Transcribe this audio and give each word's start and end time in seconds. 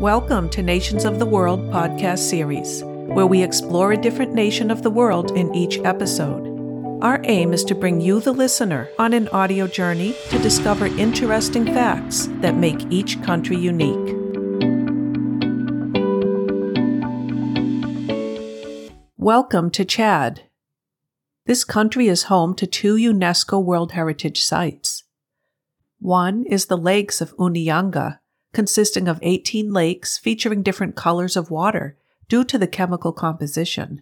Welcome 0.00 0.50
to 0.50 0.62
Nations 0.62 1.06
of 1.06 1.18
the 1.18 1.24
World 1.24 1.58
podcast 1.70 2.18
series, 2.18 2.84
where 2.84 3.26
we 3.26 3.42
explore 3.42 3.92
a 3.92 3.96
different 3.96 4.34
nation 4.34 4.70
of 4.70 4.82
the 4.82 4.90
world 4.90 5.30
in 5.30 5.54
each 5.54 5.78
episode. 5.78 6.46
Our 7.02 7.22
aim 7.24 7.54
is 7.54 7.64
to 7.64 7.74
bring 7.74 8.02
you, 8.02 8.20
the 8.20 8.32
listener, 8.32 8.90
on 8.98 9.14
an 9.14 9.26
audio 9.28 9.66
journey 9.66 10.14
to 10.28 10.38
discover 10.40 10.84
interesting 10.84 11.64
facts 11.64 12.26
that 12.40 12.56
make 12.56 12.92
each 12.92 13.22
country 13.22 13.56
unique. 13.56 14.14
Welcome 19.16 19.70
to 19.70 19.84
Chad. 19.86 20.42
This 21.46 21.64
country 21.64 22.08
is 22.08 22.24
home 22.24 22.54
to 22.56 22.66
two 22.66 22.96
UNESCO 22.96 23.64
World 23.64 23.92
Heritage 23.92 24.44
Sites. 24.44 25.04
One 26.00 26.44
is 26.44 26.66
the 26.66 26.76
lakes 26.76 27.22
of 27.22 27.34
Ounianga, 27.38 28.18
consisting 28.56 29.06
of 29.06 29.18
18 29.20 29.70
lakes 29.70 30.16
featuring 30.16 30.62
different 30.62 30.96
colors 30.96 31.36
of 31.36 31.50
water 31.50 31.94
due 32.26 32.42
to 32.42 32.56
the 32.56 32.66
chemical 32.66 33.12
composition. 33.12 34.00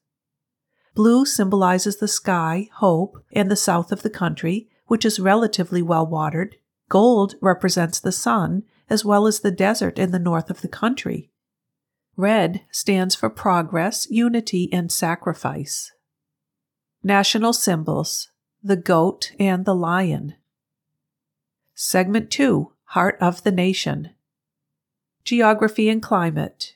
Blue 0.98 1.24
symbolizes 1.24 1.98
the 1.98 2.08
sky, 2.08 2.68
hope, 2.78 3.22
and 3.30 3.48
the 3.48 3.54
south 3.54 3.92
of 3.92 4.02
the 4.02 4.10
country, 4.10 4.68
which 4.86 5.04
is 5.04 5.20
relatively 5.20 5.80
well 5.80 6.04
watered. 6.04 6.56
Gold 6.88 7.36
represents 7.40 8.00
the 8.00 8.10
sun, 8.10 8.64
as 8.90 9.04
well 9.04 9.28
as 9.28 9.38
the 9.38 9.52
desert 9.52 9.96
in 9.96 10.10
the 10.10 10.18
north 10.18 10.50
of 10.50 10.60
the 10.60 10.66
country. 10.66 11.30
Red 12.16 12.62
stands 12.72 13.14
for 13.14 13.30
progress, 13.30 14.10
unity, 14.10 14.68
and 14.72 14.90
sacrifice. 14.90 15.92
National 17.04 17.52
symbols 17.52 18.30
the 18.60 18.74
goat 18.74 19.30
and 19.38 19.64
the 19.64 19.76
lion. 19.76 20.34
Segment 21.76 22.28
2 22.28 22.72
Heart 22.86 23.18
of 23.20 23.44
the 23.44 23.52
Nation. 23.52 24.10
Geography 25.22 25.88
and 25.88 26.02
Climate. 26.02 26.74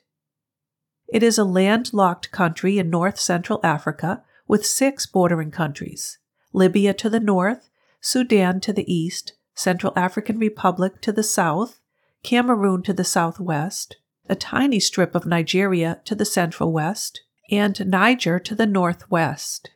It 1.13 1.21
is 1.21 1.37
a 1.37 1.43
landlocked 1.43 2.31
country 2.31 2.79
in 2.79 2.89
north 2.89 3.19
central 3.19 3.59
Africa 3.63 4.23
with 4.47 4.65
six 4.65 5.05
bordering 5.05 5.51
countries 5.51 6.17
Libya 6.53 6.91
to 6.95 7.07
the 7.07 7.19
north, 7.19 7.69
Sudan 8.01 8.59
to 8.61 8.73
the 8.73 8.91
east, 8.91 9.33
Central 9.53 9.93
African 9.95 10.39
Republic 10.39 11.01
to 11.01 11.11
the 11.11 11.21
south, 11.21 11.79
Cameroon 12.23 12.81
to 12.81 12.93
the 12.93 13.03
southwest, 13.03 13.97
a 14.27 14.33
tiny 14.33 14.79
strip 14.79 15.13
of 15.13 15.27
Nigeria 15.27 16.01
to 16.05 16.15
the 16.15 16.25
central 16.25 16.71
west, 16.71 17.21
and 17.51 17.85
Niger 17.85 18.39
to 18.39 18.55
the 18.55 18.65
northwest. 18.65 19.69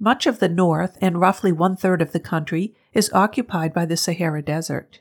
Much 0.00 0.26
of 0.26 0.38
the 0.38 0.48
north 0.48 0.96
and 1.02 1.20
roughly 1.20 1.52
one 1.52 1.76
third 1.76 2.00
of 2.00 2.12
the 2.12 2.20
country 2.20 2.74
is 2.94 3.12
occupied 3.12 3.74
by 3.74 3.84
the 3.84 3.98
Sahara 3.98 4.40
Desert. 4.40 5.00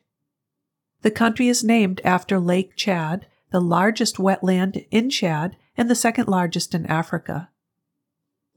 The 1.02 1.12
country 1.12 1.48
is 1.48 1.64
named 1.64 2.02
after 2.04 2.42
Lake 2.42 2.76
Chad, 2.76 3.26
the 3.52 3.62
largest 3.62 4.18
wetland 4.18 4.86
in 4.92 5.10
Chad 5.10 5.56
and 5.78 5.90
the 5.90 5.96
second 5.96 6.28
largest 6.28 6.74
in 6.74 6.86
Africa. 6.86 7.50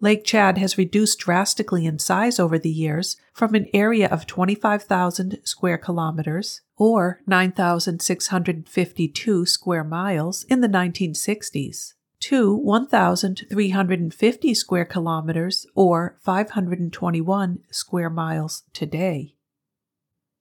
Lake 0.00 0.24
Chad 0.24 0.58
has 0.58 0.76
reduced 0.76 1.20
drastically 1.20 1.86
in 1.86 1.98
size 1.98 2.40
over 2.40 2.58
the 2.58 2.70
years 2.70 3.16
from 3.32 3.54
an 3.54 3.66
area 3.72 4.06
of 4.08 4.26
25,000 4.26 5.38
square 5.44 5.78
kilometers 5.78 6.60
or 6.76 7.20
9,652 7.26 9.46
square 9.46 9.84
miles 9.84 10.42
in 10.44 10.60
the 10.60 10.68
1960s 10.68 11.94
to 12.20 12.54
1,350 12.54 14.54
square 14.54 14.84
kilometers 14.84 15.66
or 15.74 16.18
521 16.20 17.58
square 17.70 18.10
miles 18.10 18.64
today. 18.72 19.34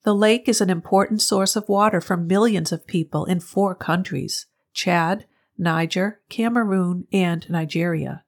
The 0.04 0.14
lake 0.14 0.48
is 0.50 0.60
an 0.60 0.70
important 0.70 1.22
source 1.22 1.56
of 1.56 1.70
water 1.70 2.02
for 2.02 2.18
millions 2.18 2.74
of 2.74 2.86
people 2.86 3.24
in 3.26 3.40
four 3.40 3.74
countries 3.74 4.48
Chad, 4.74 5.26
Niger, 5.58 6.20
Cameroon, 6.30 7.08
and 7.14 7.50
Nigeria. 7.50 8.26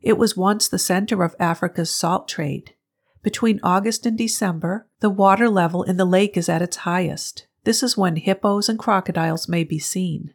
It 0.00 0.18
was 0.18 0.36
once 0.36 0.66
the 0.66 0.80
center 0.80 1.22
of 1.22 1.36
Africa's 1.38 1.94
salt 1.94 2.26
trade. 2.26 2.74
Between 3.22 3.60
August 3.62 4.06
and 4.06 4.18
December, 4.18 4.88
the 4.98 5.10
water 5.10 5.48
level 5.48 5.84
in 5.84 5.98
the 5.98 6.04
lake 6.04 6.36
is 6.36 6.48
at 6.48 6.62
its 6.62 6.78
highest. 6.78 7.46
This 7.62 7.84
is 7.84 7.96
when 7.96 8.16
hippos 8.16 8.68
and 8.68 8.76
crocodiles 8.76 9.48
may 9.48 9.62
be 9.62 9.78
seen. 9.78 10.34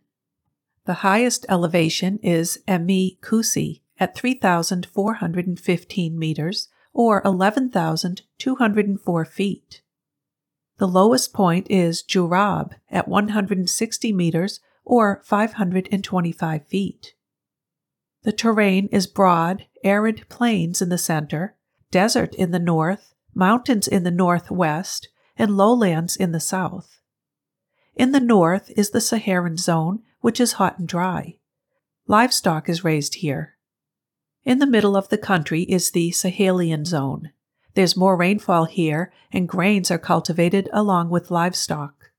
The 0.86 1.04
highest 1.04 1.46
elevation 1.50 2.20
is 2.20 2.60
Emi 2.66 3.20
Koussi 3.20 3.82
at 4.00 4.16
3,415 4.16 6.18
meters 6.18 6.70
or 6.94 7.22
11,204 7.26 9.26
feet. 9.26 9.82
The 10.78 10.88
lowest 10.88 11.34
point 11.34 11.68
is 11.70 12.04
Djourab 12.04 12.74
at 12.92 13.08
160 13.08 14.14
meters 14.14 14.60
or 14.86 15.22
525 15.26 16.68
feet. 16.68 17.14
The 18.24 18.32
terrain 18.32 18.88
is 18.92 19.08
broad, 19.08 19.66
arid 19.84 20.28
plains 20.30 20.82
in 20.82 20.90
the 20.90 20.98
center, 20.98 21.56
desert 21.92 22.36
in 22.36 22.52
the 22.52 22.60
north, 22.60 23.14
mountains 23.34 23.88
in 23.88 24.04
the 24.04 24.12
northwest, 24.12 25.10
and 25.38 25.58
lowlands 25.58 26.16
in 26.16 26.32
the 26.32 26.40
south. 26.40 27.00
In 27.96 28.12
the 28.12 28.20
north 28.20 28.72
is 28.76 28.92
the 28.92 29.02
Saharan 29.02 29.58
zone, 29.58 30.04
which 30.22 30.40
is 30.40 30.54
hot 30.54 30.78
and 30.78 30.88
dry. 30.88 31.40
Livestock 32.08 32.70
is 32.70 32.84
raised 32.84 33.16
here. 33.16 33.56
In 34.46 34.60
the 34.60 34.68
middle 34.68 34.96
of 34.96 35.10
the 35.10 35.18
country 35.18 35.64
is 35.64 35.92
the 35.92 36.12
Sahelian 36.12 36.86
zone. 36.86 37.32
There's 37.78 37.96
more 37.96 38.18
rainfall 38.18 38.66
here, 38.66 39.14
and 39.32 39.48
grains 39.48 39.92
are 39.92 40.00
cultivated 40.00 40.68
along 40.74 41.12
with 41.12 41.30
livestock. 41.30 42.10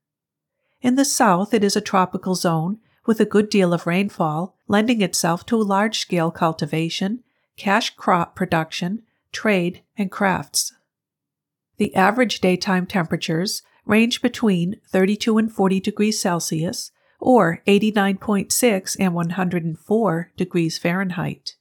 In 0.81 0.95
the 0.95 1.03
south, 1.03 1.53
it 1.53 1.65
is 1.65 1.75
a 1.75 1.81
tropical 1.81 2.33
zone 2.33 2.77
with 3.05 3.19
a 3.19 3.25
good 3.25 3.49
deal 3.49 3.73
of 3.73 3.85
rainfall, 3.85 4.55
lending 4.69 5.01
itself 5.01 5.45
to 5.47 5.57
large 5.57 5.99
scale 5.99 6.31
cultivation, 6.31 7.25
cash 7.57 7.93
crop 7.97 8.37
production, 8.37 9.01
trade, 9.33 9.83
and 9.97 10.09
crafts. 10.09 10.71
The 11.75 11.93
average 11.93 12.39
daytime 12.39 12.85
temperatures 12.85 13.61
range 13.85 14.21
between 14.21 14.79
32 14.87 15.37
and 15.37 15.51
40 15.51 15.81
degrees 15.81 16.21
Celsius 16.21 16.91
or 17.19 17.61
89.6 17.67 18.95
and 18.97 19.13
104 19.13 20.31
degrees 20.37 20.77
Fahrenheit. 20.77 21.57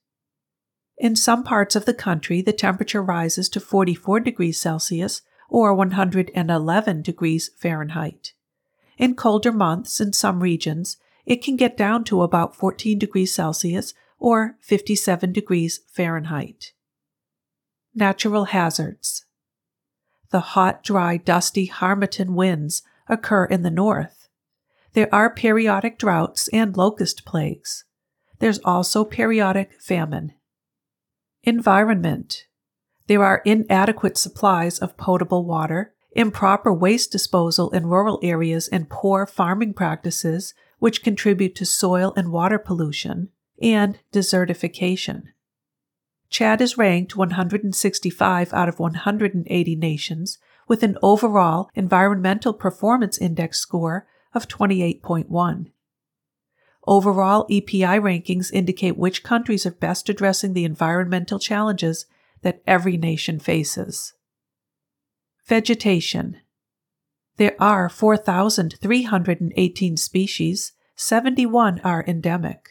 In 0.98 1.14
some 1.14 1.44
parts 1.44 1.76
of 1.76 1.84
the 1.84 1.94
country, 1.94 2.42
the 2.42 2.52
temperature 2.52 3.02
rises 3.02 3.48
to 3.50 3.60
44 3.60 4.20
degrees 4.20 4.60
Celsius 4.60 5.22
or 5.48 5.72
111 5.72 7.02
degrees 7.02 7.50
Fahrenheit. 7.56 8.32
In 8.96 9.14
colder 9.14 9.52
months 9.52 10.00
in 10.00 10.12
some 10.12 10.42
regions, 10.42 10.96
it 11.24 11.42
can 11.42 11.56
get 11.56 11.76
down 11.76 12.02
to 12.04 12.22
about 12.22 12.56
14 12.56 12.98
degrees 12.98 13.32
Celsius 13.32 13.94
or 14.18 14.56
57 14.60 15.32
degrees 15.32 15.80
Fahrenheit. 15.86 16.72
Natural 17.94 18.46
hazards. 18.46 19.24
The 20.30 20.40
hot, 20.40 20.82
dry, 20.82 21.16
dusty 21.16 21.66
Harmattan 21.66 22.34
winds 22.34 22.82
occur 23.08 23.44
in 23.44 23.62
the 23.62 23.70
north. 23.70 24.28
There 24.94 25.12
are 25.14 25.30
periodic 25.30 25.96
droughts 25.96 26.48
and 26.48 26.76
locust 26.76 27.24
plagues. 27.24 27.84
There's 28.40 28.58
also 28.60 29.04
periodic 29.04 29.80
famine. 29.80 30.32
Environment. 31.44 32.46
There 33.06 33.24
are 33.24 33.42
inadequate 33.44 34.18
supplies 34.18 34.78
of 34.78 34.96
potable 34.96 35.44
water, 35.44 35.94
improper 36.12 36.72
waste 36.72 37.12
disposal 37.12 37.70
in 37.70 37.86
rural 37.86 38.18
areas, 38.22 38.68
and 38.68 38.90
poor 38.90 39.24
farming 39.24 39.74
practices, 39.74 40.52
which 40.78 41.02
contribute 41.02 41.54
to 41.54 41.64
soil 41.64 42.12
and 42.16 42.32
water 42.32 42.58
pollution, 42.58 43.28
and 43.62 43.98
desertification. 44.12 45.24
Chad 46.28 46.60
is 46.60 46.76
ranked 46.76 47.16
165 47.16 48.52
out 48.52 48.68
of 48.68 48.78
180 48.78 49.76
nations 49.76 50.38
with 50.66 50.82
an 50.82 50.98
overall 51.02 51.70
Environmental 51.74 52.52
Performance 52.52 53.16
Index 53.16 53.58
score 53.58 54.06
of 54.34 54.48
28.1. 54.48 55.70
Overall 56.88 57.46
EPI 57.50 58.00
rankings 58.00 58.50
indicate 58.50 58.96
which 58.96 59.22
countries 59.22 59.66
are 59.66 59.70
best 59.70 60.08
addressing 60.08 60.54
the 60.54 60.64
environmental 60.64 61.38
challenges 61.38 62.06
that 62.40 62.62
every 62.66 62.96
nation 62.96 63.38
faces. 63.38 64.14
Vegetation 65.46 66.38
There 67.36 67.54
are 67.60 67.90
4,318 67.90 69.96
species, 69.98 70.72
71 70.96 71.78
are 71.80 72.06
endemic. 72.06 72.70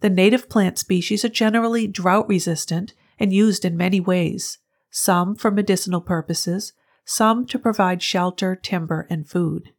The 0.00 0.08
native 0.08 0.48
plant 0.48 0.78
species 0.78 1.22
are 1.22 1.28
generally 1.28 1.86
drought 1.86 2.26
resistant 2.30 2.94
and 3.18 3.30
used 3.30 3.66
in 3.66 3.76
many 3.76 4.00
ways, 4.00 4.56
some 4.90 5.36
for 5.36 5.50
medicinal 5.50 6.00
purposes, 6.00 6.72
some 7.04 7.44
to 7.48 7.58
provide 7.58 8.02
shelter, 8.02 8.56
timber, 8.56 9.06
and 9.10 9.28
food. 9.28 9.74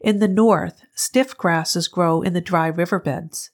In 0.00 0.20
the 0.20 0.28
north, 0.28 0.82
stiff 0.94 1.36
grasses 1.36 1.88
grow 1.88 2.22
in 2.22 2.32
the 2.32 2.40
dry 2.40 2.68
riverbeds. 2.68 3.50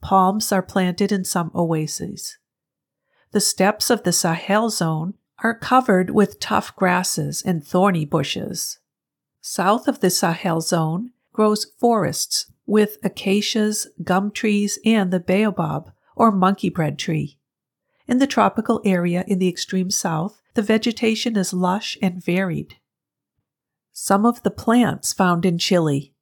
Palms 0.00 0.50
are 0.50 0.62
planted 0.62 1.12
in 1.12 1.24
some 1.24 1.50
oases. 1.54 2.38
The 3.32 3.40
steppes 3.40 3.90
of 3.90 4.02
the 4.02 4.12
Sahel 4.12 4.70
zone 4.70 5.14
are 5.42 5.58
covered 5.58 6.10
with 6.10 6.40
tough 6.40 6.74
grasses 6.76 7.42
and 7.42 7.66
thorny 7.66 8.04
bushes. 8.04 8.78
South 9.40 9.88
of 9.88 10.00
the 10.00 10.10
Sahel 10.10 10.60
zone 10.60 11.10
grows 11.32 11.66
forests 11.78 12.50
with 12.66 12.98
acacias, 13.02 13.88
gum 14.02 14.30
trees, 14.30 14.78
and 14.84 15.10
the 15.10 15.20
baobab, 15.20 15.92
or 16.14 16.30
monkey 16.30 16.68
bread 16.68 16.98
tree. 16.98 17.38
In 18.06 18.18
the 18.18 18.26
tropical 18.26 18.80
area 18.84 19.24
in 19.26 19.38
the 19.38 19.48
extreme 19.48 19.90
south, 19.90 20.40
the 20.54 20.62
vegetation 20.62 21.36
is 21.36 21.52
lush 21.52 21.96
and 22.02 22.22
varied. 22.22 22.76
Some 23.92 24.24
of 24.24 24.42
the 24.42 24.50
plants 24.50 25.12
found 25.12 25.44
in 25.44 25.58
Chile. 25.58 26.14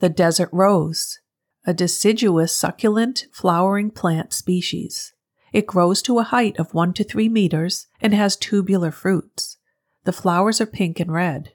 The 0.00 0.08
desert 0.08 0.48
rose, 0.52 1.20
a 1.64 1.72
deciduous 1.72 2.54
succulent 2.54 3.26
flowering 3.32 3.90
plant 3.90 4.32
species. 4.32 5.14
It 5.52 5.66
grows 5.66 6.02
to 6.02 6.18
a 6.18 6.24
height 6.24 6.58
of 6.58 6.74
1 6.74 6.94
to 6.94 7.04
3 7.04 7.28
meters 7.28 7.86
and 8.00 8.12
has 8.12 8.36
tubular 8.36 8.90
fruits. 8.90 9.56
The 10.02 10.12
flowers 10.12 10.60
are 10.60 10.66
pink 10.66 10.98
and 10.98 11.12
red. 11.12 11.52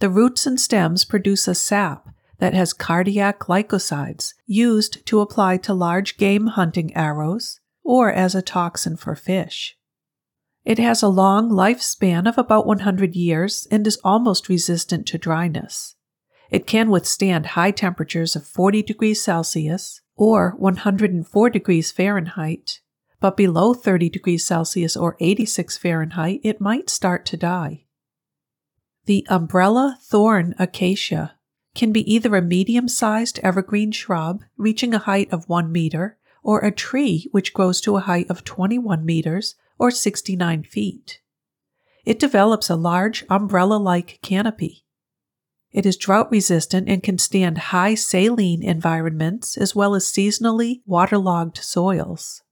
The 0.00 0.10
roots 0.10 0.46
and 0.46 0.60
stems 0.60 1.04
produce 1.04 1.46
a 1.46 1.54
sap 1.54 2.08
that 2.38 2.54
has 2.54 2.72
cardiac 2.72 3.38
glycosides 3.38 4.34
used 4.46 5.06
to 5.06 5.20
apply 5.20 5.58
to 5.58 5.72
large 5.72 6.16
game 6.16 6.48
hunting 6.48 6.94
arrows 6.96 7.60
or 7.84 8.12
as 8.12 8.34
a 8.34 8.42
toxin 8.42 8.96
for 8.96 9.14
fish. 9.14 9.76
It 10.64 10.78
has 10.78 11.02
a 11.02 11.08
long 11.08 11.50
lifespan 11.50 12.26
of 12.26 12.38
about 12.38 12.66
100 12.66 13.14
years 13.14 13.68
and 13.70 13.86
is 13.86 13.98
almost 14.02 14.48
resistant 14.48 15.06
to 15.08 15.18
dryness. 15.18 15.94
It 16.50 16.66
can 16.66 16.90
withstand 16.90 17.46
high 17.46 17.70
temperatures 17.70 18.34
of 18.34 18.46
40 18.46 18.82
degrees 18.82 19.22
Celsius 19.22 20.00
or 20.16 20.54
104 20.58 21.50
degrees 21.50 21.92
Fahrenheit, 21.92 22.80
but 23.20 23.36
below 23.36 23.74
30 23.74 24.08
degrees 24.08 24.46
Celsius 24.46 24.96
or 24.96 25.16
86 25.20 25.76
Fahrenheit, 25.76 26.40
it 26.42 26.60
might 26.60 26.88
start 26.88 27.26
to 27.26 27.36
die. 27.36 27.84
The 29.04 29.26
umbrella 29.28 29.98
thorn 30.00 30.54
acacia 30.58 31.34
can 31.74 31.92
be 31.92 32.10
either 32.10 32.34
a 32.36 32.42
medium 32.42 32.88
sized 32.88 33.38
evergreen 33.40 33.90
shrub 33.90 34.44
reaching 34.56 34.94
a 34.94 34.98
height 34.98 35.30
of 35.30 35.48
1 35.48 35.70
meter 35.70 36.16
or 36.42 36.60
a 36.60 36.70
tree 36.70 37.28
which 37.32 37.52
grows 37.52 37.80
to 37.82 37.96
a 37.96 38.00
height 38.00 38.30
of 38.30 38.44
21 38.44 39.04
meters 39.04 39.56
or 39.78 39.90
69 39.90 40.64
feet. 40.64 41.20
It 42.04 42.18
develops 42.18 42.68
a 42.68 42.76
large 42.76 43.24
umbrella 43.30 43.76
like 43.76 44.18
canopy. 44.22 44.84
It 45.72 45.86
is 45.86 45.96
drought 45.96 46.30
resistant 46.30 46.88
and 46.88 47.02
can 47.02 47.18
stand 47.18 47.58
high 47.58 47.94
saline 47.94 48.62
environments 48.62 49.56
as 49.56 49.74
well 49.74 49.94
as 49.94 50.04
seasonally 50.04 50.82
waterlogged 50.86 51.56
soils. 51.58 52.42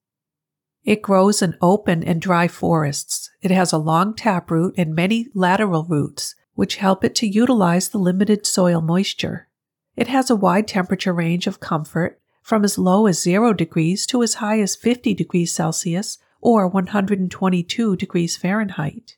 It 0.85 1.03
grows 1.03 1.43
in 1.43 1.57
open 1.61 2.03
and 2.03 2.21
dry 2.21 2.49
forests. 2.49 3.31
It 3.41 3.53
has 3.53 3.73
a 3.73 3.79
long 3.79 4.15
taproot 4.15 4.75
and 4.77 4.95
many 4.95 5.29
lateral 5.35 5.85
roots 5.85 6.35
which 6.55 6.77
help 6.77 7.05
it 7.05 7.15
to 7.17 7.27
utilize 7.27 7.89
the 7.89 7.99
limited 7.99 8.47
soil 8.47 8.81
moisture. 8.81 9.49
It 9.97 10.09
has 10.09 10.29
a 10.29 10.37
wide 10.37 10.67
temperature 10.67 11.13
range 11.13 11.47
of 11.47 11.61
comfort 11.61 12.21
from 12.43 12.65
as 12.65 12.79
low 12.79 13.07
as 13.07 13.23
0 13.23 13.53
degrees 13.53 14.05
to 14.07 14.23
as 14.23 14.35
high 14.35 14.61
as 14.61 14.75
50 14.75 15.15
degrees 15.15 15.53
Celsius 15.53 16.19
or 16.43 16.69
122 16.69 17.97
degrees 17.97 18.37
Fahrenheit. 18.37 19.17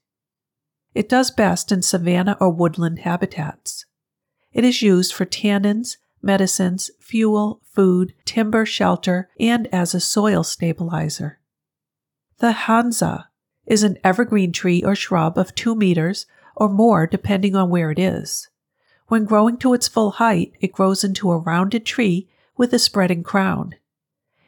It 0.95 1.09
does 1.09 1.33
best 1.33 1.73
in 1.73 1.83
savanna 1.83 2.37
or 2.39 2.51
woodland 2.51 3.01
habitats. 3.01 3.87
It 4.53 4.65
is 4.65 4.83
used 4.83 5.13
for 5.13 5.27
tannins, 5.27 5.97
medicines, 6.23 6.91
fuel, 7.01 7.61
food, 7.65 8.15
timber 8.25 8.65
shelter, 8.65 9.29
and 9.41 9.67
as 9.73 9.95
a 9.95 10.01
soil 10.01 10.45
stabilizer. 10.45 11.41
The 12.39 12.53
Hansa 12.53 13.31
is 13.67 13.83
an 13.83 13.99
evergreen 14.05 14.53
tree 14.53 14.83
or 14.85 14.95
shrub 14.95 15.37
of 15.37 15.55
2 15.55 15.75
meters 15.75 16.27
or 16.55 16.69
more 16.69 17.07
depending 17.07 17.57
on 17.57 17.71
where 17.71 17.91
it 17.91 17.99
is. 17.99 18.49
When 19.09 19.25
growing 19.25 19.57
to 19.59 19.75
its 19.75 19.89
full 19.89 20.13
height, 20.13 20.53
it 20.61 20.73
grows 20.73 21.03
into 21.05 21.31
a 21.31 21.39
rounded 21.39 21.85
tree 21.85 22.29
with 22.57 22.73
a 22.73 22.79
spreading 22.79 23.23
crown. 23.23 23.75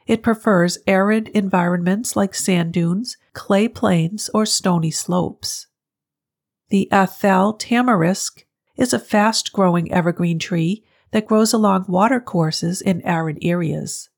It 0.07 0.23
prefers 0.23 0.79
arid 0.87 1.29
environments 1.29 2.15
like 2.15 2.35
sand 2.35 2.73
dunes, 2.73 3.17
clay 3.33 3.67
plains, 3.69 4.31
or 4.33 4.47
stony 4.47 4.91
slopes. 4.91 5.67
The 6.69 6.89
Athel 6.93 7.55
tamarisk 7.55 8.45
is 8.77 8.93
a 8.93 8.99
fast 8.99 9.53
growing 9.53 9.93
evergreen 9.93 10.39
tree 10.39 10.85
that 11.11 11.27
grows 11.27 11.53
along 11.53 11.87
watercourses 11.89 12.81
in 12.81 13.03
arid 13.03 13.39
areas. 13.43 14.09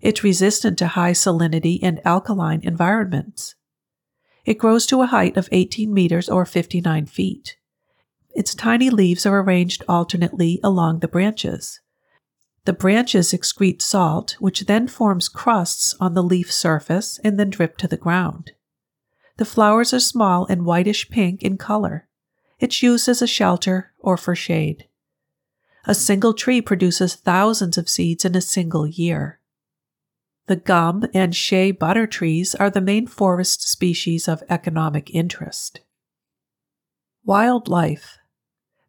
It's 0.00 0.24
resistant 0.24 0.78
to 0.78 0.88
high 0.88 1.12
salinity 1.12 1.78
and 1.82 2.00
alkaline 2.04 2.60
environments. 2.62 3.54
It 4.44 4.58
grows 4.58 4.86
to 4.86 5.02
a 5.02 5.06
height 5.06 5.36
of 5.36 5.48
18 5.52 5.92
meters 5.92 6.28
or 6.28 6.46
59 6.46 7.06
feet. 7.06 7.56
Its 8.34 8.54
tiny 8.54 8.90
leaves 8.90 9.26
are 9.26 9.40
arranged 9.40 9.84
alternately 9.88 10.58
along 10.64 11.00
the 11.00 11.08
branches. 11.08 11.80
The 12.64 12.72
branches 12.72 13.32
excrete 13.32 13.80
salt, 13.80 14.36
which 14.38 14.66
then 14.66 14.86
forms 14.86 15.28
crusts 15.28 15.94
on 15.98 16.14
the 16.14 16.22
leaf 16.22 16.52
surface 16.52 17.18
and 17.24 17.38
then 17.38 17.50
drip 17.50 17.76
to 17.78 17.88
the 17.88 17.96
ground. 17.96 18.52
The 19.38 19.46
flowers 19.46 19.94
are 19.94 20.00
small 20.00 20.46
and 20.46 20.66
whitish 20.66 21.08
pink 21.08 21.42
in 21.42 21.56
color. 21.56 22.06
It's 22.58 22.82
used 22.82 23.08
as 23.08 23.22
a 23.22 23.26
shelter 23.26 23.92
or 23.98 24.18
for 24.18 24.36
shade. 24.36 24.86
A 25.86 25.94
single 25.94 26.34
tree 26.34 26.60
produces 26.60 27.14
thousands 27.14 27.78
of 27.78 27.88
seeds 27.88 28.26
in 28.26 28.36
a 28.36 28.42
single 28.42 28.86
year. 28.86 29.40
The 30.46 30.56
gum 30.56 31.04
and 31.14 31.34
shea 31.34 31.70
butter 31.70 32.06
trees 32.06 32.54
are 32.54 32.68
the 32.68 32.82
main 32.82 33.06
forest 33.06 33.66
species 33.66 34.28
of 34.28 34.42
economic 34.50 35.08
interest. 35.14 35.80
Wildlife. 37.24 38.18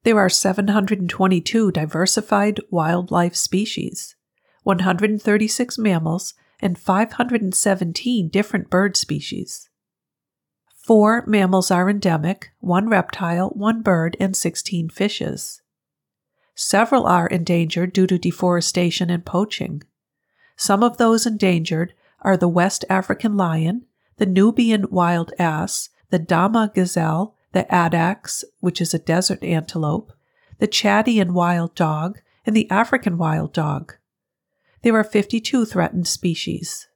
There 0.03 0.17
are 0.17 0.29
722 0.29 1.72
diversified 1.72 2.60
wildlife 2.72 3.36
species, 3.36 4.15
136 4.63 5.77
mammals, 5.77 6.34
and 6.60 6.77
517 6.77 8.29
different 8.29 8.70
bird 8.72 8.98
species. 8.98 9.70
Four 10.75 11.24
mammals 11.27 11.70
are 11.70 11.88
endemic 11.88 12.50
one 12.60 12.89
reptile, 12.89 13.50
one 13.50 13.84
bird, 13.84 14.17
and 14.20 14.36
16 14.36 14.89
fishes. 14.89 15.62
Several 16.55 17.05
are 17.05 17.27
endangered 17.27 17.93
due 17.93 18.08
to 18.08 18.17
deforestation 18.17 19.12
and 19.12 19.24
poaching. 19.24 19.84
Some 20.58 20.81
of 20.84 20.98
those 20.98 21.27
endangered 21.27 21.93
are 22.22 22.38
the 22.38 22.48
West 22.48 22.86
African 22.89 23.38
lion, 23.38 23.86
the 24.17 24.25
Nubian 24.25 24.88
wild 24.89 25.31
ass, 25.38 25.89
the 26.10 26.20
Dama 26.20 26.72
gazelle, 26.74 27.36
the 27.53 27.65
addax, 27.72 28.43
which 28.60 28.81
is 28.81 28.93
a 28.93 29.00
desert 29.00 29.43
antelope, 29.43 30.13
the 30.60 30.67
Chadian 30.67 31.31
wild 31.31 31.75
dog, 31.75 32.20
and 32.46 32.55
the 32.55 32.70
African 32.70 33.17
wild 33.17 33.53
dog. 33.53 33.96
There 34.84 34.96
are 34.96 35.03
52 35.03 35.65
threatened 35.65 36.08
species. 36.08 36.88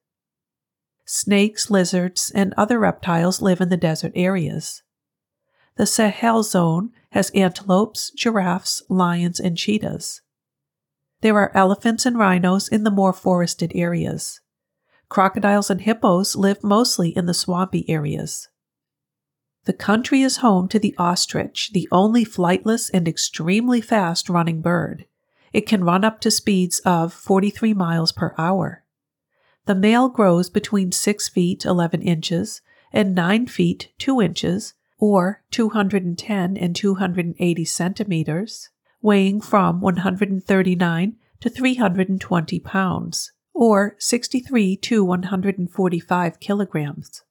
Snakes, 1.06 1.70
lizards, 1.70 2.32
and 2.34 2.54
other 2.58 2.80
reptiles 2.80 3.42
live 3.42 3.62
in 3.62 3.70
the 3.70 3.78
desert 3.78 4.12
areas. 4.16 4.82
The 5.78 5.86
Sahel 5.86 6.42
zone 6.42 6.92
has 7.12 7.30
antelopes, 7.32 8.12
giraffes, 8.12 8.82
lions, 8.90 9.40
and 9.40 9.58
cheetahs. 9.58 10.22
There 11.22 11.38
are 11.38 11.52
elephants 11.56 12.06
and 12.06 12.18
rhinos 12.18 12.68
in 12.68 12.84
the 12.84 12.92
more 12.92 13.14
forested 13.14 13.72
areas. 13.76 14.42
Crocodiles 15.10 15.70
and 15.70 15.82
hippos 15.82 16.36
live 16.36 16.64
mostly 16.64 17.10
in 17.10 17.26
the 17.26 17.34
swampy 17.34 17.88
areas. 17.90 18.48
The 19.66 19.74
country 19.74 20.22
is 20.22 20.38
home 20.38 20.68
to 20.70 20.78
the 20.78 20.94
ostrich, 21.00 21.72
the 21.74 21.88
only 21.92 22.24
flightless 22.24 22.92
and 22.94 23.08
extremely 23.08 23.82
fast 23.82 24.30
running 24.30 24.62
bird. 24.62 25.06
It 25.54 25.66
can 25.66 25.84
run 25.84 26.06
up 26.06 26.20
to 26.22 26.30
speeds 26.30 26.80
of 26.86 27.12
43 27.12 27.74
miles 27.74 28.12
per 28.12 28.36
hour. 28.38 28.84
The 29.66 29.74
male 29.74 30.08
grows 30.08 30.52
between 30.52 30.92
6 30.92 31.30
feet 31.30 31.66
11 31.66 32.04
inches 32.04 32.62
and 32.94 33.16
9 33.16 33.48
feet 33.48 33.92
2 33.98 34.22
inches, 34.22 34.76
or 35.00 35.42
210 35.50 36.58
and 36.58 36.76
280 36.76 37.66
centimeters, 37.66 38.70
weighing 39.02 39.42
from 39.42 39.82
139 39.82 41.16
to 41.40 41.50
320 41.50 42.60
pounds, 42.60 43.32
or 43.54 43.96
63 43.98 44.78
to 44.78 45.04
145 45.04 46.40
kilograms. 46.40 47.25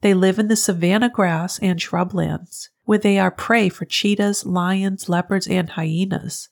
They 0.00 0.14
live 0.14 0.38
in 0.38 0.48
the 0.48 0.56
savanna 0.56 1.08
grass 1.08 1.58
and 1.58 1.78
shrublands, 1.78 2.68
where 2.84 2.98
they 2.98 3.18
are 3.18 3.30
prey 3.30 3.68
for 3.68 3.84
cheetahs, 3.84 4.46
lions, 4.46 5.08
leopards, 5.08 5.46
and 5.48 5.70
hyenas. 5.70 6.48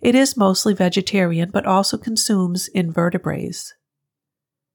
It 0.00 0.14
is 0.14 0.36
mostly 0.36 0.74
vegetarian 0.74 1.50
but 1.50 1.66
also 1.66 1.98
consumes 1.98 2.68
invertebrates. 2.68 3.74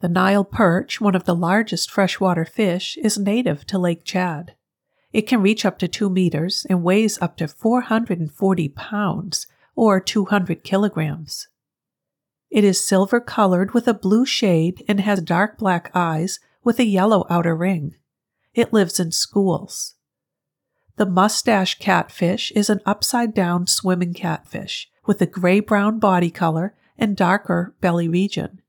The 0.01 0.09
Nile 0.09 0.43
perch, 0.43 0.99
one 0.99 1.15
of 1.15 1.25
the 1.25 1.35
largest 1.35 1.91
freshwater 1.91 2.43
fish, 2.43 2.97
is 2.97 3.19
native 3.19 3.65
to 3.67 3.77
Lake 3.77 4.03
Chad. 4.03 4.55
It 5.13 5.27
can 5.27 5.41
reach 5.41 5.63
up 5.63 5.77
to 5.79 5.87
2 5.87 6.09
meters 6.09 6.65
and 6.69 6.83
weighs 6.83 7.21
up 7.21 7.37
to 7.37 7.47
440 7.47 8.69
pounds, 8.69 9.47
or 9.75 9.99
200 9.99 10.63
kilograms. 10.63 11.47
It 12.49 12.63
is 12.63 12.85
silver 12.85 13.21
colored 13.21 13.73
with 13.73 13.87
a 13.87 13.93
blue 13.93 14.25
shade 14.25 14.83
and 14.87 14.99
has 14.99 15.21
dark 15.21 15.57
black 15.57 15.91
eyes 15.93 16.39
with 16.63 16.79
a 16.79 16.85
yellow 16.85 17.25
outer 17.29 17.55
ring. 17.55 17.95
It 18.53 18.73
lives 18.73 18.99
in 18.99 19.11
schools. 19.11 19.95
The 20.97 21.05
mustache 21.05 21.79
catfish 21.79 22.51
is 22.51 22.69
an 22.69 22.81
upside 22.85 23.33
down 23.33 23.67
swimming 23.67 24.13
catfish 24.13 24.89
with 25.05 25.21
a 25.21 25.25
gray 25.25 25.59
brown 25.59 25.99
body 25.99 26.29
color 26.29 26.75
and 26.97 27.17
darker 27.17 27.75
belly 27.81 28.07
region. 28.07 28.61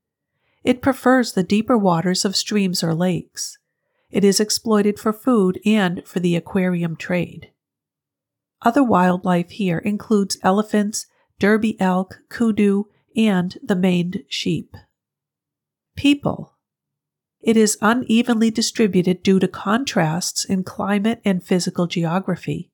It 0.63 0.81
prefers 0.81 1.33
the 1.33 1.43
deeper 1.43 1.77
waters 1.77 2.23
of 2.25 2.35
streams 2.35 2.83
or 2.83 2.95
lakes. 2.95 3.57
It 4.09 4.23
is 4.23 4.39
exploited 4.39 4.99
for 4.99 5.11
food 5.11 5.59
and 5.65 6.01
for 6.05 6.19
the 6.19 6.35
aquarium 6.35 6.95
trade. 6.95 7.51
Other 8.61 8.83
wildlife 8.83 9.51
here 9.51 9.79
includes 9.79 10.37
elephants, 10.41 11.05
derby 11.37 11.77
eland, 11.81 12.13
kudu, 12.29 12.85
and 13.15 13.57
the 13.61 13.75
maned 13.75 14.23
sheep. 14.29 14.75
People. 15.95 16.52
It 17.43 17.57
is 17.57 17.77
unevenly 17.81 18.51
distributed 18.51 19.21
due 19.21 19.37
to 19.39 19.49
contrasts 19.49 20.45
in 20.45 20.63
climate 20.63 21.21
and 21.25 21.43
physical 21.43 21.87
geography. 21.87 22.71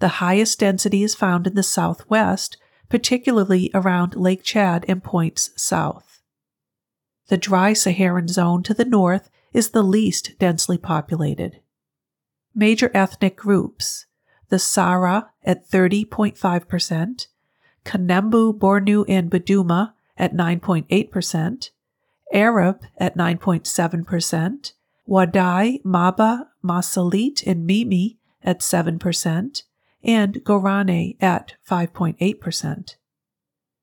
The 0.00 0.20
highest 0.20 0.58
density 0.58 1.02
is 1.02 1.14
found 1.14 1.46
in 1.46 1.54
the 1.54 1.62
southwest, 1.62 2.58
particularly 2.90 3.70
around 3.72 4.14
Lake 4.14 4.42
Chad 4.42 4.84
and 4.86 5.02
points 5.02 5.50
south. 5.56 6.20
The 7.28 7.38
dry 7.38 7.72
Saharan 7.72 8.28
zone 8.28 8.62
to 8.64 8.74
the 8.74 8.84
north 8.84 9.30
is 9.54 9.70
the 9.70 9.82
least 9.82 10.38
densely 10.38 10.76
populated. 10.76 11.60
Major 12.54 12.90
ethnic 12.92 13.36
groups 13.36 14.04
the 14.50 14.58
Sara 14.58 15.30
at 15.42 15.66
30.5%, 15.70 17.26
Kanembu, 17.86 18.58
Bornu, 18.58 19.06
and 19.08 19.30
Buduma 19.30 19.94
at 20.18 20.34
9.8%, 20.34 21.70
Arab 22.32 22.82
at 22.98 23.16
9.7%, 23.16 24.72
Wadai, 25.08 25.82
Maba, 25.82 26.46
Masalit, 26.64 27.46
and 27.46 27.66
Mimi 27.66 28.18
at 28.42 28.60
7%, 28.60 29.62
and 30.02 30.34
Gorane 30.44 31.16
at 31.22 31.54
5.8%. 31.68 32.96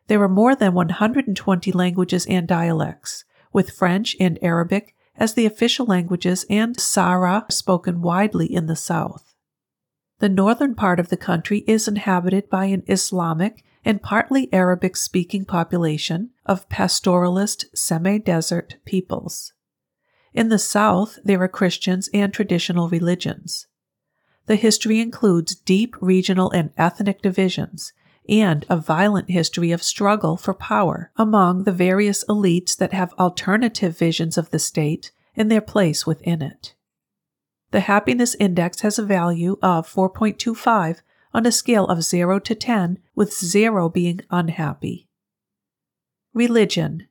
There 0.07 0.21
are 0.23 0.29
more 0.29 0.55
than 0.55 0.73
120 0.73 1.71
languages 1.71 2.25
and 2.25 2.47
dialects, 2.47 3.25
with 3.53 3.71
French 3.71 4.15
and 4.19 4.39
Arabic 4.41 4.95
as 5.15 5.33
the 5.33 5.45
official 5.45 5.85
languages 5.85 6.45
and 6.49 6.79
Sara 6.79 7.45
spoken 7.49 8.01
widely 8.01 8.51
in 8.51 8.65
the 8.67 8.75
south. 8.75 9.35
The 10.19 10.29
northern 10.29 10.75
part 10.75 10.99
of 10.99 11.09
the 11.09 11.17
country 11.17 11.59
is 11.67 11.87
inhabited 11.87 12.49
by 12.49 12.65
an 12.65 12.83
Islamic 12.87 13.63
and 13.85 14.01
partly 14.01 14.51
Arabic 14.51 14.95
speaking 14.95 15.45
population 15.45 16.31
of 16.49 16.67
pastoralist 16.67 17.65
semi 17.75 18.17
desert 18.17 18.77
peoples. 18.83 19.53
In 20.33 20.49
the 20.49 20.57
south, 20.57 21.19
there 21.23 21.41
are 21.43 21.47
Christians 21.47 22.09
and 22.11 22.33
traditional 22.33 22.89
religions. 22.89 23.67
The 24.47 24.55
history 24.55 24.99
includes 24.99 25.53
deep 25.53 25.95
regional 26.01 26.49
and 26.49 26.71
ethnic 26.75 27.21
divisions, 27.21 27.93
and 28.27 28.65
a 28.67 28.77
violent 28.77 29.29
history 29.29 29.71
of 29.71 29.83
struggle 29.83 30.37
for 30.37 30.55
power 30.55 31.11
among 31.17 31.65
the 31.65 31.71
various 31.71 32.25
elites 32.25 32.75
that 32.77 32.93
have 32.93 33.13
alternative 33.19 33.95
visions 33.95 34.35
of 34.35 34.49
the 34.49 34.59
state 34.59 35.11
and 35.35 35.51
their 35.51 35.61
place 35.61 36.07
within 36.07 36.41
it. 36.41 36.73
The 37.69 37.81
happiness 37.81 38.33
index 38.35 38.81
has 38.81 38.97
a 38.97 39.05
value 39.05 39.57
of 39.61 39.87
4.25 39.87 41.01
on 41.31 41.45
a 41.45 41.51
scale 41.51 41.85
of 41.85 42.03
0 42.03 42.39
to 42.39 42.55
10, 42.55 42.97
with 43.13 43.31
0 43.31 43.89
being 43.89 44.21
unhappy. 44.31 45.08
Religion 46.39 47.05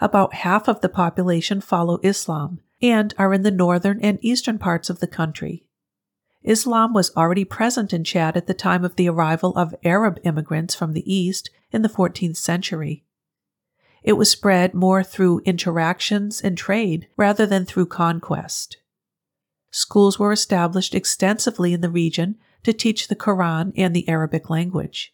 About 0.00 0.34
half 0.34 0.66
of 0.66 0.80
the 0.80 0.88
population 0.88 1.60
follow 1.60 2.00
Islam 2.02 2.58
and 2.82 3.14
are 3.16 3.32
in 3.32 3.42
the 3.42 3.52
northern 3.52 4.00
and 4.00 4.18
eastern 4.20 4.58
parts 4.58 4.90
of 4.90 4.98
the 4.98 5.06
country. 5.06 5.64
Islam 6.42 6.92
was 6.92 7.16
already 7.16 7.44
present 7.44 7.92
in 7.92 8.02
Chad 8.02 8.36
at 8.36 8.48
the 8.48 8.52
time 8.68 8.84
of 8.84 8.96
the 8.96 9.08
arrival 9.08 9.56
of 9.56 9.76
Arab 9.84 10.18
immigrants 10.24 10.74
from 10.74 10.92
the 10.92 11.14
East 11.14 11.50
in 11.70 11.82
the 11.82 11.88
14th 11.88 12.36
century. 12.36 13.04
It 14.02 14.14
was 14.14 14.28
spread 14.28 14.74
more 14.74 15.04
through 15.04 15.42
interactions 15.44 16.40
and 16.40 16.58
trade 16.58 17.06
rather 17.16 17.46
than 17.46 17.64
through 17.64 17.86
conquest. 17.86 18.78
Schools 19.70 20.18
were 20.18 20.32
established 20.32 20.96
extensively 20.96 21.72
in 21.72 21.80
the 21.80 21.88
region 21.88 22.38
to 22.64 22.72
teach 22.72 23.06
the 23.06 23.14
Quran 23.14 23.72
and 23.76 23.94
the 23.94 24.08
Arabic 24.08 24.50
language. 24.50 25.11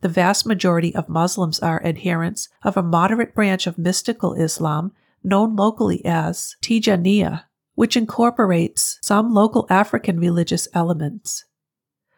The 0.00 0.08
vast 0.08 0.46
majority 0.46 0.94
of 0.94 1.08
Muslims 1.08 1.58
are 1.60 1.84
adherents 1.84 2.48
of 2.62 2.76
a 2.76 2.82
moderate 2.82 3.34
branch 3.34 3.66
of 3.66 3.78
mystical 3.78 4.34
Islam 4.34 4.92
known 5.22 5.56
locally 5.56 6.04
as 6.04 6.56
Tijaniya 6.62 7.44
which 7.78 7.96
incorporates 7.96 8.98
some 9.02 9.32
local 9.32 9.64
African 9.70 10.18
religious 10.18 10.66
elements. 10.74 11.44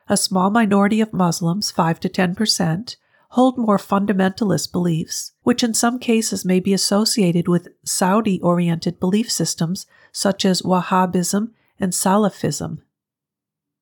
A 0.08 0.16
small 0.16 0.48
minority 0.48 1.02
of 1.02 1.12
Muslims, 1.12 1.70
5 1.70 2.00
to 2.00 2.08
10 2.08 2.34
percent, 2.34 2.96
hold 3.32 3.58
more 3.58 3.76
fundamentalist 3.76 4.72
beliefs, 4.72 5.32
which 5.42 5.62
in 5.62 5.74
some 5.74 5.98
cases 5.98 6.46
may 6.46 6.60
be 6.60 6.72
associated 6.72 7.46
with 7.46 7.68
Saudi 7.84 8.40
oriented 8.40 8.98
belief 8.98 9.30
systems 9.30 9.86
such 10.12 10.46
as 10.46 10.62
Wahhabism 10.62 11.50
and 11.78 11.92
Salafism. 11.92 12.78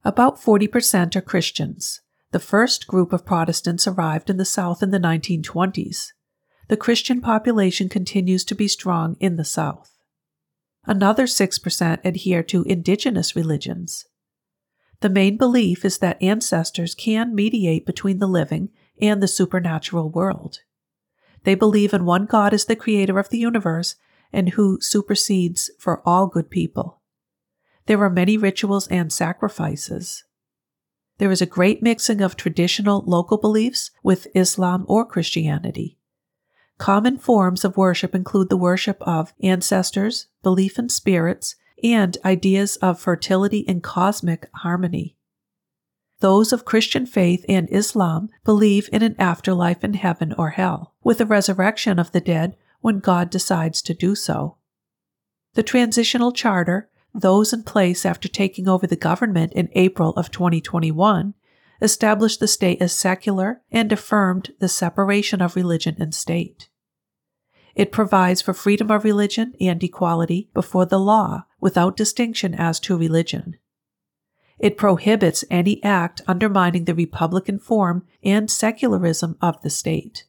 About 0.05 0.41
40% 0.41 1.15
are 1.15 1.21
Christians. 1.21 2.01
The 2.31 2.39
first 2.39 2.87
group 2.87 3.13
of 3.13 3.25
Protestants 3.25 3.87
arrived 3.87 4.29
in 4.29 4.37
the 4.37 4.45
South 4.45 4.83
in 4.83 4.91
the 4.91 5.01
1920s. 5.01 6.09
The 6.69 6.77
Christian 6.77 7.23
population 7.23 7.89
continues 7.89 8.45
to 8.45 8.55
be 8.55 8.69
strong 8.69 9.17
in 9.19 9.37
the 9.37 9.45
South. 9.45 9.97
Another 10.85 11.25
6% 11.25 11.99
adhere 12.05 12.43
to 12.43 12.63
indigenous 12.65 13.35
religions. 13.35 14.05
The 15.01 15.09
main 15.09 15.39
belief 15.39 15.85
is 15.85 15.99
that 15.99 16.23
ancestors 16.23 16.95
can 16.95 17.35
mediate 17.35 17.87
between 17.87 18.19
the 18.19 18.27
living 18.27 18.71
and 19.01 19.23
the 19.23 19.29
supernatural 19.29 20.11
world. 20.11 20.61
They 21.45 21.55
believe 21.55 21.95
in 21.95 22.05
one 22.05 22.27
God 22.27 22.53
as 22.53 22.67
the 22.67 22.77
creator 22.77 23.19
of 23.19 23.31
the 23.31 23.39
universe 23.39 23.97
and 24.33 24.51
who 24.51 24.79
supersedes 24.83 25.71
for 25.79 26.07
all 26.07 26.27
good 26.27 26.51
people. 26.51 27.01
there 27.87 28.03
are 28.03 28.11
many 28.11 28.37
rituals 28.37 28.87
and 28.89 29.11
sacrifices. 29.11 30.25
There 31.19 31.31
is 31.31 31.43
a 31.43 31.47
great 31.47 31.83
mixing 31.83 32.21
of 32.21 32.37
traditional 32.37 33.03
local 33.07 33.39
beliefs 33.39 33.91
with 34.03 34.29
Islam 34.35 34.85
or 34.89 35.05
Christianity. 35.05 35.99
Common 36.79 37.19
forms 37.19 37.65
of 37.65 37.77
worship 37.77 38.15
include 38.15 38.49
the 38.49 38.57
worship 38.57 39.03
of 39.03 39.35
ancestors, 39.43 40.29
belief 40.45 40.79
in 40.79 40.89
spirits, 40.89 41.57
and 41.83 42.17
ideas 42.25 42.77
of 42.77 43.01
fertility 43.01 43.65
and 43.69 43.83
cosmic 43.83 44.49
harmony. 44.55 45.17
Those 46.21 46.53
of 46.53 46.65
Christian 46.65 47.07
faith 47.07 47.45
and 47.49 47.69
Islam 47.71 48.29
believe 48.45 48.89
in 48.93 49.03
an 49.03 49.15
afterlife 49.19 49.85
in 49.85 49.95
heaven 49.95 50.33
or 50.37 50.51
hell, 50.51 50.95
with 51.03 51.21
a 51.21 51.27
resurrection 51.27 51.99
of 51.99 52.13
the 52.13 52.21
dead 52.21 52.57
when 52.81 53.01
God 53.01 53.31
decides 53.31 53.83
to 53.83 53.95
do 53.95 54.15
so. 54.15 54.57
The 55.55 55.63
Transitional 55.63 56.33
Charter, 56.33 56.89
those 57.15 57.53
in 57.53 57.63
place 57.63 58.05
after 58.07 58.29
taking 58.29 58.69
over 58.69 58.87
the 58.87 58.97
government 58.97 59.53
in 59.53 59.69
April 59.73 60.11
of 60.11 60.31
2021, 60.31 61.35
established 61.81 62.41
the 62.41 62.49
state 62.49 62.81
as 62.83 62.93
secular 62.93 63.63
and 63.71 63.93
affirmed 63.93 64.53
the 64.59 64.69
separation 64.69 65.41
of 65.41 65.57
religion 65.57 65.97
and 65.99 66.15
state. 66.15 66.69
It 67.75 67.93
provides 67.93 68.43
for 68.43 68.53
freedom 68.53 68.91
of 68.91 69.05
religion 69.05 69.55
and 69.61 69.83
equality 69.83 70.51
before 70.53 70.87
the 70.87 70.99
law 70.99 71.45
without 71.61 71.97
distinction 71.97 72.55
as 72.55 72.81
to 72.81 72.99
religion. 72.99 73.57
It 74.59 74.77
prohibits 74.77 75.45
any 75.49 75.83
act 75.85 76.21
undermining 76.27 76.85
the 76.85 76.95
republican 76.95 77.61
form 77.61 78.05
and 78.25 78.51
secularism 78.51 79.37
of 79.41 79.63
the 79.63 79.71
state. 79.71 80.25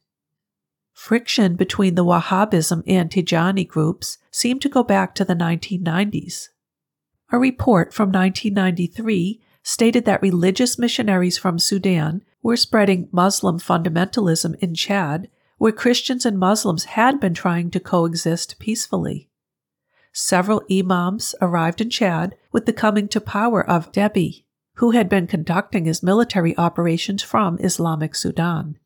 Friction 0.92 1.56
between 1.56 1.96
the 1.96 2.04
Wahhabism 2.04 2.84
and 2.86 3.10
Tijani 3.10 3.66
groups 3.66 4.18
seemed 4.30 4.62
to 4.62 4.68
go 4.68 4.84
back 4.84 5.14
to 5.16 5.24
the 5.24 5.34
1990s. 5.34 6.48
A 7.32 7.38
report 7.38 7.94
from 7.94 8.10
1993 8.10 9.40
stated 9.62 10.04
that 10.04 10.22
religious 10.22 10.78
missionaries 10.78 11.38
from 11.38 11.58
Sudan 11.58 12.22
were 12.42 12.56
spreading 12.56 13.08
Muslim 13.12 13.58
fundamentalism 13.58 14.56
in 14.60 14.74
Chad, 14.74 15.28
where 15.58 15.70
Christians 15.70 16.26
and 16.26 16.38
Muslims 16.38 16.84
had 16.84 17.20
been 17.20 17.34
trying 17.34 17.70
to 17.70 17.80
coexist 17.80 18.58
peacefully. 18.58 19.28
Several 20.12 20.62
imams 20.70 21.36
arrived 21.40 21.80
in 21.80 21.90
Chad 21.90 22.34
with 22.50 22.66
the 22.66 22.72
coming 22.72 23.06
to 23.08 23.20
power 23.20 23.64
of 23.64 23.92
Deby, 23.92 24.44
who 24.76 24.90
had 24.90 25.08
been 25.08 25.28
conducting 25.28 25.84
his 25.84 26.02
military 26.02 26.56
operations 26.56 27.22
from 27.22 27.58
Islamic 27.60 28.16
Sudan. 28.16 28.76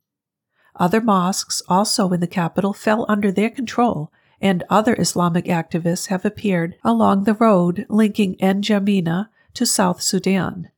Other 0.76 1.00
mosques 1.00 1.62
also 1.68 2.10
in 2.10 2.20
the 2.20 2.26
capital 2.26 2.74
fell 2.74 3.06
under 3.08 3.30
their 3.32 3.48
control, 3.48 4.12
and 4.44 4.62
other 4.68 4.94
Islamic 4.98 5.46
activists 5.46 6.08
have 6.08 6.26
appeared 6.26 6.76
along 6.84 7.24
the 7.24 7.32
road 7.32 7.86
linking 7.88 8.36
N'Djamena 8.36 9.30
to 9.54 9.64
South 9.64 10.02
Sudan. 10.02 10.68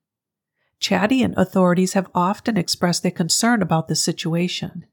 Chadian 0.80 1.34
authorities 1.36 1.94
have 1.94 2.08
often 2.14 2.56
expressed 2.56 3.02
their 3.02 3.10
concern 3.10 3.60
about 3.60 3.88
the 3.88 3.96
situation. 3.96 4.86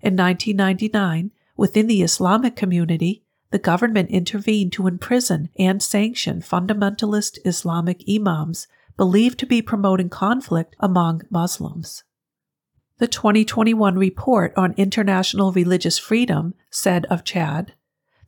In 0.00 0.16
1999, 0.16 1.30
within 1.58 1.88
the 1.88 2.02
Islamic 2.02 2.56
community, 2.56 3.22
the 3.50 3.58
government 3.58 4.08
intervened 4.08 4.72
to 4.72 4.86
imprison 4.86 5.50
and 5.58 5.82
sanction 5.82 6.40
fundamentalist 6.40 7.38
Islamic 7.44 8.02
imams 8.08 8.66
believed 8.96 9.38
to 9.40 9.46
be 9.46 9.60
promoting 9.60 10.08
conflict 10.08 10.74
among 10.80 11.20
Muslims. 11.28 12.02
The 12.96 13.08
2021 13.08 13.96
report 13.96 14.54
on 14.56 14.72
international 14.78 15.52
religious 15.52 15.98
freedom 15.98 16.54
said 16.70 17.04
of 17.10 17.22
Chad 17.22 17.74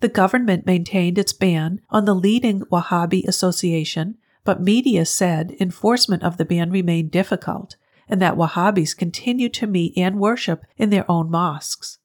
the 0.00 0.08
government 0.08 0.66
maintained 0.66 1.18
its 1.18 1.32
ban 1.32 1.80
on 1.90 2.04
the 2.04 2.14
leading 2.14 2.60
Wahhabi 2.62 3.26
association, 3.26 4.16
but 4.44 4.62
media 4.62 5.04
said 5.04 5.56
enforcement 5.60 6.22
of 6.22 6.36
the 6.36 6.44
ban 6.44 6.70
remained 6.70 7.10
difficult 7.10 7.76
and 8.08 8.22
that 8.22 8.36
Wahhabis 8.36 8.96
continued 8.96 9.52
to 9.54 9.66
meet 9.66 9.92
and 9.96 10.18
worship 10.18 10.64
in 10.76 10.90
their 10.90 11.08
own 11.10 11.30
mosques. 11.30 11.98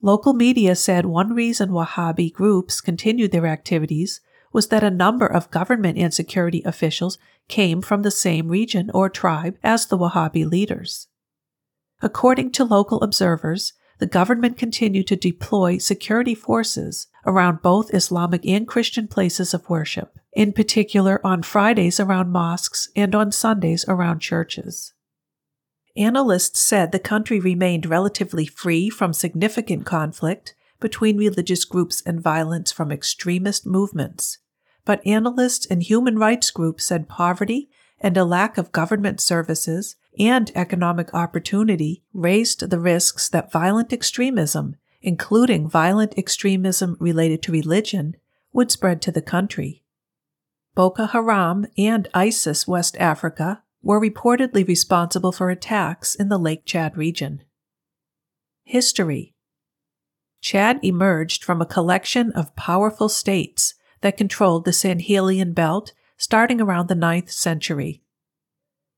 Local 0.00 0.32
media 0.32 0.74
said 0.74 1.06
one 1.06 1.34
reason 1.34 1.70
Wahhabi 1.70 2.32
groups 2.32 2.80
continued 2.80 3.30
their 3.30 3.46
activities 3.46 4.20
was 4.52 4.68
that 4.68 4.84
a 4.84 4.90
number 4.90 5.26
of 5.26 5.50
government 5.50 5.98
and 5.98 6.12
security 6.12 6.62
officials 6.64 7.18
came 7.48 7.80
from 7.80 8.02
the 8.02 8.10
same 8.10 8.48
region 8.48 8.90
or 8.92 9.08
tribe 9.08 9.56
as 9.62 9.86
the 9.86 9.98
Wahhabi 9.98 10.48
leaders. 10.48 11.08
According 12.00 12.52
to 12.52 12.64
local 12.64 13.00
observers, 13.00 13.72
the 14.02 14.06
government 14.08 14.58
continued 14.58 15.06
to 15.06 15.14
deploy 15.14 15.78
security 15.78 16.34
forces 16.34 17.06
around 17.24 17.62
both 17.62 17.94
Islamic 17.94 18.44
and 18.44 18.66
Christian 18.66 19.06
places 19.06 19.54
of 19.54 19.70
worship, 19.70 20.18
in 20.32 20.52
particular 20.52 21.24
on 21.24 21.44
Fridays 21.44 22.00
around 22.00 22.32
mosques 22.32 22.88
and 22.96 23.14
on 23.14 23.30
Sundays 23.30 23.84
around 23.86 24.18
churches. 24.18 24.92
Analysts 25.96 26.60
said 26.60 26.90
the 26.90 26.98
country 26.98 27.38
remained 27.38 27.86
relatively 27.86 28.44
free 28.44 28.90
from 28.90 29.12
significant 29.12 29.86
conflict 29.86 30.56
between 30.80 31.16
religious 31.16 31.64
groups 31.64 32.02
and 32.04 32.20
violence 32.20 32.72
from 32.72 32.90
extremist 32.90 33.64
movements. 33.64 34.38
But 34.84 35.06
analysts 35.06 35.64
and 35.64 35.80
human 35.80 36.18
rights 36.18 36.50
groups 36.50 36.86
said 36.86 37.08
poverty 37.08 37.70
and 38.00 38.16
a 38.16 38.24
lack 38.24 38.58
of 38.58 38.72
government 38.72 39.20
services 39.20 39.94
and 40.18 40.50
economic 40.54 41.12
opportunity 41.14 42.02
raised 42.12 42.68
the 42.70 42.78
risks 42.78 43.28
that 43.28 43.52
violent 43.52 43.92
extremism, 43.92 44.76
including 45.00 45.68
violent 45.68 46.16
extremism 46.18 46.96
related 47.00 47.42
to 47.42 47.52
religion, 47.52 48.16
would 48.52 48.70
spread 48.70 49.00
to 49.02 49.10
the 49.10 49.22
country. 49.22 49.82
Boko 50.74 51.06
Haram 51.06 51.66
and 51.76 52.08
ISIS 52.14 52.66
West 52.66 52.96
Africa 52.98 53.62
were 53.82 54.00
reportedly 54.00 54.66
responsible 54.66 55.32
for 55.32 55.50
attacks 55.50 56.14
in 56.14 56.28
the 56.28 56.38
Lake 56.38 56.64
Chad 56.64 56.96
region. 56.96 57.42
History 58.64 59.34
Chad 60.40 60.80
emerged 60.82 61.44
from 61.44 61.60
a 61.60 61.66
collection 61.66 62.32
of 62.32 62.56
powerful 62.56 63.08
states 63.08 63.74
that 64.00 64.16
controlled 64.16 64.64
the 64.64 64.72
Sahelian 64.72 65.54
belt 65.54 65.92
starting 66.16 66.60
around 66.60 66.88
the 66.88 66.94
9th 66.94 67.30
century. 67.30 68.02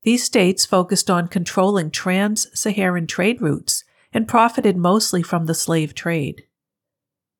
These 0.05 0.23
states 0.23 0.67
focused 0.67 1.09
on 1.09 1.29
controlling 1.29 1.89
trans 1.89 2.47
Saharan 2.57 3.07
trade 3.07 3.41
routes 3.41 3.83
and 4.13 4.27
profited 4.27 4.77
mostly 4.77 5.23
from 5.23 5.47
the 5.47 5.55
slave 5.55 5.95
trade. 5.95 6.43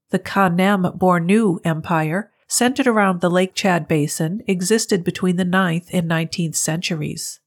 The 0.09 0.17
Kanem 0.17 0.97
Bornu 0.97 1.59
Empire 1.63 2.31
centered 2.47 2.87
around 2.87 3.21
the 3.21 3.29
Lake 3.29 3.53
Chad 3.53 3.87
Basin, 3.87 4.41
existed 4.47 5.03
between 5.03 5.35
the 5.35 5.45
9th 5.45 5.89
and 5.93 6.09
19th 6.09 6.55
centuries. 6.55 7.39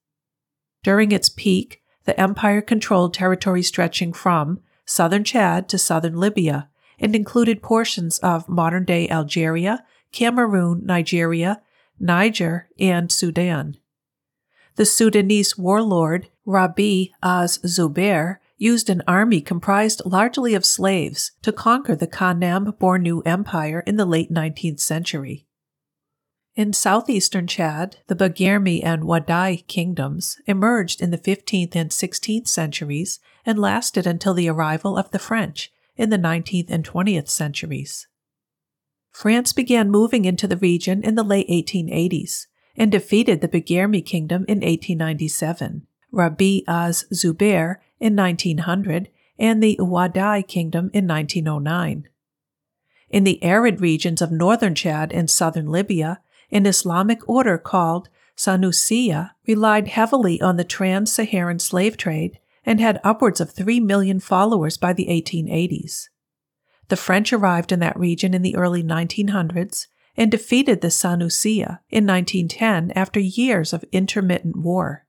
During 0.85 1.11
its 1.11 1.28
peak, 1.28 1.83
the 2.04 2.18
empire 2.18 2.62
controlled 2.62 3.12
territory 3.12 3.64
stretching 3.64 4.12
from 4.12 4.61
southern 4.87 5.24
Chad 5.24 5.68
to 5.70 5.78
southern 5.78 6.14
Libya 6.16 6.68
and 7.00 7.16
included 7.16 7.61
portions 7.61 8.20
of 8.20 8.48
modern 8.48 8.85
day 8.85 9.09
Algeria, 9.09 9.85
Cameroon, 10.12 10.87
Nigeria, 10.87 11.61
Niger, 11.98 12.68
and 12.78 13.11
Sudan. 13.11 13.78
The 14.78 14.86
Sudanese 14.86 15.58
warlord 15.58 16.28
Rabi 16.46 17.12
Az 17.20 17.58
Zubair 17.66 18.36
used 18.58 18.88
an 18.88 19.02
army 19.08 19.40
comprised 19.40 20.00
largely 20.04 20.54
of 20.54 20.64
slaves 20.64 21.32
to 21.42 21.50
conquer 21.50 21.96
the 21.96 22.06
Kanem 22.06 22.78
Bornu 22.78 23.20
Empire 23.26 23.80
in 23.88 23.96
the 23.96 24.06
late 24.06 24.30
19th 24.32 24.78
century. 24.78 25.48
In 26.54 26.72
southeastern 26.72 27.48
Chad, 27.48 27.96
the 28.06 28.14
Bagirmi 28.14 28.80
and 28.84 29.02
Wadai 29.02 29.66
kingdoms 29.66 30.36
emerged 30.46 31.02
in 31.02 31.10
the 31.10 31.18
15th 31.18 31.74
and 31.74 31.90
16th 31.90 32.46
centuries 32.46 33.18
and 33.44 33.58
lasted 33.58 34.06
until 34.06 34.34
the 34.34 34.48
arrival 34.48 34.96
of 34.96 35.10
the 35.10 35.18
French 35.18 35.72
in 35.96 36.10
the 36.10 36.16
19th 36.16 36.70
and 36.70 36.88
20th 36.88 37.28
centuries. 37.28 38.06
France 39.10 39.52
began 39.52 39.90
moving 39.90 40.24
into 40.24 40.46
the 40.46 40.56
region 40.56 41.02
in 41.02 41.16
the 41.16 41.24
late 41.24 41.48
1880s 41.48 42.46
and 42.78 42.92
defeated 42.92 43.40
the 43.40 43.48
Baguirmi 43.48 44.04
kingdom 44.06 44.44
in 44.48 44.60
1897. 44.60 45.86
Rabi 46.10 46.64
Az 46.66 47.04
Zubair 47.12 47.76
in 48.00 48.16
1900, 48.16 49.08
and 49.38 49.62
the 49.62 49.76
Wadai 49.80 50.46
Kingdom 50.46 50.90
in 50.94 51.06
1909. 51.06 52.08
In 53.10 53.24
the 53.24 53.42
arid 53.42 53.80
regions 53.80 54.22
of 54.22 54.30
northern 54.30 54.74
Chad 54.74 55.12
and 55.12 55.28
southern 55.28 55.66
Libya, 55.66 56.20
an 56.50 56.66
Islamic 56.66 57.28
order 57.28 57.58
called 57.58 58.08
Sanusiya 58.36 59.32
relied 59.46 59.88
heavily 59.88 60.40
on 60.40 60.56
the 60.56 60.64
trans 60.64 61.12
Saharan 61.12 61.58
slave 61.58 61.96
trade 61.96 62.38
and 62.64 62.80
had 62.80 63.00
upwards 63.02 63.40
of 63.40 63.50
3 63.50 63.80
million 63.80 64.20
followers 64.20 64.76
by 64.76 64.92
the 64.92 65.06
1880s. 65.06 66.08
The 66.88 66.96
French 66.96 67.32
arrived 67.32 67.72
in 67.72 67.80
that 67.80 67.98
region 67.98 68.34
in 68.34 68.42
the 68.42 68.56
early 68.56 68.82
1900s 68.82 69.86
and 70.18 70.33
defeated 70.33 70.81
the 70.81 70.88
Sanusiya 70.88 71.78
in 71.88 72.04
1910 72.04 72.90
after 72.96 73.20
years 73.20 73.72
of 73.72 73.85
intermittent 73.92 74.57
war. 74.57 75.07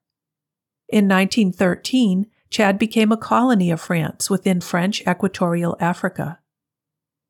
In 0.88 1.08
1913, 1.08 2.28
Chad 2.52 2.78
became 2.78 3.12
a 3.12 3.17
colony 3.17 3.72
of 3.72 3.82
France 3.82 4.30
within 4.30 4.62
French 4.62 5.02
Equatorial 5.08 5.76
Africa. 5.80 6.39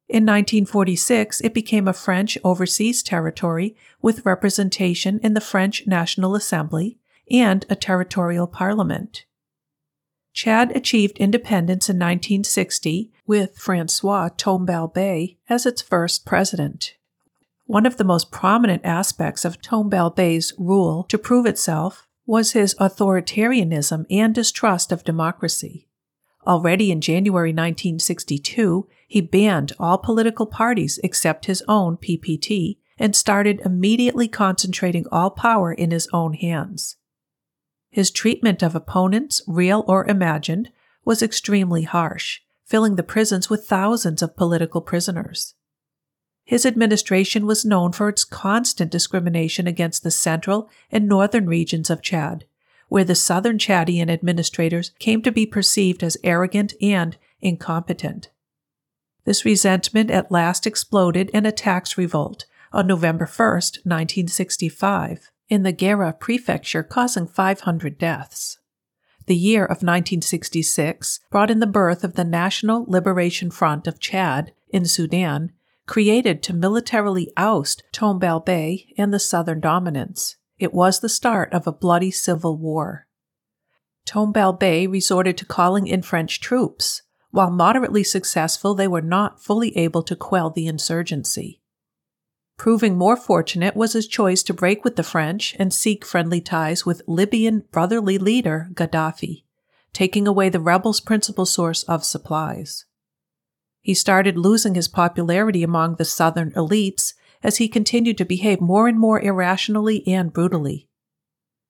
In 0.09 0.25
1946, 0.25 1.39
it 1.39 1.53
became 1.53 1.87
a 1.87 1.93
French 1.93 2.37
overseas 2.43 3.01
territory 3.01 3.77
with 4.01 4.25
representation 4.25 5.19
in 5.23 5.33
the 5.33 5.41
French 5.41 5.87
National 5.87 6.35
Assembly 6.35 6.99
and 7.31 7.65
a 7.69 7.75
territorial 7.75 8.47
parliament. 8.47 9.25
Chad 10.33 10.75
achieved 10.75 11.17
independence 11.17 11.89
in 11.89 11.95
1960 11.95 13.11
with 13.25 13.57
Francois 13.57 14.29
Tombalbaye 14.29 15.37
as 15.47 15.65
its 15.65 15.81
first 15.81 16.25
president. 16.25 16.95
One 17.69 17.85
of 17.85 17.97
the 17.97 18.03
most 18.03 18.31
prominent 18.31 18.83
aspects 18.83 19.45
of 19.45 19.61
Tombalbaye's 19.61 20.53
rule 20.57 21.03
to 21.03 21.19
prove 21.19 21.45
itself 21.45 22.07
was 22.25 22.53
his 22.53 22.73
authoritarianism 22.79 24.07
and 24.09 24.33
distrust 24.33 24.91
of 24.91 25.03
democracy. 25.03 25.87
Already 26.47 26.89
in 26.89 26.99
January 26.99 27.51
1962, 27.51 28.87
he 29.07 29.21
banned 29.21 29.73
all 29.77 29.99
political 29.99 30.47
parties 30.47 30.99
except 31.03 31.45
his 31.45 31.61
own 31.67 31.97
PPT 31.97 32.79
and 32.97 33.15
started 33.15 33.61
immediately 33.63 34.27
concentrating 34.27 35.05
all 35.11 35.29
power 35.29 35.71
in 35.71 35.91
his 35.91 36.07
own 36.11 36.33
hands. 36.33 36.95
His 37.91 38.09
treatment 38.09 38.63
of 38.63 38.73
opponents, 38.73 39.43
real 39.45 39.85
or 39.87 40.07
imagined, 40.07 40.71
was 41.05 41.21
extremely 41.21 41.83
harsh, 41.83 42.39
filling 42.65 42.95
the 42.95 43.03
prisons 43.03 43.47
with 43.47 43.67
thousands 43.67 44.23
of 44.23 44.35
political 44.35 44.81
prisoners. 44.81 45.53
His 46.49 46.65
administration 46.65 47.45
was 47.45 47.63
known 47.63 47.91
for 47.91 48.09
its 48.09 48.23
constant 48.23 48.89
discrimination 48.89 49.67
against 49.67 50.01
the 50.01 50.09
central 50.09 50.67
and 50.91 51.07
northern 51.07 51.45
regions 51.45 51.91
of 51.91 52.01
Chad, 52.01 52.43
where 52.87 53.03
the 53.03 53.13
southern 53.13 53.59
Chadian 53.59 54.09
administrators 54.09 54.89
came 54.97 55.21
to 55.21 55.31
be 55.31 55.45
perceived 55.45 56.01
as 56.01 56.17
arrogant 56.23 56.73
and 56.81 57.15
incompetent. 57.39 58.31
This 59.25 59.45
resentment 59.45 60.09
at 60.09 60.31
last 60.31 60.65
exploded 60.65 61.29
in 61.35 61.45
a 61.45 61.51
tax 61.51 61.99
revolt 61.99 62.47
on 62.73 62.87
November 62.87 63.27
1, 63.27 63.37
1965, 63.37 65.29
in 65.49 65.61
the 65.61 65.71
Guera 65.71 66.19
prefecture, 66.19 66.81
causing 66.81 67.27
500 67.27 67.99
deaths. 67.99 68.57
The 69.27 69.37
year 69.37 69.65
of 69.65 69.83
1966 69.83 71.19
brought 71.29 71.51
in 71.51 71.59
the 71.59 71.67
birth 71.67 72.03
of 72.03 72.15
the 72.15 72.23
National 72.23 72.85
Liberation 72.87 73.51
Front 73.51 73.85
of 73.85 73.99
Chad 73.99 74.51
in 74.69 74.85
Sudan, 74.85 75.51
created 75.89 76.43
to 76.43 76.53
militarily 76.53 77.31
oust 77.35 77.81
Tombalbaye 77.91 78.93
and 78.95 79.11
the 79.11 79.17
southern 79.17 79.59
dominance. 79.59 80.37
It 80.59 80.71
was 80.71 80.99
the 80.99 81.09
start 81.09 81.51
of 81.51 81.65
a 81.65 81.71
bloody 81.71 82.11
civil 82.11 82.59
war. 82.59 83.07
Tombalbaye 84.05 84.87
resorted 84.87 85.35
to 85.37 85.47
calling 85.47 85.87
in 85.87 86.03
French 86.03 86.39
troops. 86.39 87.01
While 87.31 87.49
moderately 87.49 88.03
successful, 88.03 88.75
they 88.75 88.87
were 88.87 89.01
not 89.01 89.41
fully 89.43 89.75
able 89.75 90.03
to 90.03 90.15
quell 90.15 90.51
the 90.51 90.67
insurgency. 90.67 91.59
Proving 92.55 92.95
more 92.95 93.17
fortunate 93.17 93.75
was 93.75 93.93
his 93.93 94.07
choice 94.07 94.43
to 94.43 94.53
break 94.53 94.83
with 94.83 94.95
the 94.95 95.01
French 95.01 95.55
and 95.57 95.73
seek 95.73 96.05
friendly 96.05 96.39
ties 96.39 96.85
with 96.85 97.01
Libyan 97.07 97.63
brotherly 97.71 98.19
leader 98.19 98.69
Gaddafi, 98.73 99.43
taking 99.91 100.27
away 100.27 100.49
the 100.49 100.59
rebels' 100.59 100.99
principal 100.99 101.47
source 101.47 101.81
of 101.83 102.03
supplies. 102.03 102.85
He 103.81 103.93
started 103.93 104.37
losing 104.37 104.75
his 104.75 104.87
popularity 104.87 105.63
among 105.63 105.95
the 105.95 106.05
southern 106.05 106.51
elites 106.51 107.13
as 107.41 107.57
he 107.57 107.67
continued 107.67 108.17
to 108.17 108.25
behave 108.25 108.59
more 108.59 108.87
and 108.87 108.99
more 108.99 109.21
irrationally 109.21 110.05
and 110.07 110.33
brutally. 110.33 110.89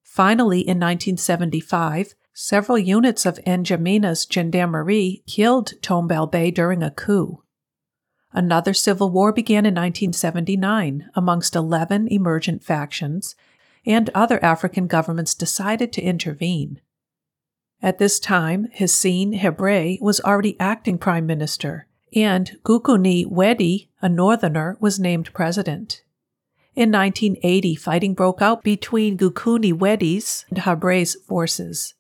Finally, 0.04 0.62
in 0.62 0.80
1975, 0.80 2.16
several 2.34 2.78
units 2.78 3.26
of 3.26 3.38
N'Djamena's 3.46 4.26
gendarmerie 4.26 5.24
killed 5.28 5.74
Tombalbaye 5.82 6.54
during 6.54 6.82
a 6.82 6.92
coup. 6.92 7.44
Another 8.32 8.74
civil 8.74 9.10
war 9.10 9.32
began 9.32 9.66
in 9.66 9.74
1979 9.74 11.10
amongst 11.16 11.56
11 11.56 12.08
emergent 12.08 12.64
factions, 12.64 13.36
and 13.86 14.10
other 14.14 14.44
African 14.44 14.88
governments 14.88 15.34
decided 15.34 15.92
to 15.94 16.02
intervene. 16.02 16.82
At 17.82 17.98
this 17.98 18.20
time, 18.20 18.68
Hissène 18.78 19.40
Habré 19.40 20.00
was 20.02 20.20
already 20.22 20.60
acting 20.60 20.98
prime 20.98 21.26
minister, 21.26 21.88
and 22.16 22.58
Goukouni 22.64 23.26
Oueddei, 23.26 23.88
a 24.02 24.10
northerner, 24.10 24.78
was 24.80 25.00
named 25.00 25.34
president. 25.34 26.04
In 26.76 26.92
1980, 26.92 27.76
fighting 27.76 28.14
broke 28.14 28.42
out 28.42 28.64
between 28.64 29.18
Goukouni 29.18 29.74
Oueddei's 29.74 30.46
and 30.50 30.60
Habré's 30.60 31.16
forces. 31.16 31.96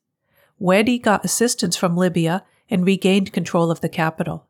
Oueddei 0.62 1.02
got 1.02 1.26
assistance 1.26 1.76
from 1.76 1.98
Libya 1.98 2.44
and 2.70 2.86
regained 2.86 3.34
control 3.34 3.72
of 3.72 3.82
the 3.82 3.90
capital. 3.90 4.48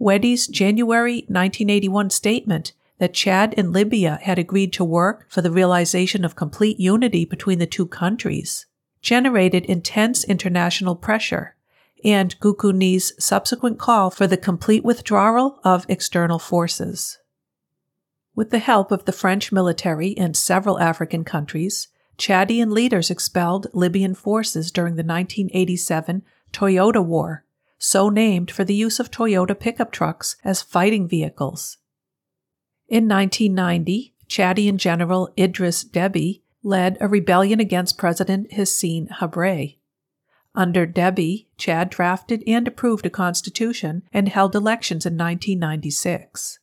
Oueddei's 0.00 0.46
January 0.46 1.24
1981 1.28 2.10
statement 2.10 2.72
that 2.98 3.14
Chad 3.14 3.54
and 3.56 3.72
Libya 3.72 4.18
had 4.22 4.38
agreed 4.38 4.72
to 4.74 4.84
work 4.84 5.26
for 5.28 5.42
the 5.42 5.50
realization 5.50 6.24
of 6.24 6.36
complete 6.36 6.78
unity 6.78 7.24
between 7.24 7.58
the 7.58 7.66
two 7.66 7.86
countries 7.86 8.66
generated 9.02 9.64
intense 9.64 10.24
international 10.24 10.94
pressure, 10.94 11.56
and 12.04 12.38
Goukouni's 12.40 13.12
subsequent 13.22 13.78
call 13.78 14.10
for 14.10 14.26
the 14.26 14.36
complete 14.36 14.84
withdrawal 14.84 15.60
of 15.64 15.86
external 15.88 16.38
forces. 16.38 17.18
With 18.34 18.50
the 18.50 18.58
help 18.58 18.90
of 18.90 19.04
the 19.04 19.12
French 19.12 19.52
military 19.52 20.16
and 20.16 20.36
several 20.36 20.78
African 20.78 21.24
countries, 21.24 21.88
Chadian 22.16 22.70
leaders 22.72 23.10
expelled 23.10 23.66
Libyan 23.72 24.14
forces 24.14 24.70
during 24.70 24.96
the 24.96 25.02
1987 25.02 26.22
Toyota 26.52 27.04
War 27.04 27.44
so 27.80 28.10
named 28.10 28.50
for 28.50 28.62
the 28.62 28.74
use 28.74 29.00
of 29.00 29.10
Toyota 29.10 29.58
pickup 29.58 29.90
trucks 29.90 30.36
as 30.44 30.62
fighting 30.62 31.08
vehicles. 31.08 31.78
In 32.88 33.08
1990, 33.08 34.14
Chadian 34.28 34.76
General 34.76 35.32
Idris 35.36 35.82
Deby 35.82 36.42
led 36.62 36.98
a 37.00 37.08
rebellion 37.08 37.58
against 37.58 37.96
President 37.96 38.50
Hissène 38.50 39.08
Habré. 39.08 39.78
Under 40.54 40.86
Deby, 40.86 41.46
Chad 41.56 41.90
drafted 41.90 42.42
and 42.46 42.66
approved 42.66 43.06
a 43.06 43.10
constitution 43.10 44.02
and 44.12 44.28
held 44.28 44.54
elections 44.54 45.06
in 45.06 45.14
1996. 45.14 46.58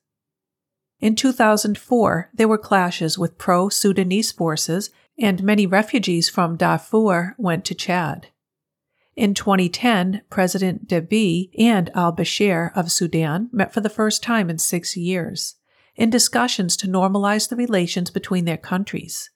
In 1.00 1.15
2004, 1.15 2.32
there 2.34 2.47
were 2.47 2.58
clashes 2.58 3.17
with 3.17 3.38
pro 3.38 3.69
Sudanese 3.69 4.32
forces, 4.32 4.89
and 5.19 5.43
many 5.43 5.65
refugees 5.65 6.28
from 6.28 6.58
Darfur 6.58 7.36
went 7.38 7.65
to 7.65 7.76
Chad. 7.76 8.28
In 9.15 9.34
2010, 9.34 10.21
President 10.30 10.88
Deby 10.88 11.50
and 11.58 11.89
al 11.95 12.13
Bashir 12.13 12.71
of 12.76 12.91
Sudan 12.91 13.50
met 13.52 13.73
for 13.73 13.82
the 13.82 13.89
first 13.89 14.21
time 14.21 14.50
in 14.50 14.58
six 14.58 14.95
years 14.95 15.56
in 15.95 16.10
discussions 16.12 16.78
to 16.78 16.88
normalize 16.88 17.50
the 17.50 17.56
relations 17.56 18.12
between 18.12 18.45
their 18.45 18.58
countries. 18.58 19.32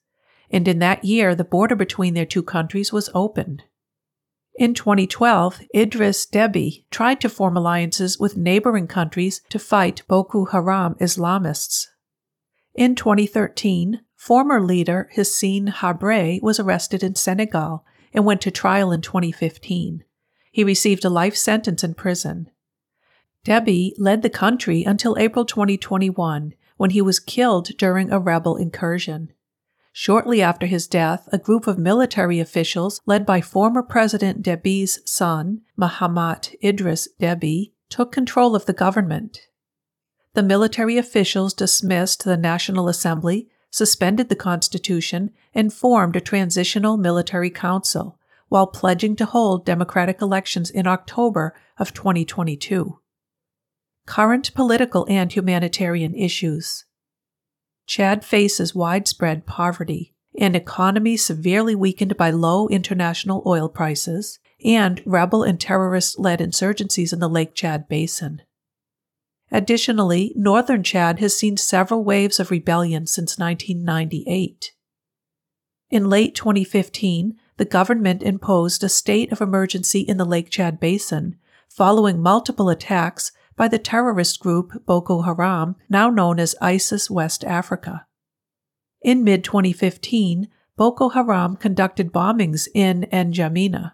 And 0.50 0.68
in 0.68 0.78
that 0.78 1.04
year, 1.04 1.34
the 1.34 1.44
border 1.44 1.74
between 1.74 2.14
their 2.14 2.26
two 2.26 2.42
countries 2.42 2.92
was 2.92 3.10
opened. 3.14 3.64
In 4.54 4.74
2012, 4.74 5.60
Idris 5.74 6.26
Deby 6.26 6.84
tried 6.90 7.20
to 7.22 7.30
form 7.30 7.56
alliances 7.56 8.18
with 8.18 8.36
neighboring 8.36 8.86
countries 8.86 9.40
to 9.48 9.58
fight 9.58 10.02
Boko 10.08 10.44
Haram 10.44 10.94
Islamists. 11.00 11.86
In 12.74 12.94
2013, 12.94 14.02
former 14.14 14.60
leader 14.60 15.08
Hissène 15.16 15.72
Habré 15.72 16.40
was 16.42 16.60
arrested 16.60 17.02
in 17.02 17.14
Senegal 17.14 17.84
and 18.12 18.26
went 18.26 18.42
to 18.42 18.50
trial 18.50 18.92
in 18.92 19.00
2015. 19.00 20.04
He 20.50 20.64
received 20.64 21.04
a 21.04 21.10
life 21.10 21.34
sentence 21.34 21.82
in 21.82 21.94
prison. 21.94 22.50
Deby 23.46 23.92
led 23.98 24.20
the 24.20 24.30
country 24.30 24.84
until 24.84 25.16
April 25.18 25.46
2021, 25.46 26.52
when 26.76 26.90
he 26.90 27.00
was 27.00 27.20
killed 27.20 27.68
during 27.78 28.10
a 28.10 28.20
rebel 28.20 28.56
incursion. 28.56 29.32
Shortly 29.92 30.40
after 30.40 30.66
his 30.66 30.86
death, 30.86 31.28
a 31.32 31.38
group 31.38 31.66
of 31.66 31.78
military 31.78 32.40
officials, 32.40 33.00
led 33.06 33.26
by 33.26 33.40
former 33.40 33.82
President 33.82 34.42
Deby's 34.42 35.00
son, 35.04 35.60
Mahamat 35.78 36.54
Idris 36.64 37.08
Deby, 37.20 37.72
took 37.88 38.10
control 38.10 38.56
of 38.56 38.66
the 38.66 38.72
government. 38.72 39.38
The 40.34 40.42
military 40.42 40.96
officials 40.96 41.52
dismissed 41.52 42.24
the 42.24 42.38
National 42.38 42.88
Assembly 42.88 43.48
suspended 43.72 44.28
the 44.28 44.36
Constitution, 44.36 45.30
and 45.54 45.72
formed 45.72 46.14
a 46.14 46.20
transitional 46.20 46.98
military 46.98 47.50
council, 47.50 48.18
while 48.48 48.66
pledging 48.66 49.16
to 49.16 49.24
hold 49.24 49.64
democratic 49.64 50.20
elections 50.20 50.70
in 50.70 50.86
October 50.86 51.54
of 51.78 51.94
2022. 51.94 52.98
Current 54.06 54.52
political 54.54 55.06
and 55.08 55.32
humanitarian 55.32 56.14
issues. 56.14 56.84
Chad 57.86 58.24
faces 58.24 58.74
widespread 58.74 59.46
poverty, 59.46 60.14
an 60.38 60.54
economy 60.54 61.16
severely 61.16 61.74
weakened 61.74 62.16
by 62.16 62.30
low 62.30 62.68
international 62.68 63.42
oil 63.46 63.68
prices, 63.68 64.38
and 64.64 65.02
rebel 65.04 65.42
and 65.42 65.60
terrorist 65.60 66.18
led 66.18 66.40
insurgencies 66.40 67.12
in 67.12 67.18
the 67.18 67.28
Lake 67.28 67.54
Chad 67.54 67.88
Basin. 67.88 68.42
Additionally, 69.50 70.32
northern 70.34 70.82
Chad 70.82 71.18
has 71.18 71.36
seen 71.36 71.56
several 71.56 72.04
waves 72.04 72.40
of 72.40 72.50
rebellion 72.50 73.06
since 73.06 73.38
1998. 73.38 74.72
In 75.90 76.08
late 76.08 76.34
2015, 76.34 77.36
the 77.58 77.64
government 77.66 78.22
imposed 78.22 78.82
a 78.82 78.88
state 78.88 79.30
of 79.30 79.42
emergency 79.42 80.00
in 80.00 80.16
the 80.16 80.24
Lake 80.24 80.48
Chad 80.48 80.80
Basin 80.80 81.36
following 81.68 82.22
multiple 82.22 82.70
attacks 82.70 83.32
by 83.62 83.68
the 83.68 83.78
terrorist 83.78 84.40
group 84.40 84.84
Boko 84.86 85.22
Haram, 85.22 85.76
now 85.88 86.10
known 86.10 86.40
as 86.40 86.56
ISIS 86.60 87.08
West 87.08 87.44
Africa. 87.44 88.06
In 89.02 89.22
mid 89.22 89.44
2015, 89.44 90.48
Boko 90.76 91.10
Haram 91.10 91.54
conducted 91.54 92.12
bombings 92.12 92.66
in 92.74 93.06
N'Djamena. 93.12 93.92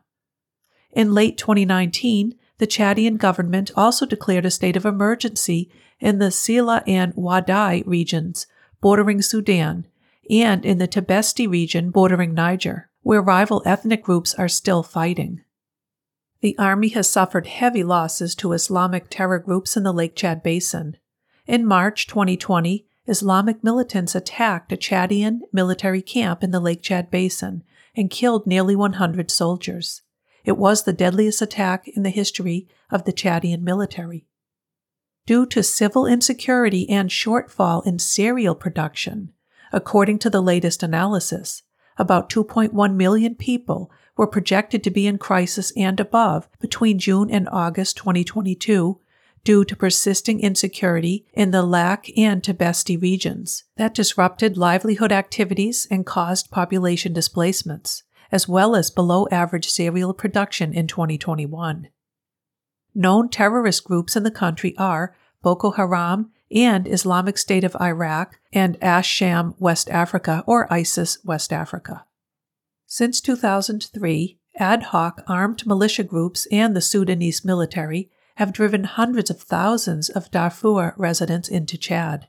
In 0.92 1.12
late 1.12 1.36
2019, 1.36 2.34
the 2.56 2.66
Chadian 2.66 3.18
government 3.18 3.70
also 3.76 4.06
declared 4.06 4.46
a 4.46 4.50
state 4.50 4.74
of 4.74 4.86
emergency 4.86 5.70
in 6.00 6.18
the 6.18 6.30
Sila 6.30 6.82
and 6.86 7.12
Wadai 7.14 7.86
regions 7.86 8.46
bordering 8.80 9.20
Sudan 9.20 9.86
and 10.30 10.64
in 10.64 10.78
the 10.78 10.88
Tibesti 10.88 11.46
region 11.46 11.90
bordering 11.90 12.32
Niger, 12.32 12.88
where 13.02 13.20
rival 13.20 13.62
ethnic 13.66 14.02
groups 14.02 14.32
are 14.32 14.48
still 14.48 14.82
fighting. 14.82 15.42
The 16.40 16.56
army 16.56 16.88
has 16.90 17.10
suffered 17.10 17.48
heavy 17.48 17.82
losses 17.82 18.34
to 18.36 18.52
Islamic 18.52 19.10
terror 19.10 19.40
groups 19.40 19.76
in 19.76 19.82
the 19.82 19.92
Lake 19.92 20.14
Chad 20.14 20.42
Basin. 20.42 20.96
In 21.46 21.66
March 21.66 22.06
2020, 22.06 22.86
Islamic 23.06 23.64
militants 23.64 24.14
attacked 24.14 24.72
a 24.72 24.76
Chadian 24.76 25.40
military 25.52 26.02
camp 26.02 26.44
in 26.44 26.52
the 26.52 26.60
Lake 26.60 26.82
Chad 26.82 27.10
Basin 27.10 27.64
and 27.96 28.10
killed 28.10 28.46
nearly 28.46 28.76
100 28.76 29.30
soldiers. 29.30 30.02
It 30.44 30.56
was 30.56 30.84
the 30.84 30.92
deadliest 30.92 31.42
attack 31.42 31.88
in 31.88 32.04
the 32.04 32.10
history 32.10 32.68
of 32.90 33.04
the 33.04 33.12
Chadian 33.12 33.62
military. 33.62 34.26
Due 35.26 35.44
to 35.46 35.62
civil 35.62 36.06
insecurity 36.06 36.88
and 36.88 37.10
shortfall 37.10 37.84
in 37.84 37.98
cereal 37.98 38.54
production, 38.54 39.32
according 39.72 40.20
to 40.20 40.30
the 40.30 40.40
latest 40.40 40.82
analysis, 40.82 41.62
about 41.98 42.30
2.1 42.30 42.94
million 42.94 43.34
people 43.34 43.90
were 44.18 44.26
projected 44.26 44.84
to 44.84 44.90
be 44.90 45.06
in 45.06 45.16
crisis 45.16 45.72
and 45.76 45.98
above 45.98 46.48
between 46.60 46.98
June 46.98 47.30
and 47.30 47.48
August 47.50 47.96
2022 47.96 49.00
due 49.44 49.64
to 49.64 49.76
persisting 49.76 50.40
insecurity 50.40 51.24
in 51.32 51.52
the 51.52 51.62
Lac 51.62 52.10
and 52.18 52.42
Tibesti 52.42 53.00
regions 53.00 53.64
that 53.76 53.94
disrupted 53.94 54.58
livelihood 54.58 55.12
activities 55.12 55.86
and 55.90 56.04
caused 56.04 56.50
population 56.50 57.12
displacements, 57.12 58.02
as 58.32 58.48
well 58.48 58.74
as 58.74 58.90
below 58.90 59.28
average 59.30 59.68
cereal 59.68 60.12
production 60.12 60.74
in 60.74 60.88
2021. 60.88 61.88
Known 62.94 63.28
terrorist 63.28 63.84
groups 63.84 64.16
in 64.16 64.24
the 64.24 64.30
country 64.30 64.76
are 64.76 65.16
Boko 65.40 65.70
Haram 65.70 66.32
and 66.50 66.88
Islamic 66.88 67.38
State 67.38 67.62
of 67.62 67.76
Iraq 67.80 68.40
and 68.52 68.76
Ash-Sham 68.82 69.54
West 69.58 69.88
Africa 69.90 70.42
or 70.46 70.70
ISIS 70.72 71.18
West 71.24 71.52
Africa. 71.52 72.04
Since 72.90 73.20
2003, 73.20 74.38
ad 74.56 74.82
hoc 74.84 75.22
armed 75.28 75.66
militia 75.66 76.02
groups 76.02 76.46
and 76.50 76.74
the 76.74 76.80
Sudanese 76.80 77.44
military 77.44 78.10
have 78.36 78.50
driven 78.50 78.84
hundreds 78.84 79.28
of 79.28 79.42
thousands 79.42 80.08
of 80.08 80.30
Darfur 80.30 80.94
residents 80.96 81.50
into 81.50 81.76
Chad. 81.76 82.28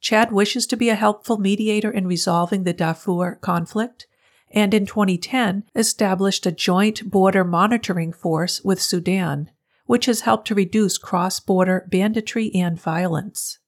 Chad 0.00 0.32
wishes 0.32 0.66
to 0.66 0.76
be 0.76 0.90
a 0.90 0.94
helpful 0.94 1.38
mediator 1.38 1.90
in 1.90 2.06
resolving 2.06 2.64
the 2.64 2.74
Darfur 2.74 3.36
conflict, 3.36 4.06
and 4.50 4.74
in 4.74 4.84
2010 4.84 5.64
established 5.74 6.44
a 6.44 6.52
joint 6.52 7.10
border 7.10 7.42
monitoring 7.42 8.12
force 8.12 8.62
with 8.62 8.82
Sudan, 8.82 9.50
which 9.86 10.04
has 10.04 10.20
helped 10.20 10.46
to 10.48 10.54
reduce 10.54 10.98
cross 10.98 11.40
border 11.40 11.88
banditry 11.90 12.54
and 12.54 12.78
violence. 12.78 13.60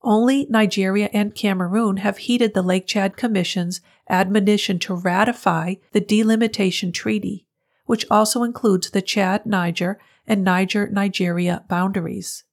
Only 0.00 0.46
Nigeria 0.48 1.10
and 1.12 1.34
Cameroon 1.34 1.96
have 1.96 2.18
heeded 2.18 2.54
the 2.54 2.62
Lake 2.62 2.86
Chad 2.86 3.16
Commission's 3.16 3.80
admonition 4.08 4.78
to 4.80 4.94
ratify 4.94 5.74
the 5.92 6.00
Delimitation 6.00 6.92
Treaty, 6.92 7.46
which 7.86 8.04
also 8.10 8.42
includes 8.42 8.90
the 8.90 9.02
Chad 9.02 9.46
Niger 9.46 9.98
and 10.26 10.44
Niger 10.44 10.88
Nigeria 10.88 11.64
boundaries. 11.68 12.44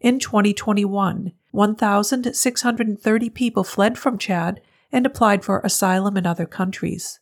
In 0.00 0.18
2021, 0.18 1.32
1,630 1.50 3.30
people 3.30 3.64
fled 3.64 3.98
from 3.98 4.18
Chad 4.18 4.62
and 4.90 5.04
applied 5.04 5.44
for 5.44 5.60
asylum 5.60 6.16
in 6.16 6.26
other 6.26 6.46
countries. 6.46 7.20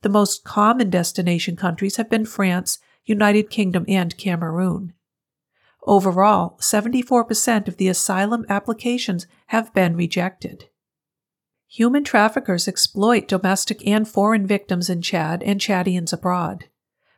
The 0.00 0.08
most 0.08 0.44
common 0.44 0.88
destination 0.90 1.56
countries 1.56 1.96
have 1.96 2.10
been 2.10 2.24
France, 2.24 2.78
United 3.04 3.50
Kingdom, 3.50 3.84
and 3.86 4.16
Cameroon. 4.16 4.94
Overall, 5.86 6.56
74% 6.60 7.68
of 7.68 7.76
the 7.76 7.88
asylum 7.88 8.46
applications 8.48 9.26
have 9.48 9.74
been 9.74 9.96
rejected. 9.96 10.70
Human 11.74 12.04
traffickers 12.04 12.68
exploit 12.68 13.26
domestic 13.26 13.84
and 13.84 14.06
foreign 14.06 14.46
victims 14.46 14.88
in 14.88 15.02
Chad 15.02 15.42
and 15.42 15.58
Chadians 15.58 16.12
abroad. 16.12 16.66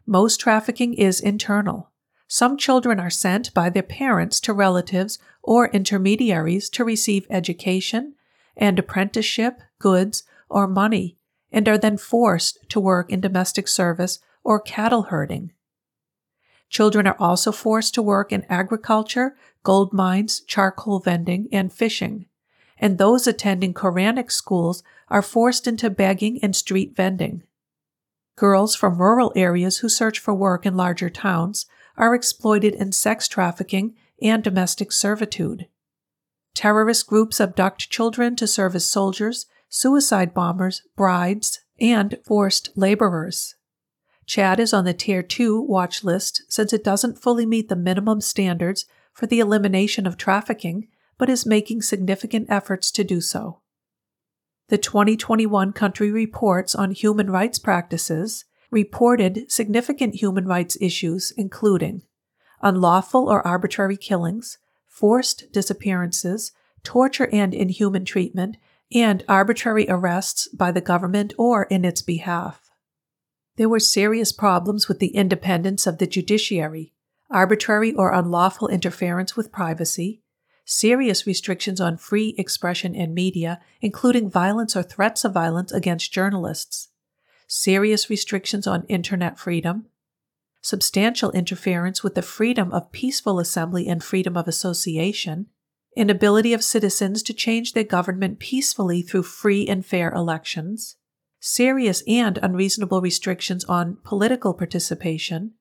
Most 0.06 0.40
trafficking 0.40 0.94
is 0.94 1.20
internal. 1.20 1.90
Some 2.26 2.56
children 2.56 2.98
are 2.98 3.10
sent 3.10 3.52
by 3.52 3.68
their 3.68 3.82
parents 3.82 4.40
to 4.40 4.54
relatives 4.54 5.18
or 5.42 5.68
intermediaries 5.68 6.70
to 6.70 6.84
receive 6.84 7.26
education 7.28 8.14
and 8.56 8.78
apprenticeship, 8.78 9.60
goods, 9.78 10.22
or 10.48 10.66
money, 10.66 11.18
and 11.52 11.68
are 11.68 11.76
then 11.76 11.98
forced 11.98 12.58
to 12.70 12.80
work 12.80 13.12
in 13.12 13.20
domestic 13.20 13.68
service 13.68 14.20
or 14.42 14.58
cattle 14.58 15.02
herding. 15.02 15.52
Children 16.70 17.06
are 17.06 17.16
also 17.18 17.52
forced 17.52 17.92
to 17.92 18.00
work 18.00 18.32
in 18.32 18.46
agriculture, 18.48 19.36
gold 19.62 19.92
mines, 19.92 20.40
charcoal 20.40 20.98
vending, 20.98 21.46
and 21.52 21.70
fishing. 21.70 22.24
And 22.78 22.98
those 22.98 23.26
attending 23.26 23.74
Quranic 23.74 24.30
schools 24.30 24.82
are 25.08 25.22
forced 25.22 25.66
into 25.66 25.88
begging 25.90 26.38
and 26.42 26.54
street 26.54 26.94
vending. 26.94 27.42
Girls 28.36 28.76
from 28.76 29.00
rural 29.00 29.32
areas 29.34 29.78
who 29.78 29.88
search 29.88 30.18
for 30.18 30.34
work 30.34 30.66
in 30.66 30.76
larger 30.76 31.08
towns 31.08 31.66
are 31.96 32.14
exploited 32.14 32.74
in 32.74 32.92
sex 32.92 33.28
trafficking 33.28 33.94
and 34.20 34.42
domestic 34.42 34.92
servitude. 34.92 35.68
Terrorist 36.54 37.06
groups 37.06 37.40
abduct 37.40 37.90
children 37.90 38.36
to 38.36 38.46
serve 38.46 38.74
as 38.74 38.84
soldiers, 38.84 39.46
suicide 39.68 40.34
bombers, 40.34 40.82
brides, 40.96 41.60
and 41.80 42.18
forced 42.24 42.70
laborers. 42.76 43.54
Chad 44.26 44.58
is 44.58 44.72
on 44.72 44.84
the 44.84 44.94
Tier 44.94 45.22
2 45.22 45.60
watch 45.60 46.02
list 46.02 46.42
since 46.48 46.72
it 46.72 46.82
doesn't 46.82 47.20
fully 47.20 47.46
meet 47.46 47.68
the 47.68 47.76
minimum 47.76 48.20
standards 48.20 48.86
for 49.12 49.26
the 49.26 49.40
elimination 49.40 50.06
of 50.06 50.16
trafficking, 50.16 50.88
but 51.18 51.30
is 51.30 51.46
making 51.46 51.82
significant 51.82 52.46
efforts 52.50 52.90
to 52.90 53.04
do 53.04 53.20
so. 53.20 53.60
The 54.68 54.78
2021 54.78 55.72
country 55.72 56.10
reports 56.10 56.74
on 56.74 56.90
human 56.90 57.30
rights 57.30 57.58
practices 57.58 58.44
reported 58.70 59.50
significant 59.50 60.16
human 60.16 60.46
rights 60.46 60.76
issues, 60.80 61.32
including 61.36 62.02
unlawful 62.62 63.28
or 63.28 63.46
arbitrary 63.46 63.96
killings, 63.96 64.58
forced 64.86 65.52
disappearances, 65.52 66.52
torture 66.82 67.28
and 67.32 67.54
inhuman 67.54 68.04
treatment, 68.04 68.56
and 68.92 69.24
arbitrary 69.28 69.86
arrests 69.88 70.48
by 70.48 70.72
the 70.72 70.80
government 70.80 71.34
or 71.38 71.64
in 71.64 71.84
its 71.84 72.02
behalf. 72.02 72.70
There 73.56 73.68
were 73.68 73.80
serious 73.80 74.32
problems 74.32 74.88
with 74.88 74.98
the 74.98 75.14
independence 75.14 75.86
of 75.86 75.98
the 75.98 76.06
judiciary, 76.06 76.92
arbitrary 77.30 77.92
or 77.92 78.12
unlawful 78.12 78.68
interference 78.68 79.36
with 79.36 79.52
privacy, 79.52 80.22
serious 80.66 81.26
restrictions 81.26 81.80
on 81.80 81.96
free 81.96 82.34
expression 82.36 82.94
and 82.94 83.14
media, 83.14 83.60
including 83.80 84.28
violence 84.28 84.76
or 84.76 84.82
threats 84.82 85.24
of 85.24 85.32
violence 85.32 85.72
against 85.72 86.12
journalists, 86.12 86.88
serious 87.46 88.10
restrictions 88.10 88.66
on 88.66 88.84
internet 88.88 89.38
freedom, 89.38 89.86
substantial 90.60 91.30
interference 91.30 92.02
with 92.02 92.16
the 92.16 92.22
freedom 92.22 92.72
of 92.72 92.90
peaceful 92.90 93.38
assembly 93.38 93.86
and 93.86 94.02
freedom 94.02 94.36
of 94.36 94.48
association, 94.48 95.46
inability 95.96 96.52
of 96.52 96.64
citizens 96.64 97.22
to 97.22 97.32
change 97.32 97.72
their 97.72 97.84
government 97.84 98.40
peacefully 98.40 99.02
through 99.02 99.22
free 99.22 99.66
and 99.68 99.86
fair 99.86 100.10
elections, 100.10 100.96
serious 101.38 102.02
and 102.08 102.38
unreasonable 102.42 103.00
restrictions 103.00 103.64
on 103.66 103.98
political 104.02 104.52
participation, 104.52 105.52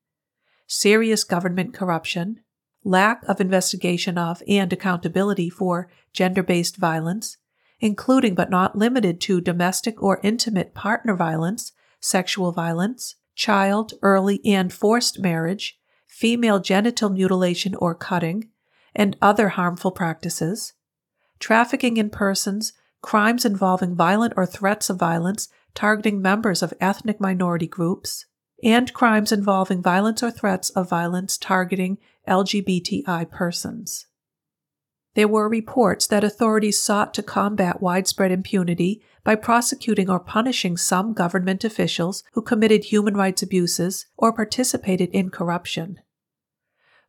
serious 0.65 1.23
government 1.23 1.75
corruption, 1.75 2.39
lack 2.85 3.23
of 3.27 3.41
investigation 3.41 4.17
of 4.17 4.41
and 4.47 4.71
accountability 4.71 5.49
for 5.49 5.89
gender 6.13 6.43
based 6.43 6.77
violence, 6.77 7.37
including 7.79 8.35
but 8.35 8.49
not 8.49 8.77
limited 8.77 9.19
to 9.19 9.41
domestic 9.41 10.01
or 10.01 10.21
intimate 10.23 10.73
partner 10.73 11.15
violence, 11.15 11.73
sexual 11.99 12.51
violence, 12.51 13.15
child, 13.35 13.93
early, 14.01 14.39
and 14.45 14.71
forced 14.71 15.19
marriage, 15.19 15.77
female 16.07 16.59
genital 16.59 17.09
mutilation 17.09 17.75
or 17.75 17.93
cutting, 17.93 18.49
and 18.95 19.17
other 19.21 19.49
harmful 19.49 19.91
practices, 19.91 20.73
trafficking 21.39 21.97
in 21.97 22.09
persons, 22.09 22.71
crimes 23.01 23.43
involving 23.43 23.93
violent 23.95 24.33
or 24.37 24.45
threats 24.45 24.89
of 24.89 24.97
violence 24.97 25.49
targeting 25.73 26.21
members 26.21 26.63
of 26.63 26.73
ethnic 26.79 27.19
minority 27.19 27.67
groups, 27.67 28.25
and 28.65 28.91
crimes 28.93 29.31
involving 29.31 29.81
violence 29.81 30.23
or 30.23 30.31
threats 30.31 30.71
of 30.71 30.89
violence 30.89 31.37
targeting 31.37 31.99
LGBTI 32.27 33.29
persons. 33.29 34.07
There 35.13 35.27
were 35.27 35.47
reports 35.47 36.07
that 36.07 36.23
authorities 36.23 36.81
sought 36.81 37.13
to 37.13 37.23
combat 37.23 37.79
widespread 37.79 38.31
impunity 38.31 39.01
by 39.23 39.35
prosecuting 39.35 40.09
or 40.09 40.19
punishing 40.19 40.77
some 40.77 41.13
government 41.13 41.63
officials 41.63 42.23
who 42.33 42.41
committed 42.41 42.85
human 42.85 43.13
rights 43.13 43.43
abuses 43.43 44.07
or 44.17 44.33
participated 44.33 45.09
in 45.11 45.29
corruption. 45.29 45.99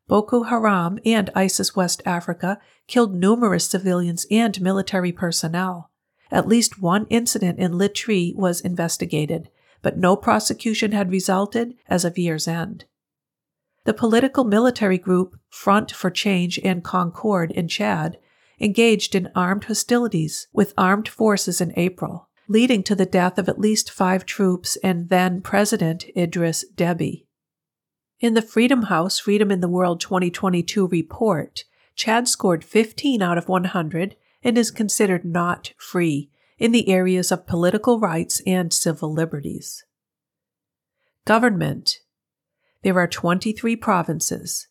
Boko 0.06 0.44
Haram 0.44 0.98
and 1.04 1.30
ISIS 1.34 1.74
West 1.74 2.02
Africa 2.04 2.60
killed 2.86 3.14
numerous 3.14 3.66
civilians 3.66 4.26
and 4.30 4.60
military 4.60 5.10
personnel. 5.10 5.90
At 6.30 6.46
least 6.46 6.80
one 6.80 7.06
incident 7.08 7.58
in 7.58 7.72
Litri 7.72 8.34
was 8.36 8.60
investigated, 8.60 9.48
but 9.86 9.96
no 9.96 10.16
prosecution 10.16 10.90
had 10.90 11.12
resulted 11.12 11.72
as 11.86 12.04
of 12.04 12.18
year's 12.18 12.48
end. 12.48 12.86
The 13.84 13.94
political 13.94 14.42
military 14.42 14.98
group 14.98 15.38
Front 15.48 15.92
for 15.92 16.10
Change 16.10 16.58
and 16.64 16.82
Concord 16.82 17.52
in 17.52 17.68
Chad 17.68 18.18
engaged 18.60 19.14
in 19.14 19.30
armed 19.36 19.66
hostilities 19.66 20.48
with 20.52 20.74
armed 20.76 21.06
forces 21.08 21.60
in 21.60 21.72
April, 21.76 22.28
leading 22.48 22.82
to 22.82 22.96
the 22.96 23.06
death 23.06 23.38
of 23.38 23.48
at 23.48 23.60
least 23.60 23.88
five 23.88 24.26
troops 24.26 24.74
and 24.82 25.08
then 25.08 25.40
President 25.40 26.04
Idris 26.16 26.64
Deby. 26.74 27.24
In 28.18 28.34
the 28.34 28.42
Freedom 28.42 28.82
House 28.82 29.20
Freedom 29.20 29.52
in 29.52 29.60
the 29.60 29.68
World 29.68 30.00
2022 30.00 30.88
report, 30.88 31.62
Chad 31.94 32.26
scored 32.26 32.64
15 32.64 33.22
out 33.22 33.38
of 33.38 33.48
100 33.48 34.16
and 34.42 34.58
is 34.58 34.72
considered 34.72 35.24
not 35.24 35.74
free 35.78 36.32
in 36.58 36.72
the 36.72 36.88
areas 36.88 37.30
of 37.30 37.46
political 37.46 38.00
rights 38.00 38.40
and 38.46 38.72
civil 38.72 39.12
liberties. 39.12 39.84
Government 41.24 41.98
there 42.86 43.00
are 43.00 43.08
23 43.08 43.74
provinces. 43.74 44.68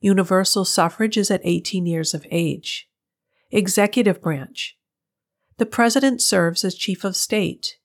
Universal 0.00 0.64
suffrage 0.64 1.18
is 1.18 1.30
at 1.30 1.42
18 1.44 1.84
years 1.84 2.14
of 2.14 2.26
age. 2.30 2.88
Executive 3.50 4.22
branch. 4.22 4.78
The 5.58 5.66
President 5.66 6.22
serves 6.22 6.64
as 6.64 6.74
Chief 6.74 7.04
of 7.04 7.14
State. 7.14 7.76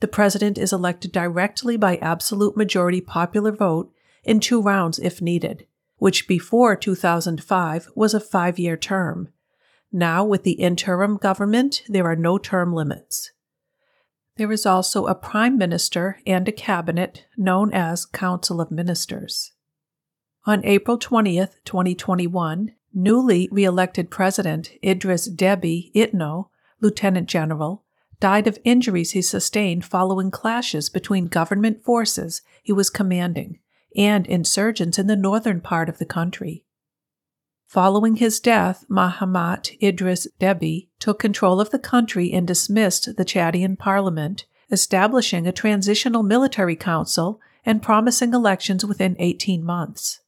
The 0.00 0.06
President 0.06 0.58
is 0.58 0.70
elected 0.70 1.12
directly 1.12 1.78
by 1.78 1.96
absolute 1.96 2.58
majority 2.58 3.00
popular 3.00 3.52
vote 3.52 3.90
in 4.22 4.38
two 4.38 4.60
rounds 4.60 4.98
if 4.98 5.22
needed, 5.22 5.66
which 5.96 6.28
before 6.28 6.76
2005 6.76 7.88
was 7.94 8.12
a 8.12 8.20
five 8.20 8.58
year 8.58 8.76
term. 8.76 9.30
Now, 9.92 10.24
with 10.24 10.42
the 10.42 10.52
interim 10.52 11.18
government, 11.18 11.82
there 11.86 12.06
are 12.06 12.16
no 12.16 12.38
term 12.38 12.72
limits. 12.72 13.30
There 14.36 14.50
is 14.50 14.64
also 14.64 15.06
a 15.06 15.14
prime 15.14 15.58
minister 15.58 16.18
and 16.26 16.48
a 16.48 16.52
cabinet 16.52 17.26
known 17.36 17.72
as 17.72 18.06
Council 18.06 18.60
of 18.60 18.70
Ministers. 18.70 19.52
On 20.46 20.64
April 20.64 20.98
20th, 20.98 21.52
2021, 21.64 22.72
newly 22.94 23.48
re-elected 23.52 24.10
President 24.10 24.70
Idris 24.82 25.28
Deby 25.28 25.92
Itno, 25.92 26.48
Lieutenant 26.80 27.28
General, 27.28 27.84
died 28.18 28.46
of 28.46 28.58
injuries 28.64 29.10
he 29.10 29.20
sustained 29.20 29.84
following 29.84 30.30
clashes 30.30 30.88
between 30.88 31.26
government 31.26 31.84
forces 31.84 32.40
he 32.62 32.72
was 32.72 32.88
commanding 32.88 33.58
and 33.94 34.26
insurgents 34.26 34.98
in 34.98 35.06
the 35.06 35.16
northern 35.16 35.60
part 35.60 35.88
of 35.88 35.98
the 35.98 36.06
country. 36.06 36.64
Following 37.72 38.16
his 38.16 38.38
death, 38.38 38.84
Mahamat 38.90 39.80
Idris 39.82 40.28
Deby 40.38 40.88
took 40.98 41.18
control 41.18 41.58
of 41.58 41.70
the 41.70 41.78
country 41.78 42.30
and 42.30 42.46
dismissed 42.46 43.16
the 43.16 43.24
Chadian 43.24 43.78
parliament, 43.78 44.44
establishing 44.70 45.46
a 45.46 45.52
transitional 45.52 46.22
military 46.22 46.76
council 46.76 47.40
and 47.64 47.80
promising 47.80 48.34
elections 48.34 48.84
within 48.84 49.16
18 49.18 49.64
months. 49.64 50.20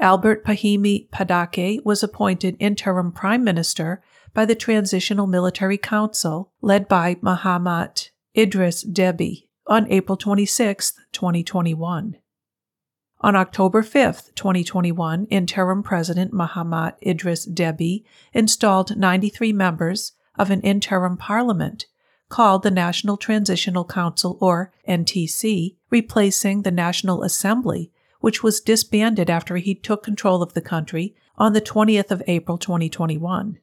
Albert 0.00 0.44
Pahimi 0.44 1.08
Padacké 1.10 1.84
was 1.84 2.02
appointed 2.02 2.56
interim 2.58 3.12
prime 3.12 3.44
minister 3.44 4.02
by 4.34 4.44
the 4.44 4.56
Transitional 4.56 5.28
Military 5.28 5.78
Council 5.78 6.50
led 6.62 6.88
by 6.88 7.14
Mahamat 7.14 8.10
Idris 8.36 8.82
Deby 8.82 9.44
on 9.68 9.86
April 9.88 10.16
26, 10.16 10.94
2021. 11.12 12.16
On 13.26 13.34
October 13.34 13.82
5, 13.82 14.36
2021, 14.36 15.24
interim 15.24 15.82
President 15.82 16.32
Mahamat 16.32 16.94
Idris 17.04 17.44
Deby 17.44 18.04
installed 18.32 18.96
93 18.96 19.52
members 19.52 20.12
of 20.38 20.52
an 20.52 20.60
interim 20.60 21.16
parliament 21.16 21.86
called 22.28 22.62
the 22.62 22.70
National 22.70 23.16
Transitional 23.16 23.84
Council, 23.84 24.38
or 24.40 24.72
NTC, 24.88 25.74
replacing 25.90 26.62
the 26.62 26.70
National 26.70 27.24
Assembly, 27.24 27.90
which 28.20 28.44
was 28.44 28.60
disbanded 28.60 29.28
after 29.28 29.56
he 29.56 29.74
took 29.74 30.04
control 30.04 30.40
of 30.40 30.54
the 30.54 30.60
country 30.60 31.16
on 31.36 31.52
the 31.52 31.60
20th 31.60 32.12
of 32.12 32.22
April 32.28 32.56
2021. 32.56 33.58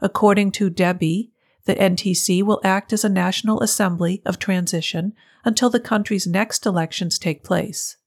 According 0.00 0.52
to 0.52 0.70
Deby, 0.70 1.28
the 1.66 1.74
NTC 1.74 2.42
will 2.42 2.62
act 2.64 2.94
as 2.94 3.04
a 3.04 3.10
National 3.10 3.60
Assembly 3.60 4.22
of 4.24 4.38
Transition 4.38 5.12
until 5.44 5.68
the 5.68 5.80
country's 5.80 6.26
next 6.26 6.64
elections 6.64 7.18
take 7.18 7.44
place. 7.44 7.98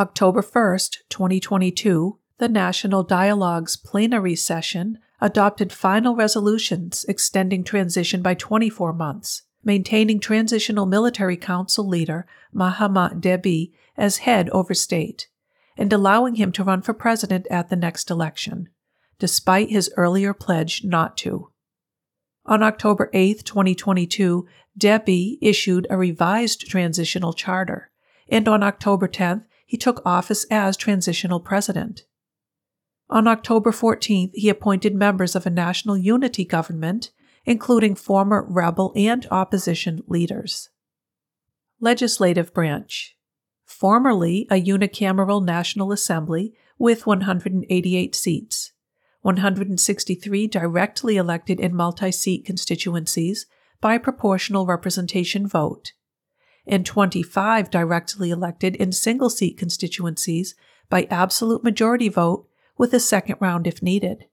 October 0.00 0.40
1, 0.40 0.78
2022, 1.10 2.18
the 2.38 2.48
National 2.48 3.02
Dialogue's 3.02 3.76
plenary 3.76 4.34
session 4.34 4.98
adopted 5.20 5.74
final 5.74 6.16
resolutions 6.16 7.04
extending 7.06 7.62
transition 7.62 8.22
by 8.22 8.32
24 8.32 8.94
months, 8.94 9.42
maintaining 9.62 10.18
Transitional 10.18 10.86
Military 10.86 11.36
Council 11.36 11.86
leader 11.86 12.26
Mahamat 12.54 13.20
Deby 13.20 13.72
as 13.94 14.24
head 14.24 14.48
over 14.52 14.72
state, 14.72 15.28
and 15.76 15.92
allowing 15.92 16.36
him 16.36 16.50
to 16.52 16.64
run 16.64 16.80
for 16.80 16.94
president 16.94 17.46
at 17.50 17.68
the 17.68 17.76
next 17.76 18.10
election, 18.10 18.70
despite 19.18 19.68
his 19.68 19.92
earlier 19.98 20.32
pledge 20.32 20.82
not 20.82 21.18
to. 21.18 21.50
On 22.46 22.62
October 22.62 23.10
8, 23.12 23.44
2022, 23.44 24.48
Deby 24.78 25.36
issued 25.42 25.86
a 25.90 25.98
revised 25.98 26.70
transitional 26.70 27.34
charter, 27.34 27.90
and 28.30 28.48
on 28.48 28.62
October 28.62 29.06
10th, 29.06 29.44
he 29.70 29.76
took 29.76 30.02
office 30.04 30.44
as 30.50 30.76
transitional 30.76 31.38
president. 31.38 32.02
On 33.08 33.28
October 33.28 33.70
14th, 33.70 34.32
he 34.34 34.48
appointed 34.48 34.96
members 34.96 35.36
of 35.36 35.46
a 35.46 35.50
national 35.50 35.96
unity 35.96 36.44
government, 36.44 37.12
including 37.44 37.94
former 37.94 38.44
rebel 38.48 38.92
and 38.96 39.28
opposition 39.30 40.02
leaders. 40.08 40.70
Legislative 41.78 42.52
Branch 42.52 43.16
Formerly 43.64 44.48
a 44.50 44.60
unicameral 44.60 45.44
National 45.44 45.92
Assembly 45.92 46.52
with 46.76 47.06
188 47.06 48.16
seats, 48.16 48.72
163 49.22 50.48
directly 50.48 51.16
elected 51.16 51.60
in 51.60 51.76
multi 51.76 52.10
seat 52.10 52.44
constituencies 52.44 53.46
by 53.80 53.98
proportional 53.98 54.66
representation 54.66 55.46
vote, 55.46 55.92
and 56.70 56.86
25 56.86 57.68
directly 57.68 58.30
elected 58.30 58.76
in 58.76 58.92
single 58.92 59.28
seat 59.28 59.58
constituencies 59.58 60.54
by 60.88 61.08
absolute 61.10 61.64
majority 61.64 62.08
vote 62.08 62.46
with 62.78 62.94
a 62.94 63.00
second 63.00 63.36
round 63.40 63.66
if 63.66 63.82
needed. 63.82 64.26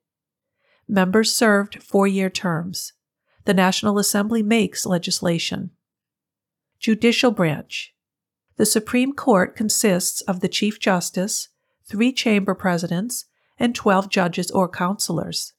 Members 0.87 1.33
served 1.33 1.83
four 1.83 2.07
year 2.07 2.29
terms. 2.29 2.93
The 3.45 3.53
National 3.53 3.97
Assembly 3.97 4.43
makes 4.43 4.85
legislation. 4.85 5.71
Judicial 6.79 7.31
Branch 7.31 7.93
The 8.57 8.65
Supreme 8.65 9.13
Court 9.13 9.55
consists 9.55 10.21
of 10.21 10.41
the 10.41 10.47
Chief 10.47 10.79
Justice, 10.79 11.49
three 11.85 12.13
chamber 12.13 12.53
presidents, 12.53 13.25
and 13.57 13.73
12 13.73 14.09
judges 14.09 14.51
or 14.51 14.69
counselors. 14.69 15.53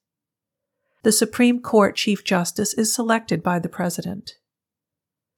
The 1.03 1.13
Supreme 1.13 1.61
Court 1.61 1.97
Chief 1.97 2.23
Justice 2.23 2.73
is 2.75 2.95
selected 2.95 3.43
by 3.43 3.59
the 3.59 3.69
President. 3.69 4.35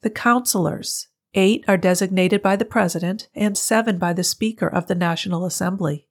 The 0.03 0.11
counselors 0.11 1.09
Eight 1.35 1.65
are 1.69 1.77
designated 1.77 2.43
by 2.43 2.57
the 2.57 2.65
President 2.65 3.29
and 3.35 3.57
seven 3.57 3.99
by 3.99 4.13
the 4.13 4.25
Speaker 4.25 4.67
of 4.67 4.87
the 4.87 4.95
National 4.95 5.45
Assembly. 5.45 6.09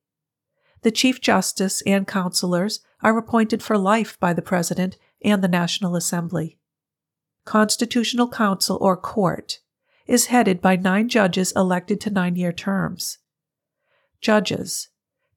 The 0.82 0.92
Chief 0.92 1.20
Justice 1.20 1.82
and 1.86 2.08
counselors 2.08 2.80
are 3.02 3.18
appointed 3.18 3.62
for 3.62 3.78
life 3.78 4.18
by 4.20 4.32
the 4.32 4.42
President 4.42 4.98
and 5.24 5.44
the 5.44 5.50
National 5.50 5.98
Assembly. 5.98 6.58
Constitutional 7.44 8.30
Council 8.30 8.78
or 8.80 8.96
Court 8.96 9.60
is 10.08 10.28
headed 10.28 10.62
by 10.62 10.76
nine 10.76 11.10
judges 11.10 11.52
elected 11.54 12.00
to 12.02 12.10
nine 12.10 12.36
year 12.36 12.54
terms. 12.54 13.18
Judges 14.22 14.90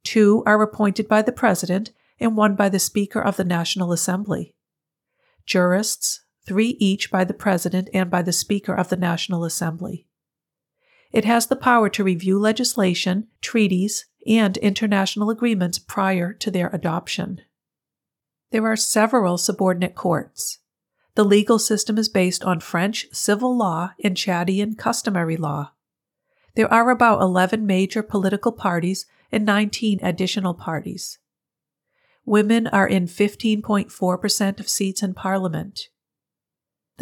two 0.04 0.42
are 0.46 0.62
appointed 0.62 1.08
by 1.08 1.22
the 1.22 1.32
President 1.32 1.92
and 2.20 2.36
one 2.36 2.54
by 2.54 2.68
the 2.68 2.78
Speaker 2.78 3.20
of 3.20 3.36
the 3.36 3.44
National 3.44 3.92
Assembly. 3.92 4.54
Jurists 5.44 6.21
three 6.46 6.76
each 6.78 7.10
by 7.10 7.24
the 7.24 7.34
President 7.34 7.88
and 7.94 8.10
by 8.10 8.22
the 8.22 8.32
Speaker 8.32 8.74
of 8.74 8.88
the 8.88 8.96
National 8.96 9.44
Assembly. 9.44 10.06
It 11.12 11.24
has 11.24 11.46
the 11.46 11.56
power 11.56 11.88
to 11.90 12.04
review 12.04 12.38
legislation, 12.38 13.28
treaties, 13.40 14.06
and 14.26 14.56
international 14.58 15.30
agreements 15.30 15.78
prior 15.78 16.32
to 16.32 16.50
their 16.50 16.68
adoption. 16.68 17.40
There 18.50 18.66
are 18.66 18.76
several 18.76 19.38
subordinate 19.38 19.94
courts. 19.94 20.58
The 21.14 21.24
legal 21.24 21.58
system 21.58 21.98
is 21.98 22.08
based 22.08 22.42
on 22.44 22.60
French 22.60 23.06
civil 23.12 23.56
law 23.56 23.92
and 24.02 24.16
Chadian 24.16 24.78
customary 24.78 25.36
law. 25.36 25.72
There 26.54 26.72
are 26.72 26.90
about 26.90 27.20
11 27.20 27.66
major 27.66 28.02
political 28.02 28.52
parties 28.52 29.06
and 29.30 29.44
19 29.44 30.00
additional 30.02 30.54
parties. 30.54 31.18
Women 32.24 32.66
are 32.68 32.86
in 32.86 33.06
15.4% 33.06 34.60
of 34.60 34.68
seats 34.68 35.02
in 35.02 35.14
parliament. 35.14 35.88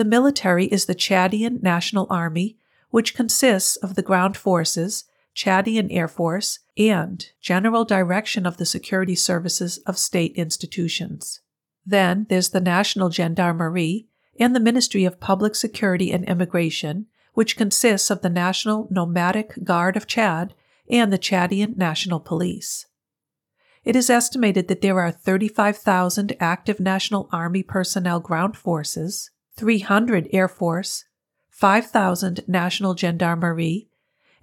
The 0.00 0.04
military 0.06 0.64
is 0.64 0.86
the 0.86 0.94
Chadian 0.94 1.62
National 1.62 2.06
Army, 2.08 2.56
which 2.88 3.14
consists 3.14 3.76
of 3.76 3.96
the 3.96 4.02
ground 4.02 4.34
forces, 4.34 5.04
Chadian 5.36 5.88
Air 5.90 6.08
Force, 6.08 6.60
and 6.78 7.26
general 7.42 7.84
direction 7.84 8.46
of 8.46 8.56
the 8.56 8.64
security 8.64 9.14
services 9.14 9.76
of 9.86 9.98
state 9.98 10.32
institutions. 10.36 11.42
Then 11.84 12.24
there's 12.30 12.48
the 12.48 12.62
National 12.62 13.10
Gendarmerie 13.10 14.06
and 14.38 14.56
the 14.56 14.58
Ministry 14.58 15.04
of 15.04 15.20
Public 15.20 15.54
Security 15.54 16.12
and 16.12 16.24
Immigration, 16.24 17.04
which 17.34 17.58
consists 17.58 18.08
of 18.08 18.22
the 18.22 18.30
National 18.30 18.88
Nomadic 18.90 19.62
Guard 19.64 19.98
of 19.98 20.06
Chad 20.06 20.54
and 20.88 21.12
the 21.12 21.18
Chadian 21.18 21.76
National 21.76 22.20
Police. 22.20 22.86
It 23.84 23.94
is 23.94 24.08
estimated 24.08 24.68
that 24.68 24.80
there 24.80 24.98
are 24.98 25.12
35,000 25.12 26.38
active 26.40 26.80
National 26.80 27.28
Army 27.30 27.62
personnel 27.62 28.20
ground 28.20 28.56
forces, 28.56 29.30
300 29.60 30.26
Air 30.32 30.48
Force, 30.48 31.04
5,000 31.50 32.44
National 32.48 32.94
Gendarmerie, 32.94 33.88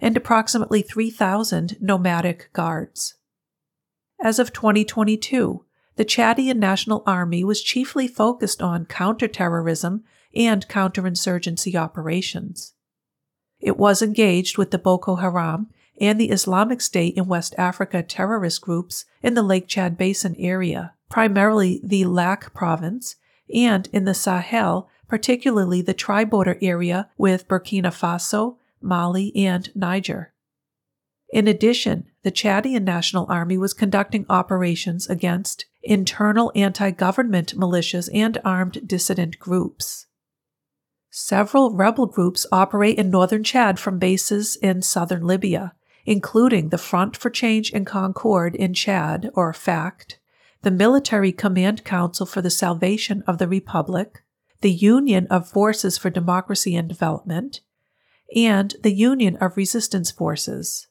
and 0.00 0.16
approximately 0.16 0.80
3,000 0.80 1.76
nomadic 1.80 2.52
guards. 2.52 3.16
As 4.22 4.38
of 4.38 4.52
2022, 4.52 5.64
the 5.96 6.04
Chadian 6.04 6.58
National 6.58 7.02
Army 7.04 7.42
was 7.42 7.64
chiefly 7.64 8.06
focused 8.06 8.62
on 8.62 8.86
counterterrorism 8.86 10.04
and 10.36 10.68
counterinsurgency 10.68 11.74
operations. 11.74 12.74
It 13.58 13.76
was 13.76 14.02
engaged 14.02 14.56
with 14.56 14.70
the 14.70 14.78
Boko 14.78 15.16
Haram 15.16 15.66
and 16.00 16.20
the 16.20 16.30
Islamic 16.30 16.80
State 16.80 17.16
in 17.16 17.26
West 17.26 17.56
Africa 17.58 18.04
terrorist 18.04 18.60
groups 18.60 19.04
in 19.20 19.34
the 19.34 19.42
Lake 19.42 19.66
Chad 19.66 19.98
Basin 19.98 20.36
area, 20.38 20.94
primarily 21.08 21.80
the 21.82 22.04
Lac 22.04 22.54
province, 22.54 23.16
and 23.52 23.88
in 23.92 24.04
the 24.04 24.14
Sahel, 24.14 24.88
particularly 25.08 25.82
the 25.82 25.94
tri 25.94 26.24
border 26.24 26.58
area 26.60 27.08
with 27.16 27.48
Burkina 27.48 27.90
Faso, 27.90 28.56
Mali, 28.80 29.34
and 29.34 29.70
Niger. 29.74 30.32
In 31.30 31.48
addition, 31.48 32.06
the 32.22 32.32
Chadian 32.32 32.84
National 32.84 33.26
Army 33.28 33.58
was 33.58 33.74
conducting 33.74 34.24
operations 34.28 35.08
against 35.08 35.66
internal 35.82 36.52
anti 36.54 36.90
government 36.90 37.54
militias 37.56 38.08
and 38.12 38.38
armed 38.44 38.86
dissident 38.86 39.38
groups. 39.38 40.06
Several 41.10 41.74
rebel 41.74 42.06
groups 42.06 42.46
operate 42.52 42.98
in 42.98 43.10
northern 43.10 43.42
Chad 43.42 43.78
from 43.78 43.98
bases 43.98 44.56
in 44.56 44.82
southern 44.82 45.26
Libya, 45.26 45.74
including 46.04 46.68
the 46.68 46.78
Front 46.78 47.16
for 47.16 47.30
Change 47.30 47.72
and 47.72 47.86
Concord 47.86 48.54
in 48.54 48.74
Chad, 48.74 49.30
or 49.34 49.52
FACT, 49.52 50.18
the 50.62 50.70
Military 50.70 51.32
Command 51.32 51.84
Council 51.84 52.26
for 52.26 52.42
the 52.42 52.50
Salvation 52.50 53.22
of 53.26 53.38
the 53.38 53.48
Republic, 53.48 54.22
the 54.60 54.72
Union 54.72 55.26
of 55.28 55.48
Forces 55.48 55.96
for 55.96 56.10
Democracy 56.10 56.74
and 56.74 56.88
Development, 56.88 57.60
and 58.34 58.74
the 58.82 58.94
Union 58.94 59.36
of 59.36 59.56
Resistance 59.56 60.10
Forces. 60.10 60.88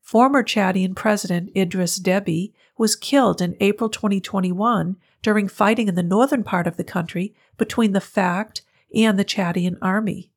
Former 0.00 0.42
Chadian 0.42 0.94
President 0.94 1.50
Idris 1.56 1.98
Deby 1.98 2.52
was 2.76 2.96
killed 2.96 3.40
in 3.40 3.56
April 3.60 3.88
2021 3.88 4.96
during 5.22 5.48
fighting 5.48 5.88
in 5.88 5.94
the 5.94 6.02
northern 6.02 6.44
part 6.44 6.66
of 6.66 6.76
the 6.76 6.84
country 6.84 7.34
between 7.56 7.92
the 7.92 8.00
FACT 8.00 8.62
and 8.94 9.18
the 9.18 9.24
Chadian 9.24 9.78
army. 9.80 10.30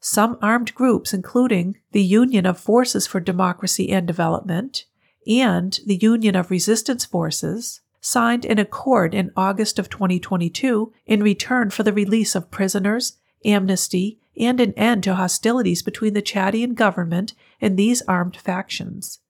Some 0.00 0.38
armed 0.42 0.74
groups, 0.74 1.14
including 1.14 1.78
the 1.92 2.02
Union 2.02 2.46
of 2.46 2.58
Forces 2.58 3.06
for 3.06 3.20
Democracy 3.20 3.90
and 3.90 4.06
Development 4.06 4.84
and 5.26 5.78
the 5.86 5.96
Union 5.96 6.34
of 6.34 6.50
Resistance 6.50 7.04
Forces, 7.04 7.80
signed 8.00 8.44
an 8.44 8.58
accord 8.58 9.14
in 9.14 9.30
August 9.36 9.78
of 9.78 9.90
2022 9.90 10.92
in 11.06 11.22
return 11.22 11.70
for 11.70 11.82
the 11.82 11.92
release 11.92 12.34
of 12.34 12.50
prisoners, 12.50 13.18
amnesty, 13.44 14.18
and 14.36 14.60
an 14.60 14.72
end 14.74 15.02
to 15.04 15.14
hostilities 15.14 15.82
between 15.82 16.14
the 16.14 16.22
Chadian 16.22 16.74
government 16.74 17.34
and 17.60 17.76
these 17.76 18.02
armed 18.02 18.36
factions. 18.36 19.20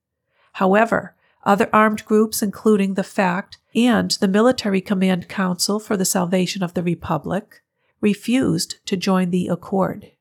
However, 0.54 1.16
other 1.44 1.68
armed 1.72 2.04
groups, 2.04 2.42
including 2.42 2.94
the 2.94 3.02
FACT 3.02 3.58
and 3.74 4.10
the 4.12 4.28
Military 4.28 4.80
Command 4.80 5.28
Council 5.28 5.80
for 5.80 5.96
the 5.96 6.04
Salvation 6.04 6.62
of 6.62 6.74
the 6.74 6.82
Republic, 6.82 7.62
refused 8.00 8.76
to 8.86 8.96
join 8.96 9.30
the 9.30 9.48
accord. 9.48 10.12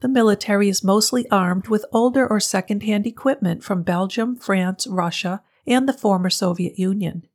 The 0.00 0.08
military 0.08 0.68
is 0.68 0.84
mostly 0.84 1.28
armed 1.30 1.68
with 1.68 1.84
older 1.92 2.26
or 2.26 2.38
second-hand 2.38 3.06
equipment 3.06 3.64
from 3.64 3.82
Belgium, 3.82 4.36
France, 4.36 4.86
Russia, 4.86 5.42
and 5.66 5.88
the 5.88 5.92
former 5.92 6.30
Soviet 6.30 6.78
Union. 6.78 7.26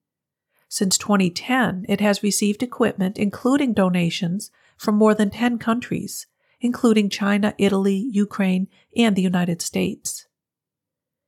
Since 0.70 0.98
2010, 0.98 1.86
it 1.90 2.00
has 2.00 2.24
received 2.24 2.64
equipment 2.64 3.18
including 3.18 3.74
donations 3.74 4.52
from 4.78 4.96
more 4.96 5.14
than 5.14 5.30
10 5.30 5.58
countries, 5.58 6.28
including 6.62 7.10
China, 7.10 7.54
Italy, 7.58 7.98
Ukraine, 8.12 8.70
and 8.96 9.16
the 9.16 9.22
United 9.22 9.62
States. 9.62 10.28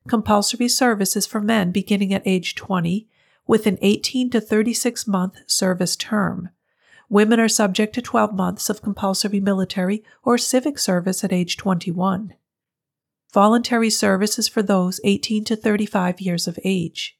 Compulsory 0.08 0.70
service 0.70 1.18
is 1.18 1.28
for 1.28 1.42
men 1.42 1.72
beginning 1.72 2.14
at 2.14 2.24
age 2.26 2.56
20 2.56 3.10
with 3.46 3.68
an 3.68 3.78
18 3.82 4.30
to 4.30 4.40
36 4.40 5.06
month 5.08 5.36
service 5.48 5.98
term 5.98 6.50
Women 7.12 7.42
are 7.42 7.50
subject 7.50 7.94
to 7.96 8.02
12 8.02 8.34
months 8.34 8.70
of 8.70 8.82
compulsory 8.82 9.42
military 9.42 10.02
or 10.24 10.38
civic 10.38 10.80
service 10.80 11.26
at 11.26 11.34
age 11.34 11.58
21. 11.58 12.36
Voluntary 13.34 13.90
service 13.90 14.40
is 14.40 14.48
for 14.48 14.64
those 14.64 15.02
18 15.04 15.44
to 15.44 15.58
35 15.58 16.22
years 16.22 16.48
of 16.48 16.58
age. 16.64 17.20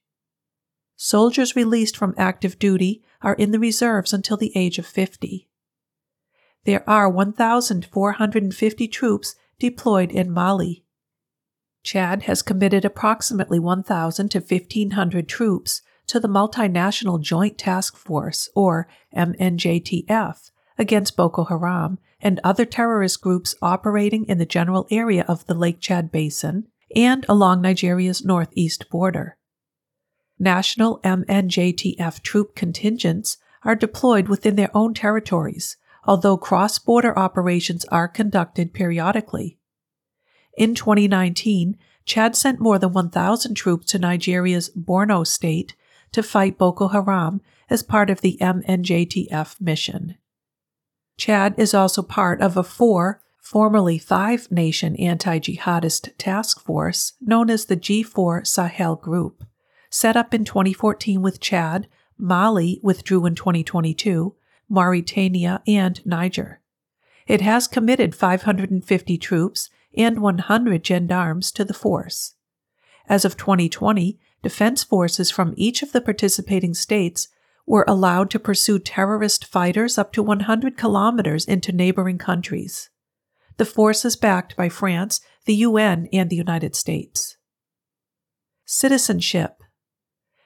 Soldiers 1.04 1.56
released 1.56 1.98
from 1.98 2.14
active 2.16 2.60
duty 2.60 3.02
are 3.24 3.34
in 3.34 3.50
the 3.50 3.58
reserves 3.58 4.14
until 4.14 4.38
the 4.38 4.56
age 4.56 4.78
of 4.78 4.86
50. 4.86 5.50
There 6.66 6.88
are 6.88 7.10
1,450 7.10 8.88
troops 8.88 9.34
deployed 9.58 10.12
in 10.12 10.30
Mali. 10.30 10.86
Chad 11.82 12.22
has 12.24 12.44
committed 12.44 12.86
approximately 12.86 13.58
1,000 13.58 14.30
to 14.30 14.38
1,500 14.42 15.28
troops 15.28 15.82
to 16.06 16.20
the 16.20 16.28
Multinational 16.28 17.20
Joint 17.20 17.58
Task 17.58 17.98
Force, 17.98 18.48
or 18.56 18.88
MNJTF, 19.18 20.52
against 20.78 21.18
Boko 21.18 21.46
Haram 21.46 21.98
and 22.20 22.40
other 22.44 22.64
terrorist 22.64 23.22
groups 23.22 23.56
operating 23.60 24.26
in 24.26 24.38
the 24.38 24.46
general 24.46 24.86
area 24.92 25.26
of 25.28 25.48
the 25.48 25.56
Lake 25.56 25.82
Chad 25.82 26.12
Basin 26.12 26.68
and 26.96 27.26
along 27.28 27.64
Nigeria's 27.64 28.24
northeast 28.24 28.88
border. 28.92 29.40
National 30.42 31.00
MNJTF 31.04 32.24
troop 32.24 32.56
contingents 32.56 33.38
are 33.64 33.76
deployed 33.76 34.28
within 34.28 34.56
their 34.56 34.76
own 34.76 34.96
territories, 34.96 35.78
although 36.04 36.36
cross 36.36 36.80
border 36.80 37.18
operations 37.18 37.86
are 37.86 38.08
conducted 38.08 38.74
periodically. 38.74 39.60
In 40.58 40.74
2019, 40.74 41.78
Chad 42.06 42.36
sent 42.36 42.60
more 42.60 42.80
than 42.80 42.92
1,000 42.92 43.54
troops 43.54 43.86
to 43.92 44.00
Nigeria's 44.00 44.72
Borno 44.76 45.28
state 45.28 45.76
to 46.12 46.24
fight 46.24 46.58
Boko 46.58 46.88
Haram 46.88 47.42
as 47.70 47.84
part 47.84 48.10
of 48.10 48.22
the 48.22 48.40
MNJTF 48.42 49.62
mission. 49.62 50.18
Chad 51.18 51.54
is 51.60 51.76
also 51.76 52.02
part 52.02 52.42
of 52.42 52.58
a 52.58 52.64
four, 52.64 53.22
formerly 53.38 54.00
five 54.00 54.52
nation 54.52 54.96
anti 54.96 55.38
jihadist 55.38 56.10
task 56.18 56.60
force 56.60 57.14
known 57.22 57.52
as 57.52 57.66
the 57.66 57.78
G4 57.78 58.48
Sahel 58.48 58.96
Group, 58.96 59.46
set 59.92 60.16
up 60.16 60.34
in 60.34 60.46
2014 60.46 61.22
with 61.22 61.42
Chad, 61.42 61.88
Mali 62.18 62.80
withdrew 62.82 63.26
in 63.26 63.36
2022, 63.36 64.34
Mauritania, 64.70 65.62
and 65.68 66.04
Niger. 66.06 66.62
It 67.28 67.42
has 67.42 67.68
committed 67.68 68.16
550 68.16 69.18
troops 69.18 69.70
and 69.96 70.22
100 70.22 70.84
gendarmes 70.84 71.52
to 71.52 71.66
the 71.66 71.74
force. 71.74 72.36
As 73.08 73.26
of 73.26 73.36
2020, 73.36 74.18
defense 74.42 74.84
forces 74.84 75.30
from 75.30 75.54
each 75.58 75.84
of 75.84 75.92
the 75.92 76.02
participating 76.02 76.74
states 76.74 77.28
were 77.68 77.86
allowed 77.88 78.30
to 78.32 78.40
pursue 78.40 78.80
terrorist 78.80 79.46
fighters 79.46 79.98
up 79.98 80.14
to 80.14 80.24
100 80.24 80.78
kilometers 80.78 81.46
into 81.46 81.72
neighboring 81.72 82.18
countries. 82.18 82.90
The 83.58 83.66
force 83.66 84.06
is 84.06 84.16
backed 84.16 84.56
by 84.56 84.70
France, 84.70 85.20
the 85.46 85.56
UN, 85.56 86.08
and 86.14 86.30
the 86.30 86.36
United 86.36 86.76
States. 86.76 87.38
Citizenship 88.66 89.61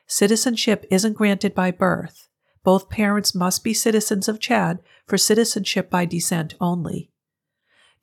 Citizenship 0.08 0.86
isn't 0.92 1.14
granted 1.14 1.56
by 1.56 1.72
birth. 1.72 2.28
Both 2.64 2.90
parents 2.90 3.36
must 3.36 3.64
be 3.64 3.74
citizens 3.74 4.28
of 4.28 4.40
Chad 4.40 4.80
for 5.08 5.18
citizenship 5.18 5.90
by 5.90 6.06
descent 6.06 6.56
only. 6.60 7.12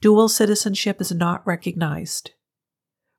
Dual 0.01 0.29
citizenship 0.29 1.01
is 1.01 1.13
not 1.13 1.47
recognized. 1.47 2.33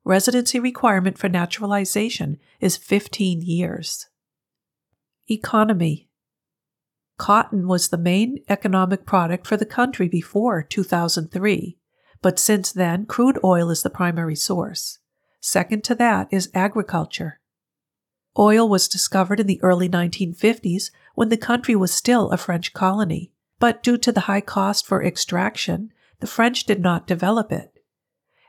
residency 0.04 0.60
requirement 0.60 1.16
for 1.16 1.30
naturalization 1.30 2.38
is 2.60 2.76
15 2.76 3.40
years. 3.40 4.06
Economy 5.30 6.10
Cotton 7.16 7.66
was 7.68 7.88
the 7.88 7.96
main 7.96 8.38
economic 8.48 9.06
product 9.06 9.46
for 9.46 9.56
the 9.56 9.64
country 9.64 10.08
before 10.08 10.62
2003, 10.62 11.78
but 12.20 12.38
since 12.38 12.72
then, 12.72 13.06
crude 13.06 13.38
oil 13.42 13.70
is 13.70 13.82
the 13.82 13.88
primary 13.90 14.36
source. 14.36 14.98
Second 15.40 15.84
to 15.84 15.94
that 15.94 16.28
is 16.30 16.50
agriculture. 16.54 17.40
Oil 18.38 18.68
was 18.68 18.88
discovered 18.88 19.38
in 19.38 19.46
the 19.46 19.62
early 19.62 19.88
1950s 19.88 20.90
when 21.14 21.28
the 21.28 21.36
country 21.36 21.76
was 21.76 21.92
still 21.92 22.30
a 22.30 22.36
French 22.36 22.72
colony, 22.72 23.32
but 23.60 23.82
due 23.82 23.96
to 23.98 24.10
the 24.10 24.22
high 24.22 24.40
cost 24.40 24.86
for 24.86 25.02
extraction, 25.02 25.92
the 26.20 26.26
French 26.26 26.64
did 26.64 26.80
not 26.80 27.06
develop 27.06 27.52
it. 27.52 27.78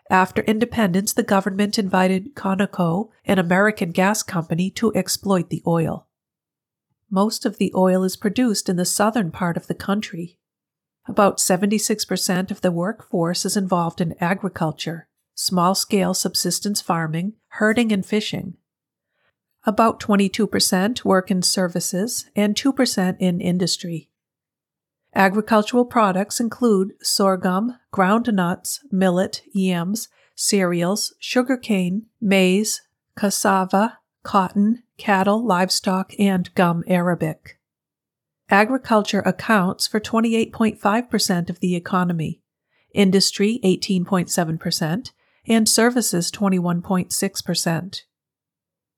After 0.10 0.42
independence, 0.44 1.14
the 1.14 1.24
government 1.24 1.80
invited 1.80 2.36
Conoco, 2.36 3.10
an 3.26 3.40
American 3.40 3.92
gas 3.92 4.24
company, 4.24 4.70
to 4.72 4.94
exploit 4.94 5.50
the 5.50 5.64
oil. 5.66 6.08
Most 7.10 7.46
of 7.46 7.58
the 7.58 7.72
oil 7.76 8.04
is 8.04 8.18
produced 8.18 8.70
in 8.70 8.76
the 8.76 8.86
southern 8.86 9.32
part 9.32 9.58
of 9.58 9.68
the 9.68 9.76
country. 9.76 10.40
About 11.08 11.38
76% 11.38 12.52
of 12.52 12.62
the 12.62 12.72
workforce 12.72 13.46
is 13.46 13.56
involved 13.56 14.02
in 14.02 14.16
agriculture, 14.20 15.08
small 15.36 15.76
scale 15.76 16.14
subsistence 16.14 16.82
farming, 16.82 17.34
herding, 17.50 17.92
and 17.92 18.06
fishing. 18.06 18.58
About 19.68 20.00
22% 20.00 21.04
work 21.04 21.32
in 21.32 21.42
services 21.42 22.30
and 22.36 22.56
2% 22.56 23.18
in 23.20 23.42
industry. 23.42 24.10
Agricultural 25.16 25.86
products 25.86 26.40
include 26.40 26.94
sorghum, 27.02 27.78
ground 27.92 28.32
nuts, 28.32 28.82
millet, 28.92 29.42
yams, 29.54 30.10
cereals, 30.36 31.16
sugarcane, 31.20 32.06
maize, 32.22 32.82
cassava, 33.16 34.00
cotton, 34.24 34.84
cattle, 34.98 35.44
livestock, 35.44 36.14
and 36.20 36.54
gum 36.54 36.84
arabic. 36.88 37.58
Agriculture 38.50 39.22
accounts 39.22 39.88
for 39.88 40.00
28.5% 40.00 41.50
of 41.50 41.60
the 41.62 41.76
economy, 41.76 42.42
industry 42.94 43.60
18.7%, 43.64 45.12
and 45.48 45.70
services 45.70 46.30
21.6%. 46.32 48.02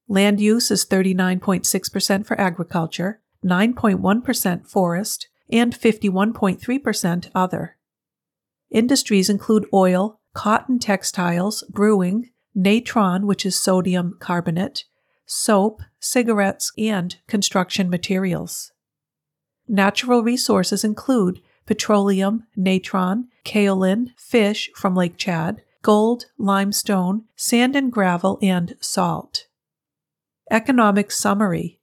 Land 0.08 0.40
use 0.40 0.72
is 0.72 0.86
39.6% 0.86 2.26
for 2.26 2.40
agriculture, 2.40 3.22
9.1% 3.44 4.68
forest, 4.68 5.28
and 5.52 5.74
51.3% 5.74 7.30
other. 7.36 7.78
Industries 8.70 9.30
include 9.30 9.68
oil, 9.74 10.20
cotton 10.34 10.80
textiles, 10.80 11.64
brewing, 11.70 12.30
natron, 12.56 13.26
which 13.26 13.46
is 13.46 13.60
sodium 13.60 14.16
carbonate, 14.20 14.86
soap, 15.26 15.82
cigarettes, 16.00 16.72
and 16.78 17.18
construction 17.28 17.90
materials. 17.90 18.72
Natural 19.68 20.24
resources 20.24 20.84
include 20.84 21.42
petroleum, 21.66 22.44
natron, 22.56 23.28
kaolin, 23.46 24.14
fish 24.18 24.70
from 24.76 24.96
Lake 24.96 25.18
Chad, 25.18 25.62
gold, 25.82 26.26
limestone, 26.38 27.26
sand 27.36 27.76
and 27.76 27.92
gravel, 27.92 28.40
and 28.42 28.76
salt. 28.80 29.47
Economic 30.50 31.12
summary 31.12 31.82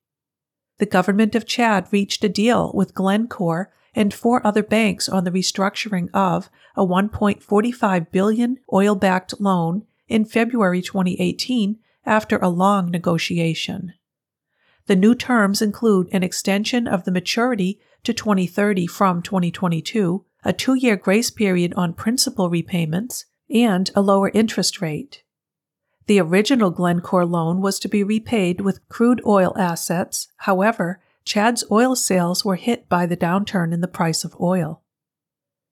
The 0.79 0.87
government 0.87 1.35
of 1.35 1.47
Chad 1.47 1.87
reached 1.91 2.25
a 2.25 2.29
deal 2.29 2.73
with 2.75 2.95
Glencore 2.95 3.71
and 3.95 4.13
four 4.13 4.45
other 4.47 4.63
banks 4.63 5.09
on 5.09 5.25
the 5.25 5.31
restructuring 5.31 6.09
of 6.15 6.49
a 6.75 6.85
1.45 6.85 8.11
billion 8.11 8.59
oil-backed 8.73 9.41
loan 9.41 9.85
in 10.09 10.25
February 10.25 10.81
2018 10.81 11.79
after 12.07 12.39
a 12.39 12.49
long 12.49 12.91
negotiation. 12.91 13.93
The 14.87 14.97
new 14.97 15.15
terms 15.15 15.61
include 15.61 16.09
an 16.13 16.23
extension 16.23 16.87
of 16.87 17.05
the 17.05 17.13
maturity 17.13 17.81
to 18.03 18.13
2030 18.13 18.87
from 18.87 19.23
2022, 19.23 20.25
a 20.45 20.53
two 20.53 20.75
year 20.75 20.97
grace 20.97 21.31
period 21.31 21.75
on 21.77 21.93
principal 21.93 22.51
repayments, 22.51 23.27
and 23.51 23.91
a 23.95 24.03
lower 24.03 24.31
interest 24.35 24.81
rate. 24.81 25.24
The 26.07 26.21
original 26.21 26.71
Glencore 26.71 27.25
loan 27.25 27.61
was 27.61 27.79
to 27.81 27.89
be 27.89 28.03
repaid 28.03 28.61
with 28.61 28.87
crude 28.89 29.23
oil 29.27 29.55
assets. 29.57 30.29
However, 30.39 31.01
Chad's 31.25 31.65
oil 31.71 31.97
sales 31.97 32.45
were 32.45 32.57
hit 32.57 32.89
by 32.89 33.07
the 33.07 33.17
downturn 33.17 33.73
in 33.73 33.81
the 33.81 33.89
price 33.89 34.25
of 34.25 34.39
oil. 34.41 34.83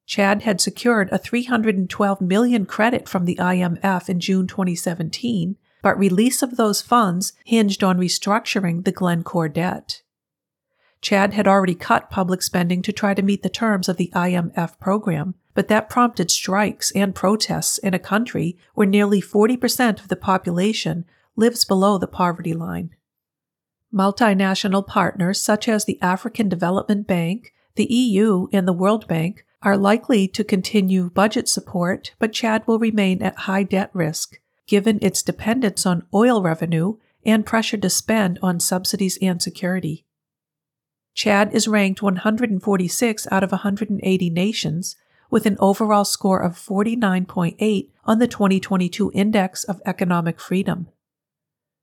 Chad 0.06 0.42
had 0.42 0.60
secured 0.60 1.08
a 1.12 1.18
312 1.18 2.20
million 2.20 2.66
credit 2.66 3.08
from 3.08 3.24
the 3.24 3.36
IMF 3.36 4.08
in 4.08 4.20
June 4.20 4.46
2017 4.46 5.56
but 5.82 5.98
release 5.98 6.42
of 6.42 6.56
those 6.56 6.80
funds 6.80 7.32
hinged 7.44 7.84
on 7.84 7.98
restructuring 7.98 8.84
the 8.84 8.92
Glencore 8.92 9.48
debt. 9.48 10.02
Chad 11.02 11.34
had 11.34 11.48
already 11.48 11.74
cut 11.74 12.08
public 12.08 12.40
spending 12.42 12.80
to 12.82 12.92
try 12.92 13.12
to 13.12 13.22
meet 13.22 13.42
the 13.42 13.50
terms 13.50 13.88
of 13.88 13.96
the 13.96 14.10
IMF 14.14 14.78
program, 14.78 15.34
but 15.54 15.68
that 15.68 15.90
prompted 15.90 16.30
strikes 16.30 16.90
and 16.92 17.14
protests 17.14 17.78
in 17.78 17.94
a 17.94 17.98
country 17.98 18.56
where 18.74 18.86
nearly 18.86 19.20
40% 19.20 20.00
of 20.00 20.08
the 20.08 20.16
population 20.16 21.04
lives 21.36 21.64
below 21.64 21.98
the 21.98 22.06
poverty 22.06 22.54
line. 22.54 22.94
Multinational 23.92 24.86
partners 24.86 25.40
such 25.40 25.68
as 25.68 25.84
the 25.84 26.00
African 26.00 26.48
Development 26.48 27.06
Bank, 27.06 27.52
the 27.74 27.92
EU, 27.92 28.48
and 28.52 28.66
the 28.66 28.72
World 28.72 29.06
Bank 29.06 29.44
are 29.62 29.76
likely 29.76 30.26
to 30.28 30.42
continue 30.42 31.10
budget 31.10 31.48
support, 31.48 32.14
but 32.18 32.32
Chad 32.32 32.66
will 32.66 32.78
remain 32.78 33.22
at 33.22 33.40
high 33.40 33.62
debt 33.62 33.90
risk 33.92 34.38
given 34.66 34.98
its 35.02 35.22
dependence 35.22 35.84
on 35.84 36.06
oil 36.14 36.42
revenue 36.42 36.96
and 37.24 37.46
pressure 37.46 37.76
to 37.76 37.90
spend 37.90 38.38
on 38.42 38.58
subsidies 38.58 39.18
and 39.20 39.42
security. 39.42 40.04
Chad 41.14 41.54
is 41.54 41.68
ranked 41.68 42.00
146 42.00 43.28
out 43.30 43.44
of 43.44 43.52
180 43.52 44.30
nations 44.30 44.96
with 45.32 45.46
an 45.46 45.56
overall 45.60 46.04
score 46.04 46.40
of 46.40 46.52
49.8 46.52 47.88
on 48.04 48.18
the 48.18 48.28
2022 48.28 49.10
Index 49.14 49.64
of 49.64 49.80
Economic 49.86 50.38
Freedom. 50.38 50.88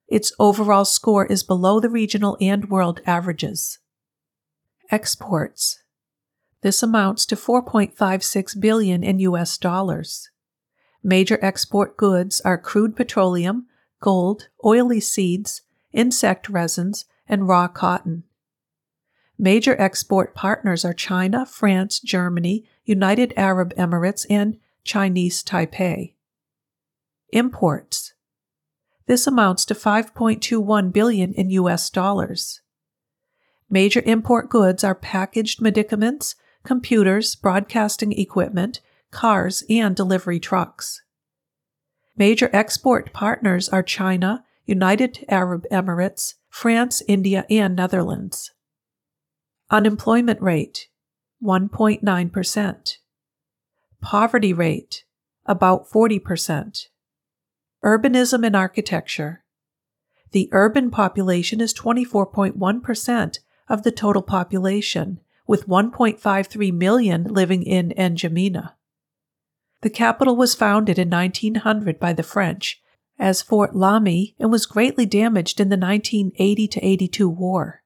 Its 0.07 0.31
overall 0.37 0.85
score 0.85 1.25
is 1.25 1.41
below 1.41 1.79
the 1.79 1.89
regional 1.89 2.37
and 2.39 2.69
world 2.69 3.01
averages. 3.07 3.79
Exports. 4.91 5.81
This 6.61 6.83
amounts 6.83 7.25
to 7.25 7.35
4.56 7.35 8.61
billion 8.61 9.03
in 9.03 9.17
US 9.17 9.57
dollars. 9.57 10.29
Major 11.01 11.39
export 11.41 11.97
goods 11.97 12.41
are 12.41 12.57
crude 12.57 12.95
petroleum, 12.95 13.65
gold, 13.99 14.49
oily 14.63 14.99
seeds, 14.99 15.63
insect 15.91 16.49
resins, 16.49 17.05
and 17.27 17.47
raw 17.47 17.67
cotton. 17.67 18.25
Major 19.41 19.79
export 19.79 20.35
partners 20.35 20.83
are 20.83 20.93
China, 20.93 21.45
France, 21.45 22.01
Germany, 22.01 22.65
United 22.89 23.31
Arab 23.37 23.71
Emirates, 23.75 24.25
and 24.31 24.57
Chinese 24.83 25.43
Taipei. 25.43 26.15
Imports. 27.31 28.15
This 29.05 29.27
amounts 29.27 29.63
to 29.65 29.75
5.21 29.75 30.91
billion 30.91 31.31
in 31.33 31.51
US 31.51 31.91
dollars. 31.91 32.61
Major 33.69 34.01
import 34.07 34.49
goods 34.49 34.83
are 34.83 34.95
packaged 34.95 35.61
medicaments, 35.61 36.33
computers, 36.63 37.35
broadcasting 37.35 38.11
equipment, 38.13 38.81
cars, 39.11 39.63
and 39.69 39.95
delivery 39.95 40.39
trucks. 40.39 41.03
Major 42.17 42.49
export 42.51 43.13
partners 43.13 43.69
are 43.69 43.83
China, 43.83 44.43
United 44.65 45.23
Arab 45.29 45.63
Emirates, 45.71 46.33
France, 46.49 47.03
India, 47.07 47.45
and 47.51 47.75
Netherlands. 47.75 48.49
Unemployment 49.69 50.41
rate 50.41 50.87
1.9%. 51.43 52.97
Poverty 54.01 54.53
rate 54.53 55.03
about 55.45 55.89
40%. 55.89 56.85
Urbanism 57.83 58.45
and 58.45 58.55
architecture. 58.55 59.43
The 60.31 60.49
urban 60.51 60.91
population 60.91 61.59
is 61.59 61.73
24.1% 61.73 63.39
of 63.67 63.83
the 63.83 63.91
total 63.91 64.21
population, 64.21 65.19
with 65.47 65.67
1.53 65.67 66.73
million 66.73 67.23
living 67.23 67.63
in 67.63 67.89
N'Djamena. 67.89 68.73
The 69.81 69.89
capital 69.89 70.35
was 70.35 70.53
founded 70.53 70.99
in 70.99 71.09
1900 71.09 71.99
by 71.99 72.13
the 72.13 72.23
French 72.23 72.81
as 73.17 73.41
Fort 73.41 73.75
Lamy 73.75 74.35
and 74.39 74.51
was 74.51 74.65
greatly 74.65 75.05
damaged 75.05 75.59
in 75.59 75.69
the 75.69 75.77
1980 75.77 76.79
82 76.81 77.29
war. 77.29 77.78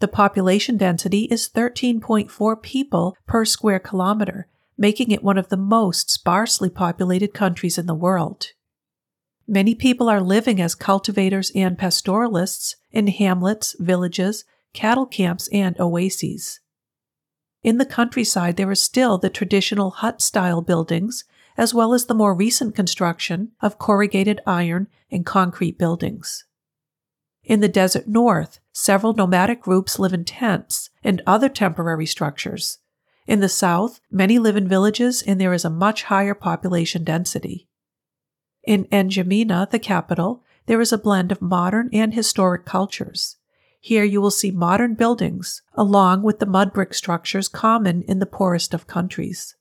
The 0.00 0.08
population 0.08 0.76
density 0.76 1.24
is 1.24 1.48
13.4 1.48 2.62
people 2.62 3.16
per 3.26 3.44
square 3.44 3.80
kilometer, 3.80 4.46
making 4.76 5.10
it 5.10 5.24
one 5.24 5.38
of 5.38 5.48
the 5.48 5.56
most 5.56 6.08
sparsely 6.10 6.70
populated 6.70 7.34
countries 7.34 7.78
in 7.78 7.86
the 7.86 7.94
world. 7.94 8.52
Many 9.46 9.74
people 9.74 10.08
are 10.08 10.20
living 10.20 10.60
as 10.60 10.74
cultivators 10.74 11.50
and 11.54 11.76
pastoralists 11.76 12.76
in 12.92 13.08
hamlets, 13.08 13.74
villages, 13.80 14.44
cattle 14.72 15.06
camps, 15.06 15.48
and 15.48 15.74
oases. 15.80 16.60
In 17.62 17.78
the 17.78 17.86
countryside, 17.86 18.56
there 18.56 18.70
are 18.70 18.76
still 18.76 19.18
the 19.18 19.30
traditional 19.30 19.90
hut 19.90 20.22
style 20.22 20.62
buildings, 20.62 21.24
as 21.56 21.74
well 21.74 21.92
as 21.92 22.06
the 22.06 22.14
more 22.14 22.34
recent 22.34 22.76
construction 22.76 23.50
of 23.60 23.78
corrugated 23.78 24.40
iron 24.46 24.86
and 25.10 25.26
concrete 25.26 25.76
buildings. 25.76 26.44
In 27.48 27.60
the 27.60 27.68
desert 27.68 28.06
north, 28.06 28.60
several 28.74 29.14
nomadic 29.14 29.62
groups 29.62 29.98
live 29.98 30.12
in 30.12 30.26
tents 30.26 30.90
and 31.02 31.22
other 31.26 31.48
temporary 31.48 32.04
structures. 32.04 32.76
In 33.26 33.40
the 33.40 33.48
south, 33.48 34.00
many 34.10 34.38
live 34.38 34.54
in 34.54 34.68
villages 34.68 35.22
and 35.22 35.40
there 35.40 35.54
is 35.54 35.64
a 35.64 35.70
much 35.70 36.04
higher 36.04 36.34
population 36.34 37.04
density. 37.04 37.66
In 38.64 38.84
N'Djamena, 38.92 39.70
the 39.70 39.78
capital, 39.78 40.44
there 40.66 40.78
is 40.82 40.92
a 40.92 40.98
blend 40.98 41.32
of 41.32 41.40
modern 41.40 41.88
and 41.90 42.12
historic 42.12 42.66
cultures. 42.66 43.36
Here 43.80 44.04
you 44.04 44.20
will 44.20 44.30
see 44.30 44.50
modern 44.50 44.92
buildings, 44.92 45.62
along 45.72 46.24
with 46.24 46.40
the 46.40 46.46
mud 46.46 46.74
brick 46.74 46.92
structures 46.92 47.48
common 47.48 48.02
in 48.02 48.18
the 48.18 48.26
poorest 48.26 48.74
of 48.74 48.86
countries. 48.86 49.56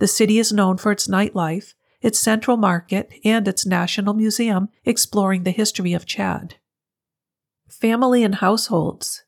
The 0.00 0.08
city 0.08 0.40
is 0.40 0.52
known 0.52 0.78
for 0.78 0.90
its 0.90 1.06
nightlife, 1.06 1.74
its 2.00 2.18
central 2.18 2.56
market, 2.56 3.12
and 3.24 3.46
its 3.46 3.64
national 3.64 4.14
museum 4.14 4.68
exploring 4.84 5.44
the 5.44 5.52
history 5.52 5.92
of 5.92 6.06
Chad. 6.06 6.56
Family 7.80 8.22
and 8.22 8.34
households. 8.34 9.24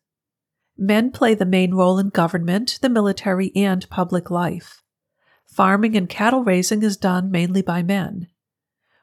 Men 0.76 1.10
play 1.10 1.34
the 1.34 1.46
main 1.46 1.72
role 1.72 1.98
in 1.98 2.10
government, 2.10 2.78
the 2.82 2.90
military, 2.90 3.50
and 3.56 3.88
public 3.88 4.30
life. 4.30 4.82
Farming 5.46 5.96
and 5.96 6.08
cattle 6.08 6.44
raising 6.44 6.82
is 6.82 6.98
done 6.98 7.30
mainly 7.30 7.62
by 7.62 7.82
men. 7.82 8.28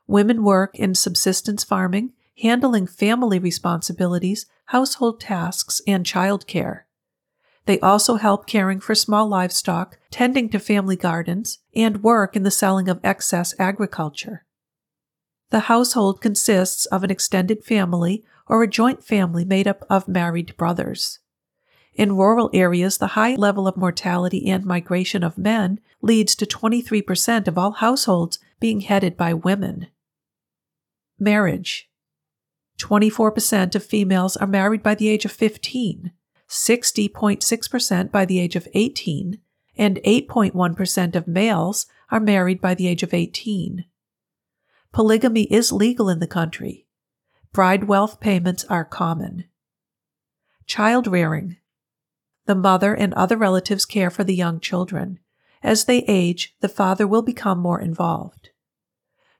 Women 0.05 0.43
work 0.43 0.77
in 0.77 0.93
subsistence 0.93 1.63
farming, 1.63 2.13
handling 2.37 2.85
family 2.85 3.39
responsibilities, 3.39 4.45
household 4.65 5.19
tasks, 5.19 5.81
and 5.87 6.05
child 6.05 6.45
care. 6.45 6.85
They 7.65 7.79
also 7.79 8.15
help 8.15 8.45
caring 8.45 8.79
for 8.79 8.93
small 8.93 9.27
livestock, 9.27 9.97
tending 10.11 10.49
to 10.49 10.59
family 10.59 10.95
gardens, 10.95 11.59
and 11.75 12.03
work 12.03 12.35
in 12.35 12.43
the 12.43 12.51
selling 12.51 12.87
of 12.87 12.99
excess 13.03 13.55
agriculture. 13.57 14.45
The 15.49 15.61
household 15.61 16.21
consists 16.21 16.85
of 16.85 17.03
an 17.03 17.09
extended 17.09 17.63
family 17.63 18.23
or 18.47 18.63
a 18.63 18.67
joint 18.67 19.03
family 19.03 19.45
made 19.45 19.67
up 19.67 19.85
of 19.89 20.07
married 20.07 20.55
brothers. 20.57 21.19
In 21.93 22.15
rural 22.15 22.49
areas, 22.53 22.97
the 22.97 23.07
high 23.07 23.35
level 23.35 23.67
of 23.67 23.77
mortality 23.77 24.49
and 24.49 24.65
migration 24.65 25.23
of 25.23 25.37
men 25.37 25.79
leads 26.01 26.35
to 26.35 26.45
23% 26.45 27.47
of 27.47 27.57
all 27.57 27.71
households 27.71 28.39
being 28.59 28.81
headed 28.81 29.17
by 29.17 29.33
women. 29.33 29.87
Marriage 31.19 31.89
24% 32.79 33.75
of 33.75 33.85
females 33.85 34.35
are 34.37 34.47
married 34.47 34.81
by 34.81 34.95
the 34.95 35.07
age 35.09 35.25
of 35.25 35.31
15, 35.31 36.11
60.6% 36.49 38.11
by 38.11 38.25
the 38.25 38.39
age 38.39 38.55
of 38.55 38.67
18, 38.73 39.37
and 39.77 39.97
8.1% 39.97 41.15
of 41.15 41.27
males 41.27 41.85
are 42.09 42.19
married 42.19 42.59
by 42.59 42.73
the 42.73 42.87
age 42.87 43.03
of 43.03 43.13
18. 43.13 43.85
Polygamy 44.91 45.43
is 45.43 45.71
legal 45.71 46.09
in 46.09 46.19
the 46.19 46.27
country. 46.27 46.87
Bride 47.53 47.83
wealth 47.83 48.21
payments 48.21 48.63
are 48.69 48.85
common. 48.85 49.43
Child 50.67 51.05
rearing. 51.05 51.57
The 52.45 52.55
mother 52.55 52.93
and 52.93 53.13
other 53.13 53.35
relatives 53.35 53.83
care 53.83 54.09
for 54.09 54.23
the 54.23 54.33
young 54.33 54.61
children. 54.61 55.19
As 55.61 55.83
they 55.83 55.99
age, 56.07 56.55
the 56.61 56.69
father 56.69 57.05
will 57.05 57.21
become 57.21 57.59
more 57.59 57.81
involved. 57.81 58.51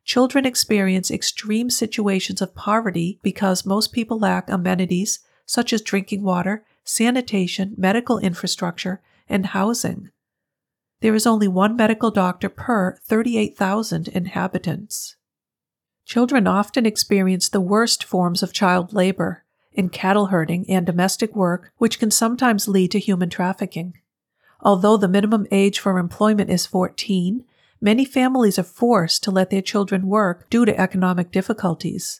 Children 0.03 0.45
experience 0.45 1.09
extreme 1.09 1.69
situations 1.69 2.41
of 2.41 2.53
poverty 2.53 3.17
because 3.23 3.65
most 3.65 3.93
people 3.93 4.19
lack 4.19 4.49
amenities 4.49 5.19
such 5.45 5.71
as 5.71 5.81
drinking 5.81 6.21
water, 6.21 6.65
sanitation, 6.83 7.75
medical 7.77 8.19
infrastructure, 8.19 9.01
and 9.29 9.47
housing. 9.47 10.09
There 10.99 11.15
is 11.15 11.25
only 11.25 11.47
one 11.47 11.77
medical 11.77 12.11
doctor 12.11 12.49
per 12.49 12.97
38,000 13.05 14.09
inhabitants. 14.09 15.15
Children 16.11 16.45
often 16.45 16.85
experience 16.85 17.47
the 17.47 17.61
worst 17.61 18.03
forms 18.03 18.43
of 18.43 18.51
child 18.51 18.91
labor 18.91 19.45
in 19.71 19.87
cattle 19.87 20.25
herding 20.25 20.65
and 20.67 20.85
domestic 20.85 21.33
work, 21.37 21.71
which 21.77 21.99
can 21.99 22.11
sometimes 22.11 22.67
lead 22.67 22.91
to 22.91 22.99
human 22.99 23.29
trafficking. 23.29 23.93
Although 24.59 24.97
the 24.97 25.07
minimum 25.07 25.47
age 25.51 25.79
for 25.79 25.97
employment 25.97 26.49
is 26.49 26.65
14, 26.65 27.45
many 27.79 28.03
families 28.03 28.59
are 28.59 28.63
forced 28.63 29.23
to 29.23 29.31
let 29.31 29.51
their 29.51 29.61
children 29.61 30.05
work 30.05 30.49
due 30.49 30.65
to 30.65 30.77
economic 30.77 31.31
difficulties. 31.31 32.19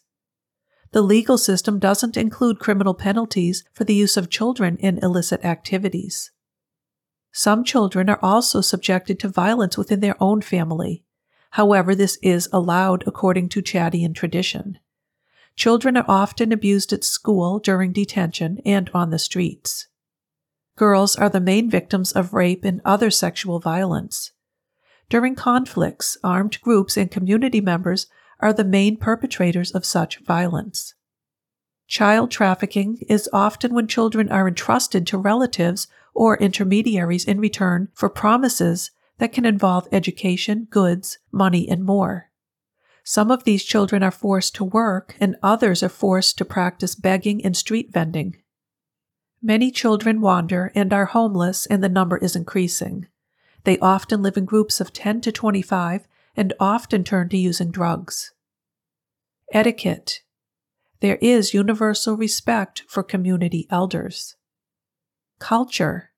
The 0.93 1.01
legal 1.01 1.37
system 1.37 1.77
doesn't 1.77 2.15
include 2.15 2.59
criminal 2.59 2.93
penalties 2.93 3.65
for 3.73 3.83
the 3.83 3.93
use 3.93 4.15
of 4.15 4.29
children 4.29 4.77
in 4.77 4.99
illicit 4.99 5.43
activities. 5.43 6.31
Some 7.33 7.65
children 7.65 8.09
are 8.09 8.19
also 8.21 8.61
subjected 8.61 9.19
to 9.19 9.27
violence 9.27 9.77
within 9.77 9.99
their 9.99 10.15
own 10.23 10.39
family. 10.41 11.03
However, 11.51 11.93
this 11.95 12.17
is 12.21 12.49
allowed 12.53 13.03
according 13.05 13.49
to 13.49 13.61
Chadian 13.61 14.15
tradition. 14.15 14.79
Children 15.55 15.97
are 15.97 16.05
often 16.07 16.51
abused 16.51 16.93
at 16.93 17.03
school 17.03 17.59
during 17.59 17.91
detention 17.91 18.59
and 18.65 18.89
on 18.93 19.09
the 19.09 19.19
streets. 19.19 19.87
Girls 20.77 21.15
are 21.17 21.29
the 21.29 21.41
main 21.41 21.69
victims 21.69 22.13
of 22.13 22.33
rape 22.33 22.63
and 22.63 22.81
other 22.85 23.11
sexual 23.11 23.59
violence. 23.59 24.31
During 25.09 25.35
conflicts, 25.35 26.17
armed 26.23 26.59
groups 26.61 26.95
and 26.95 27.11
community 27.11 27.59
members 27.59 28.07
are 28.39 28.53
the 28.53 28.63
main 28.63 28.95
perpetrators 28.95 29.71
of 29.71 29.85
such 29.85 30.19
violence. 30.19 30.93
Child 31.85 32.31
trafficking 32.31 32.99
is 33.09 33.29
often 33.33 33.73
when 33.73 33.87
children 33.87 34.31
are 34.31 34.47
entrusted 34.47 35.05
to 35.07 35.17
relatives 35.17 35.87
or 36.13 36.37
intermediaries 36.37 37.25
in 37.25 37.41
return 37.41 37.89
for 37.93 38.09
promises 38.09 38.91
that 39.21 39.31
can 39.31 39.45
involve 39.45 39.87
education, 39.91 40.65
goods, 40.71 41.19
money, 41.31 41.69
and 41.69 41.85
more. 41.85 42.31
Some 43.03 43.29
of 43.29 43.43
these 43.43 43.63
children 43.63 44.01
are 44.01 44.09
forced 44.09 44.55
to 44.55 44.63
work, 44.63 45.15
and 45.19 45.35
others 45.43 45.83
are 45.83 45.89
forced 45.89 46.39
to 46.39 46.43
practice 46.43 46.95
begging 46.95 47.45
and 47.45 47.55
street 47.55 47.93
vending. 47.93 48.37
Many 49.39 49.69
children 49.69 50.21
wander 50.21 50.71
and 50.73 50.91
are 50.91 51.05
homeless, 51.05 51.67
and 51.67 51.83
the 51.83 51.87
number 51.87 52.17
is 52.17 52.35
increasing. 52.35 53.05
They 53.63 53.77
often 53.77 54.23
live 54.23 54.37
in 54.37 54.45
groups 54.45 54.81
of 54.81 54.91
10 54.91 55.21
to 55.21 55.31
25 55.31 56.07
and 56.35 56.53
often 56.59 57.03
turn 57.03 57.29
to 57.29 57.37
using 57.37 57.69
drugs. 57.69 58.33
Etiquette. 59.53 60.21
There 60.99 61.19
is 61.21 61.53
universal 61.53 62.17
respect 62.17 62.85
for 62.87 63.03
community 63.03 63.67
elders. 63.69 64.35
Culture. 65.37 66.10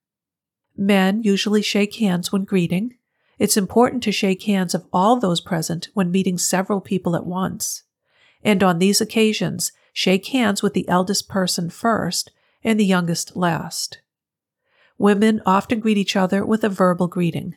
Men 0.75 1.23
usually 1.23 1.61
shake 1.61 1.95
hands 1.95 2.31
when 2.31 2.43
greeting. 2.43 2.95
It's 3.37 3.57
important 3.57 4.03
to 4.03 4.11
shake 4.11 4.43
hands 4.43 4.73
of 4.73 4.85
all 4.91 5.19
those 5.19 5.41
present 5.41 5.89
when 5.93 6.11
meeting 6.11 6.37
several 6.37 6.81
people 6.81 7.15
at 7.15 7.25
once. 7.25 7.83
And 8.43 8.63
on 8.63 8.79
these 8.79 9.01
occasions, 9.01 9.71
shake 9.91 10.27
hands 10.27 10.61
with 10.61 10.73
the 10.73 10.87
eldest 10.87 11.29
person 11.29 11.69
first 11.69 12.31
and 12.63 12.79
the 12.79 12.85
youngest 12.85 13.35
last. 13.35 13.99
Women 14.97 15.41
often 15.45 15.79
greet 15.79 15.97
each 15.97 16.15
other 16.15 16.45
with 16.45 16.63
a 16.63 16.69
verbal 16.69 17.07
greeting. 17.07 17.55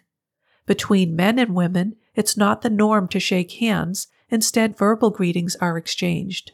Between 0.66 1.16
men 1.16 1.38
and 1.38 1.54
women, 1.54 1.96
it's 2.14 2.36
not 2.36 2.62
the 2.62 2.70
norm 2.70 3.08
to 3.08 3.20
shake 3.20 3.52
hands, 3.52 4.08
instead, 4.30 4.76
verbal 4.76 5.10
greetings 5.10 5.54
are 5.56 5.78
exchanged. 5.78 6.52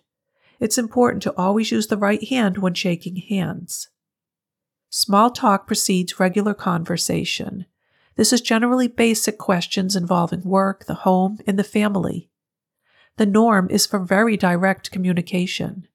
It's 0.60 0.78
important 0.78 1.22
to 1.24 1.36
always 1.36 1.72
use 1.72 1.86
the 1.86 1.96
right 1.96 2.22
hand 2.28 2.58
when 2.58 2.74
shaking 2.74 3.16
hands. 3.16 3.88
Small 4.94 5.30
talk 5.30 5.66
precedes 5.66 6.20
regular 6.20 6.52
conversation. 6.52 7.64
This 8.16 8.30
is 8.30 8.42
generally 8.42 8.88
basic 8.88 9.38
questions 9.38 9.96
involving 9.96 10.42
work, 10.42 10.84
the 10.84 10.96
home, 11.08 11.38
and 11.46 11.58
the 11.58 11.64
family. 11.64 12.28
The 13.16 13.24
norm 13.24 13.70
is 13.70 13.86
for 13.86 13.98
very 13.98 14.36
direct 14.36 14.90
communication. 14.90 15.88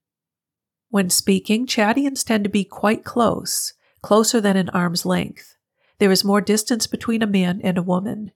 When 0.89 1.11
speaking, 1.11 1.67
Chadians 1.67 2.25
tend 2.25 2.43
to 2.45 2.49
be 2.49 2.63
quite 2.63 3.03
close 3.03 3.73
closer 4.01 4.41
than 4.41 4.57
an 4.57 4.69
arm's 4.69 5.05
length. 5.05 5.57
There 5.99 6.11
is 6.11 6.23
more 6.23 6.41
distance 6.41 6.87
between 6.87 7.21
a 7.21 7.27
man 7.27 7.61
and 7.63 7.77
a 7.77 7.83
woman. 7.83 8.31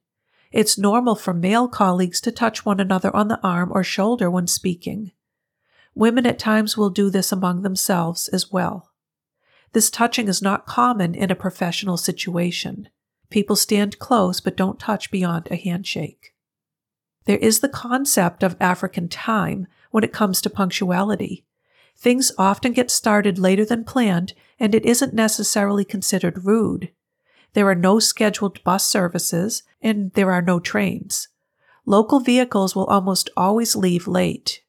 It's 0.51 0.77
normal 0.77 1.15
for 1.15 1.33
male 1.33 1.69
colleagues 1.69 2.21
to 2.21 2.31
touch 2.31 2.63
one 2.63 2.79
another 2.79 3.15
on 3.15 3.29
the 3.29 3.41
arm 3.41 3.71
or 3.73 3.83
shoulder 3.83 4.29
when 4.29 4.45
speaking. 4.45 5.11
Women 5.95 6.27
at 6.27 6.37
times 6.37 6.77
will 6.77 6.91
do 6.91 7.09
this 7.09 7.31
among 7.31 7.63
themselves 7.63 8.27
as 8.27 8.51
well. 8.51 8.90
This 9.73 9.89
touching 9.89 10.27
is 10.27 10.41
not 10.41 10.65
common 10.65 11.15
in 11.15 11.31
a 11.31 11.35
professional 11.35 11.97
situation. 11.97 12.89
People 13.29 13.55
stand 13.55 13.99
close 13.99 14.41
but 14.41 14.57
don't 14.57 14.79
touch 14.79 15.11
beyond 15.11 15.47
a 15.49 15.55
handshake. 15.55 16.33
There 17.25 17.37
is 17.37 17.59
the 17.59 17.69
concept 17.69 18.43
of 18.43 18.57
African 18.59 19.07
time 19.07 19.67
when 19.91 20.03
it 20.03 20.13
comes 20.13 20.41
to 20.41 20.49
punctuality. 20.49 21.45
Things 21.95 22.31
often 22.37 22.73
get 22.73 22.89
started 22.89 23.37
later 23.37 23.63
than 23.63 23.83
planned, 23.83 24.33
and 24.59 24.73
it 24.73 24.85
isn't 24.85 25.13
necessarily 25.13 25.85
considered 25.85 26.45
rude. 26.45 26.91
There 27.53 27.67
are 27.67 27.75
no 27.75 27.99
scheduled 27.99 28.63
bus 28.63 28.85
services, 28.87 29.63
and 29.81 30.11
there 30.13 30.31
are 30.31 30.41
no 30.41 30.59
trains. 30.59 31.27
Local 31.85 32.19
vehicles 32.19 32.75
will 32.75 32.85
almost 32.85 33.29
always 33.37 33.75
leave 33.75 34.07
late. 34.07 34.61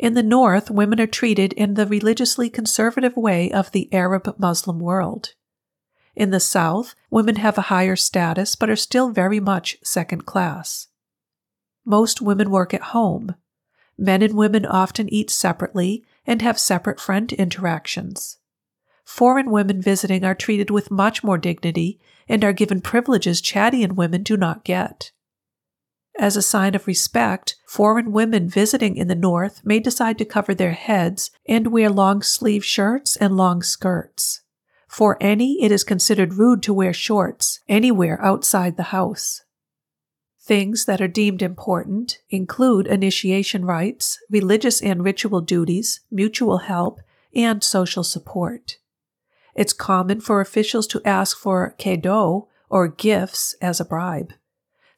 In 0.00 0.14
the 0.14 0.22
North, 0.22 0.70
women 0.70 0.98
are 0.98 1.06
treated 1.06 1.52
in 1.52 1.74
the 1.74 1.84
religiously 1.84 2.48
conservative 2.48 3.18
way 3.18 3.52
of 3.52 3.70
the 3.72 3.86
Arab 3.92 4.34
Muslim 4.38 4.78
world. 4.78 5.34
In 6.16 6.30
the 6.30 6.40
South, 6.40 6.94
women 7.10 7.36
have 7.36 7.58
a 7.58 7.68
higher 7.68 7.96
status 7.96 8.56
but 8.56 8.70
are 8.70 8.76
still 8.76 9.10
very 9.10 9.40
much 9.40 9.76
second 9.84 10.24
class. 10.24 10.88
Most 11.84 12.22
women 12.22 12.50
work 12.50 12.72
at 12.72 12.94
home. 12.96 13.34
Men 13.98 14.22
and 14.22 14.32
women 14.32 14.64
often 14.64 15.12
eat 15.12 15.28
separately 15.28 16.02
and 16.26 16.40
have 16.40 16.58
separate 16.58 16.98
friend 16.98 17.30
interactions. 17.34 18.38
Foreign 19.04 19.50
women 19.50 19.82
visiting 19.82 20.24
are 20.24 20.34
treated 20.34 20.70
with 20.70 20.90
much 20.90 21.22
more 21.22 21.36
dignity 21.36 22.00
and 22.26 22.42
are 22.42 22.54
given 22.54 22.80
privileges 22.80 23.42
Chadian 23.42 23.96
women 23.96 24.22
do 24.22 24.38
not 24.38 24.64
get. 24.64 25.12
As 26.18 26.36
a 26.36 26.42
sign 26.42 26.74
of 26.74 26.86
respect, 26.86 27.56
foreign 27.66 28.12
women 28.12 28.48
visiting 28.48 28.96
in 28.96 29.08
the 29.08 29.14
North 29.14 29.62
may 29.64 29.78
decide 29.78 30.18
to 30.18 30.24
cover 30.24 30.54
their 30.54 30.72
heads 30.72 31.30
and 31.46 31.68
wear 31.68 31.88
long 31.88 32.22
sleeve 32.22 32.64
shirts 32.64 33.16
and 33.16 33.36
long 33.36 33.62
skirts. 33.62 34.42
For 34.88 35.16
any, 35.20 35.62
it 35.62 35.70
is 35.70 35.84
considered 35.84 36.34
rude 36.34 36.62
to 36.64 36.74
wear 36.74 36.92
shorts 36.92 37.60
anywhere 37.68 38.20
outside 38.22 38.76
the 38.76 38.90
house. 38.90 39.42
Things 40.42 40.84
that 40.86 41.00
are 41.00 41.08
deemed 41.08 41.42
important 41.42 42.18
include 42.28 42.88
initiation 42.88 43.64
rites, 43.64 44.18
religious 44.28 44.82
and 44.82 45.04
ritual 45.04 45.40
duties, 45.40 46.00
mutual 46.10 46.58
help, 46.58 47.00
and 47.34 47.62
social 47.62 48.02
support. 48.02 48.78
It's 49.54 49.72
common 49.72 50.20
for 50.20 50.40
officials 50.40 50.86
to 50.88 51.02
ask 51.04 51.38
for 51.38 51.76
cadeaux 51.78 52.48
or 52.68 52.88
gifts 52.88 53.54
as 53.62 53.78
a 53.80 53.84
bribe. 53.84 54.32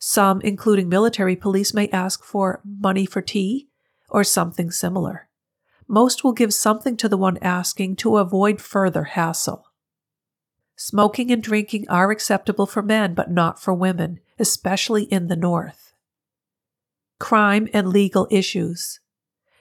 Some, 0.04 0.40
including 0.40 0.88
military 0.88 1.36
police, 1.36 1.72
may 1.72 1.88
ask 1.90 2.24
for 2.24 2.60
money 2.64 3.06
for 3.06 3.22
tea 3.22 3.68
or 4.10 4.24
something 4.24 4.72
similar. 4.72 5.28
Most 5.86 6.24
will 6.24 6.32
give 6.32 6.52
something 6.52 6.96
to 6.96 7.08
the 7.08 7.16
one 7.16 7.38
asking 7.40 7.94
to 7.96 8.16
avoid 8.16 8.60
further 8.60 9.04
hassle. 9.04 9.66
Smoking 10.74 11.30
and 11.30 11.40
drinking 11.40 11.86
are 11.88 12.10
acceptable 12.10 12.66
for 12.66 12.82
men, 12.82 13.14
but 13.14 13.30
not 13.30 13.62
for 13.62 13.72
women, 13.72 14.18
especially 14.40 15.04
in 15.04 15.28
the 15.28 15.36
North. 15.36 15.92
Crime 17.20 17.68
and 17.72 17.86
legal 17.86 18.26
issues. 18.28 18.98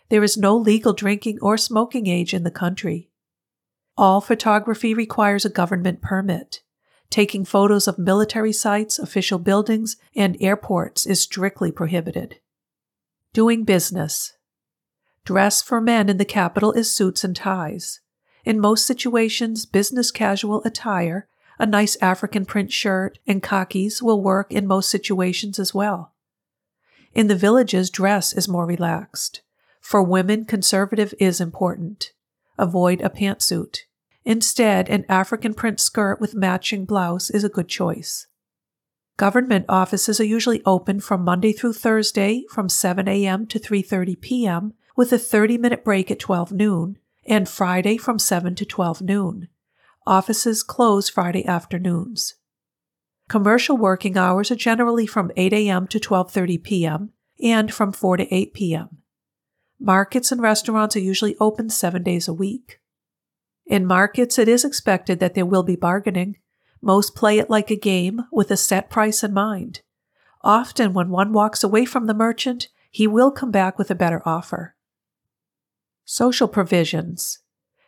There 0.10 0.24
is 0.24 0.38
no 0.38 0.58
legal 0.58 0.94
drinking 0.94 1.38
or 1.40 1.56
smoking 1.56 2.08
age 2.08 2.34
in 2.34 2.44
the 2.44 2.50
country. 2.50 3.12
All 3.96 4.22
photography 4.22 4.96
requires 4.96 5.46
a 5.46 5.52
government 5.52 6.02
permit. 6.02 6.64
Taking 7.12 7.44
photos 7.44 7.90
of 7.90 8.00
military 8.00 8.54
sites, 8.54 8.98
official 8.98 9.38
buildings, 9.38 9.98
and 10.16 10.38
airports 10.40 11.06
is 11.06 11.20
strictly 11.20 11.70
prohibited. 11.70 12.40
Doing 13.34 13.66
business. 13.66 14.34
Dress 15.26 15.62
for 15.62 15.82
men 15.82 16.08
in 16.08 16.18
the 16.18 16.26
capital 16.26 16.72
is 16.72 16.90
suits 16.90 17.26
and 17.26 17.36
ties. 17.36 18.00
In 18.46 18.62
most 18.62 18.88
situations, 18.88 19.66
business 19.66 20.10
casual 20.10 20.64
attire, 20.64 21.28
a 21.60 21.66
nice 21.66 21.98
African 22.02 22.46
print 22.46 22.72
shirt, 22.72 23.20
and 23.28 23.44
khakis 23.44 24.02
will 24.02 24.24
work 24.24 24.50
in 24.50 24.66
most 24.66 24.90
situations 24.90 25.60
as 25.60 25.74
well. 25.76 26.14
In 27.14 27.28
the 27.28 27.36
villages, 27.36 27.90
dress 27.90 28.32
is 28.32 28.48
more 28.48 28.66
relaxed. 28.66 29.42
For 29.82 30.02
women, 30.02 30.46
conservative 30.46 31.14
is 31.20 31.42
important. 31.42 32.14
Avoid 32.58 33.02
a 33.02 33.10
pantsuit. 33.10 33.80
Instead, 34.24 34.90
an 34.90 35.06
African 35.10 35.54
print 35.54 35.80
skirt 35.80 36.22
with 36.22 36.36
matching 36.36 36.86
blouse 36.86 37.30
is 37.30 37.44
a 37.44 37.50
good 37.50 37.68
choice. 37.68 38.28
Government 39.18 39.66
offices 39.70 40.20
are 40.20 40.26
usually 40.26 40.62
open 40.66 41.00
from 41.00 41.24
Monday 41.24 41.54
through 41.54 41.74
Thursday 41.74 42.44
from 42.50 42.70
7 42.70 43.08
a.m. 43.08 43.46
to 43.48 43.60
3:30 43.60 44.20
p.m. 44.22 44.74
with 44.96 45.14
a 45.14 45.18
30-minute 45.18 45.84
break 45.84 46.12
at 46.12 46.20
12 46.20 46.52
noon, 46.52 46.98
and 47.26 47.48
Friday 47.48 47.98
from 47.98 48.20
7 48.20 48.56
to 48.56 48.66
12 48.66 49.02
noon. 49.02 49.48
Offices 50.08 50.64
close 50.64 51.10
Friday 51.10 51.46
afternoons. 51.46 52.36
Commercial 53.30 53.78
working 53.78 54.18
hours 54.18 54.52
are 54.52 54.56
generally 54.56 55.06
from 55.06 55.32
8 55.38 55.54
a.m. 55.54 55.88
to 55.88 56.00
12:30 56.00 56.64
p.m. 56.64 57.14
and 57.42 57.74
from 57.74 57.92
4 57.92 58.18
to 58.18 58.34
8 58.34 58.54
p.m. 58.54 58.98
Markets 59.80 60.32
and 60.32 60.42
restaurants 60.42 60.96
are 60.96 61.00
usually 61.00 61.36
open 61.40 61.70
7 61.70 62.04
days 62.04 62.28
a 62.28 62.34
week. 62.34 62.81
In 63.66 63.86
markets, 63.86 64.38
it 64.38 64.48
is 64.48 64.66
expected 64.66 65.20
that 65.20 65.34
there 65.34 65.46
will 65.46 65.64
be 65.64 65.76
bargaining. 65.76 66.38
Most 66.82 67.16
play 67.16 67.40
it 67.40 67.50
like 67.50 67.70
a 67.70 67.76
game 67.76 68.24
with 68.32 68.52
a 68.52 68.58
set 68.58 68.90
price 68.90 69.24
in 69.24 69.34
mind. 69.34 69.82
Often, 70.42 70.94
when 70.94 71.10
one 71.10 71.32
walks 71.32 71.64
away 71.64 71.86
from 71.86 72.08
the 72.08 72.14
merchant, 72.14 72.68
he 72.90 73.08
will 73.08 73.32
come 73.32 73.52
back 73.52 73.78
with 73.78 73.92
a 73.92 73.96
better 73.96 74.22
offer. 74.26 74.76
Social 76.04 76.48
provisions. 76.48 77.40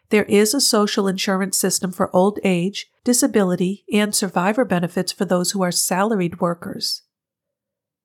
There 0.10 0.24
is 0.26 0.54
a 0.54 0.62
social 0.62 1.08
insurance 1.08 1.58
system 1.58 1.92
for 1.92 2.16
old 2.16 2.40
age, 2.44 2.88
disability, 3.04 3.84
and 3.92 4.14
survivor 4.14 4.64
benefits 4.64 5.12
for 5.12 5.26
those 5.26 5.52
who 5.52 5.64
are 5.64 5.72
salaried 5.72 6.40
workers. 6.40 7.02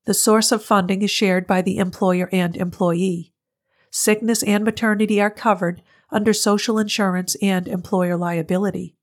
The 0.06 0.14
source 0.14 0.50
of 0.50 0.64
funding 0.64 1.02
is 1.02 1.10
shared 1.10 1.46
by 1.46 1.60
the 1.60 1.76
employer 1.76 2.30
and 2.32 2.56
employee. 2.56 3.34
Sickness 3.90 4.42
and 4.42 4.64
maternity 4.64 5.20
are 5.20 5.30
covered 5.30 5.82
under 6.10 6.32
social 6.32 6.78
insurance 6.78 7.36
and 7.42 7.68
employer 7.68 8.16
liability. 8.16 8.96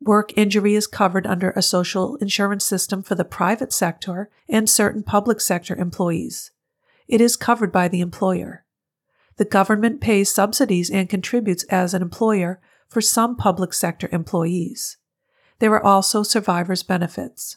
Work 0.00 0.36
injury 0.36 0.74
is 0.74 0.86
covered 0.86 1.26
under 1.26 1.50
a 1.50 1.62
social 1.62 2.16
insurance 2.16 2.64
system 2.64 3.02
for 3.02 3.14
the 3.14 3.24
private 3.24 3.72
sector 3.72 4.30
and 4.48 4.68
certain 4.68 5.02
public 5.02 5.40
sector 5.40 5.74
employees. 5.74 6.50
It 7.08 7.20
is 7.20 7.36
covered 7.36 7.72
by 7.72 7.88
the 7.88 8.00
employer. 8.00 8.64
The 9.36 9.44
government 9.44 10.00
pays 10.00 10.30
subsidies 10.30 10.90
and 10.90 11.08
contributes 11.08 11.64
as 11.64 11.94
an 11.94 12.02
employer 12.02 12.60
for 12.88 13.00
some 13.00 13.36
public 13.36 13.72
sector 13.72 14.08
employees. 14.12 14.98
There 15.58 15.72
are 15.72 15.82
also 15.82 16.22
survivors' 16.22 16.82
benefits. 16.82 17.56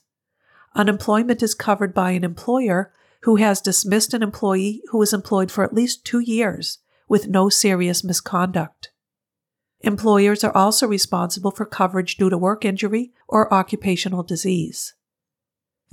Unemployment 0.74 1.44
is 1.44 1.54
covered 1.54 1.94
by 1.94 2.12
an 2.12 2.24
employer 2.24 2.94
who 3.22 3.36
has 3.38 3.62
dismissed 3.62 4.14
an 4.14 4.24
employee 4.24 4.82
who 4.90 4.98
was 4.98 5.14
employed 5.14 5.52
for 5.52 5.64
at 5.64 5.74
least 5.74 6.06
two 6.06 6.20
years 6.20 6.80
with 7.08 7.28
no 7.28 7.50
serious 7.50 8.04
misconduct. 8.04 8.92
Employers 9.82 10.44
are 10.44 10.56
also 10.56 10.88
responsible 10.88 11.52
for 11.52 11.66
coverage 11.66 12.18
due 12.18 12.30
to 12.30 12.38
work 12.38 12.66
injury 12.66 13.12
or 13.28 13.54
occupational 13.54 14.24
disease. 14.24 14.96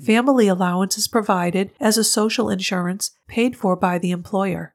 Family 0.02 0.48
allowance 0.48 0.98
is 0.98 1.06
provided 1.06 1.70
as 1.78 1.96
a 1.96 2.04
social 2.04 2.50
insurance 2.50 3.12
paid 3.28 3.56
for 3.56 3.76
by 3.76 3.98
the 3.98 4.10
employer. 4.10 4.74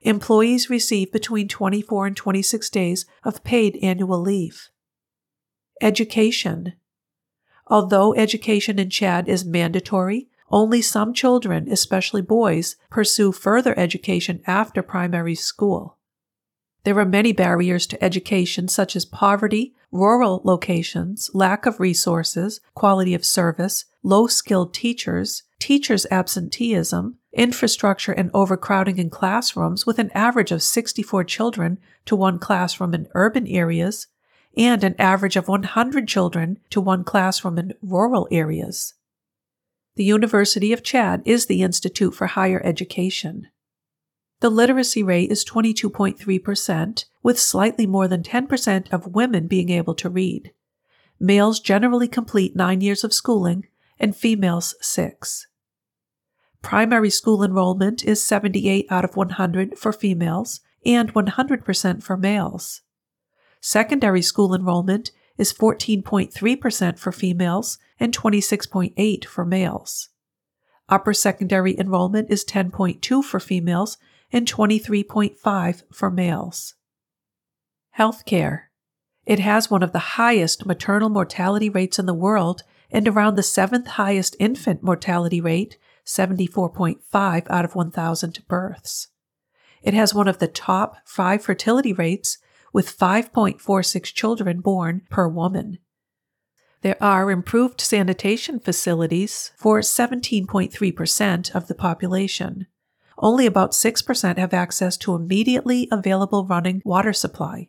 Employees 0.00 0.68
receive 0.68 1.10
between 1.10 1.48
24 1.48 2.08
and 2.08 2.16
26 2.16 2.70
days 2.70 3.06
of 3.24 3.42
paid 3.42 3.78
annual 3.82 4.20
leave. 4.20 4.68
Education. 5.80 6.74
Although 7.66 8.14
education 8.14 8.78
in 8.78 8.90
Chad 8.90 9.28
is 9.28 9.44
mandatory, 9.44 10.28
only 10.50 10.82
some 10.82 11.12
children, 11.12 11.68
especially 11.70 12.22
boys, 12.22 12.76
pursue 12.90 13.32
further 13.32 13.78
education 13.78 14.40
after 14.46 14.82
primary 14.82 15.34
school. 15.34 15.98
There 16.84 16.98
are 16.98 17.04
many 17.04 17.32
barriers 17.32 17.86
to 17.88 18.02
education, 18.02 18.68
such 18.68 18.96
as 18.96 19.04
poverty, 19.04 19.74
rural 19.90 20.40
locations, 20.44 21.30
lack 21.34 21.66
of 21.66 21.80
resources, 21.80 22.60
quality 22.74 23.14
of 23.14 23.24
service, 23.24 23.84
low 24.02 24.26
skilled 24.26 24.72
teachers, 24.72 25.42
teachers' 25.58 26.06
absenteeism, 26.10 27.18
infrastructure 27.32 28.12
and 28.12 28.30
overcrowding 28.32 28.98
in 28.98 29.10
classrooms 29.10 29.86
with 29.86 29.98
an 29.98 30.10
average 30.14 30.50
of 30.50 30.62
64 30.62 31.24
children 31.24 31.78
to 32.06 32.16
one 32.16 32.38
classroom 32.38 32.94
in 32.94 33.08
urban 33.14 33.46
areas, 33.46 34.06
and 34.56 34.82
an 34.82 34.94
average 34.98 35.36
of 35.36 35.46
100 35.46 36.08
children 36.08 36.58
to 36.70 36.80
one 36.80 37.04
classroom 37.04 37.58
in 37.58 37.74
rural 37.82 38.26
areas. 38.30 38.94
The 39.98 40.04
University 40.04 40.72
of 40.72 40.84
Chad 40.84 41.22
is 41.24 41.46
the 41.46 41.60
institute 41.60 42.14
for 42.14 42.28
higher 42.28 42.62
education. 42.64 43.48
The 44.38 44.48
literacy 44.48 45.02
rate 45.02 45.32
is 45.32 45.44
22.3%, 45.44 47.04
with 47.24 47.40
slightly 47.40 47.84
more 47.84 48.06
than 48.06 48.22
10% 48.22 48.92
of 48.92 49.16
women 49.16 49.48
being 49.48 49.70
able 49.70 49.96
to 49.96 50.08
read. 50.08 50.52
Males 51.18 51.58
generally 51.58 52.06
complete 52.06 52.54
nine 52.54 52.80
years 52.80 53.02
of 53.02 53.12
schooling, 53.12 53.66
and 53.98 54.14
females 54.14 54.76
six. 54.80 55.48
Primary 56.62 57.10
school 57.10 57.42
enrollment 57.42 58.04
is 58.04 58.24
78 58.24 58.86
out 58.90 59.04
of 59.04 59.16
100 59.16 59.76
for 59.76 59.92
females 59.92 60.60
and 60.86 61.12
100% 61.12 62.04
for 62.04 62.16
males. 62.16 62.82
Secondary 63.60 64.22
school 64.22 64.54
enrollment 64.54 65.10
is 65.38 65.52
14.3% 65.52 66.98
for 67.00 67.10
females 67.10 67.78
and 68.00 68.16
26.8 68.16 69.24
for 69.24 69.44
males. 69.44 70.08
Upper 70.88 71.12
secondary 71.12 71.78
enrollment 71.78 72.30
is 72.30 72.44
10.2 72.44 73.22
for 73.22 73.40
females 73.40 73.98
and 74.32 74.46
23.5 74.46 75.82
for 75.92 76.10
males. 76.10 76.74
Healthcare. 77.98 78.62
It 79.26 79.40
has 79.40 79.70
one 79.70 79.82
of 79.82 79.92
the 79.92 79.98
highest 79.98 80.64
maternal 80.64 81.08
mortality 81.08 81.68
rates 81.68 81.98
in 81.98 82.06
the 82.06 82.14
world 82.14 82.62
and 82.90 83.06
around 83.06 83.36
the 83.36 83.42
seventh 83.42 83.86
highest 83.86 84.36
infant 84.38 84.82
mortality 84.82 85.40
rate, 85.40 85.76
74.5 86.06 87.46
out 87.50 87.64
of 87.64 87.74
1,000 87.74 88.48
births. 88.48 89.08
It 89.82 89.94
has 89.94 90.14
one 90.14 90.28
of 90.28 90.38
the 90.38 90.48
top 90.48 90.96
five 91.04 91.42
fertility 91.42 91.92
rates 91.92 92.38
with 92.72 92.96
5.46 92.96 94.14
children 94.14 94.60
born 94.60 95.02
per 95.10 95.28
woman. 95.28 95.78
There 96.82 97.02
are 97.02 97.30
improved 97.30 97.80
sanitation 97.80 98.60
facilities 98.60 99.50
for 99.56 99.80
17.3% 99.80 101.54
of 101.54 101.66
the 101.66 101.74
population. 101.74 102.66
Only 103.18 103.46
about 103.46 103.72
6% 103.72 104.38
have 104.38 104.54
access 104.54 104.96
to 104.98 105.14
immediately 105.14 105.88
available 105.90 106.46
running 106.46 106.80
water 106.84 107.12
supply. 107.12 107.68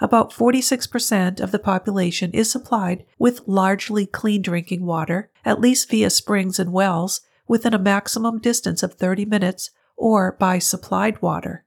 About 0.00 0.32
46% 0.32 1.40
of 1.40 1.52
the 1.52 1.58
population 1.58 2.32
is 2.32 2.50
supplied 2.50 3.04
with 3.18 3.46
largely 3.46 4.06
clean 4.06 4.42
drinking 4.42 4.84
water, 4.84 5.30
at 5.44 5.60
least 5.60 5.90
via 5.90 6.10
springs 6.10 6.58
and 6.58 6.72
wells, 6.72 7.20
within 7.46 7.74
a 7.74 7.78
maximum 7.78 8.38
distance 8.38 8.82
of 8.82 8.94
30 8.94 9.24
minutes 9.26 9.70
or 9.96 10.32
by 10.32 10.58
supplied 10.58 11.20
water. 11.22 11.64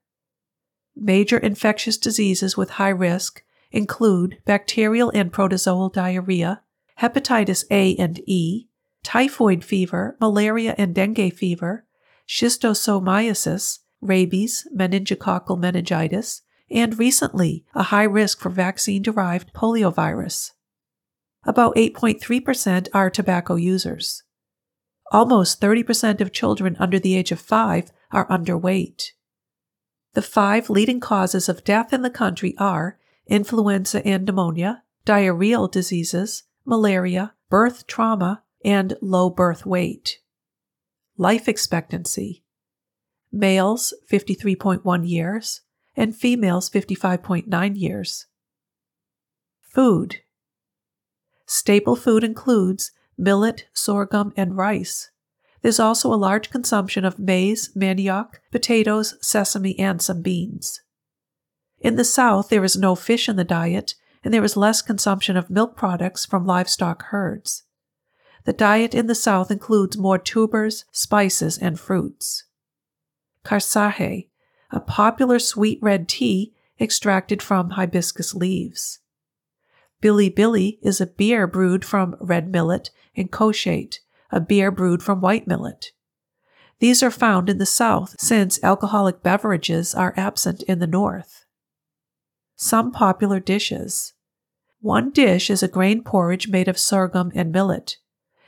Major 0.96 1.38
infectious 1.38 1.98
diseases 1.98 2.58
with 2.58 2.72
high 2.72 2.90
risk 2.90 3.44
include 3.74 4.38
bacterial 4.46 5.12
and 5.14 5.34
protozoal 5.34 5.92
diarrhea, 5.92 6.62
hepatitis 7.02 7.66
A 7.70 7.96
and 7.98 8.22
E, 8.26 8.70
typhoid 9.04 9.66
fever, 9.66 10.16
malaria 10.22 10.76
and 10.78 10.96
dengue 10.96 11.34
fever, 11.34 11.86
schistosomiasis, 12.28 13.80
rabies, 14.00 14.68
meningococcal 14.74 15.60
meningitis, 15.60 16.42
and 16.72 16.98
recently 16.98 17.66
a 17.76 17.84
high 17.84 18.04
risk 18.04 18.40
for 18.40 18.50
vaccine 18.50 19.02
derived 19.02 19.54
poliovirus. 19.54 20.52
About 21.46 21.76
8.3% 21.76 22.88
are 22.94 23.10
tobacco 23.10 23.56
users. 23.56 24.24
Almost 25.12 25.60
30% 25.60 26.22
of 26.22 26.32
children 26.32 26.78
under 26.80 27.00
the 27.00 27.16
age 27.16 27.32
of 27.32 27.40
5 27.40 27.92
are 28.12 28.28
underweight. 28.28 29.10
The 30.14 30.22
five 30.22 30.70
leading 30.70 31.00
causes 31.00 31.50
of 31.50 31.64
death 31.64 31.92
in 31.92 32.04
the 32.04 32.10
country 32.10 32.56
are 32.58 32.98
influenza 33.28 34.06
and 34.06 34.26
pneumonia, 34.26 34.84
diarrheal 35.06 35.72
diseases, 35.72 36.44
malaria, 36.66 37.34
birth 37.50 37.88
trauma, 37.88 38.44
and 38.64 38.96
low 39.02 39.30
birth 39.30 39.66
weight. 39.66 40.20
Life 41.18 41.48
expectancy 41.48 42.44
males 43.32 43.94
53.1 44.12 45.10
years 45.10 45.62
and 45.96 46.16
females 46.16 46.70
55.9 46.70 47.80
years. 47.80 48.28
Food 49.62 50.18
Staple 51.46 51.96
food 51.96 52.24
includes 52.24 52.92
millet, 53.18 53.66
sorghum, 53.74 54.34
and 54.38 54.56
rice. 54.56 55.10
There's 55.62 55.80
also 55.80 56.14
a 56.14 56.16
large 56.16 56.50
consumption 56.50 57.06
of 57.06 57.20
maize, 57.20 57.72
manioc, 57.76 58.36
potatoes, 58.52 59.16
sesame, 59.22 59.78
and 59.80 60.02
some 60.02 60.22
beans. 60.22 60.82
In 61.84 61.98
the 61.98 62.06
South, 62.06 62.48
there 62.48 62.64
is 62.64 62.78
no 62.78 62.96
fish 62.96 63.28
in 63.28 63.36
the 63.36 63.44
diet, 63.44 63.96
and 64.24 64.34
there 64.34 64.44
is 64.44 64.56
less 64.56 64.82
consumption 64.82 65.36
of 65.36 65.50
milk 65.50 65.76
products 65.76 66.26
from 66.26 66.46
livestock 66.46 67.04
herds. 67.08 67.64
The 68.46 68.54
diet 68.54 68.96
in 68.96 69.08
the 69.08 69.16
South 69.16 69.52
includes 69.52 69.98
more 69.98 70.18
tubers, 70.18 70.86
spices, 70.94 71.58
and 71.58 71.78
fruits. 71.78 72.46
Karsahe, 73.44 74.30
a 74.72 74.80
popular 74.80 75.40
sweet 75.40 75.78
red 75.82 76.08
tea 76.08 76.54
extracted 76.80 77.42
from 77.42 77.72
hibiscus 77.72 78.34
leaves. 78.34 79.00
Billy 80.00 80.30
Billy 80.30 80.80
is 80.82 81.02
a 81.02 81.06
beer 81.06 81.48
brewed 81.48 81.84
from 81.84 82.16
red 82.22 82.50
millet, 82.50 82.92
and 83.16 83.30
koshate, 83.30 84.00
a 84.32 84.40
beer 84.40 84.72
brewed 84.72 85.04
from 85.04 85.20
white 85.20 85.48
millet. 85.48 85.92
These 86.80 87.04
are 87.04 87.12
found 87.12 87.50
in 87.50 87.58
the 87.58 87.66
South 87.66 88.16
since 88.20 88.64
alcoholic 88.64 89.22
beverages 89.22 89.94
are 89.94 90.14
absent 90.16 90.64
in 90.64 90.80
the 90.80 90.88
North. 90.88 91.43
Some 92.64 92.94
popular 92.94 93.42
dishes. 93.42 94.14
One 94.80 95.12
dish 95.12 95.50
is 95.50 95.62
a 95.62 95.68
grain 95.68 96.02
porridge 96.02 96.48
made 96.48 96.70
of 96.70 96.80
sorghum 96.80 97.30
and 97.36 97.52
millet. 97.52 97.98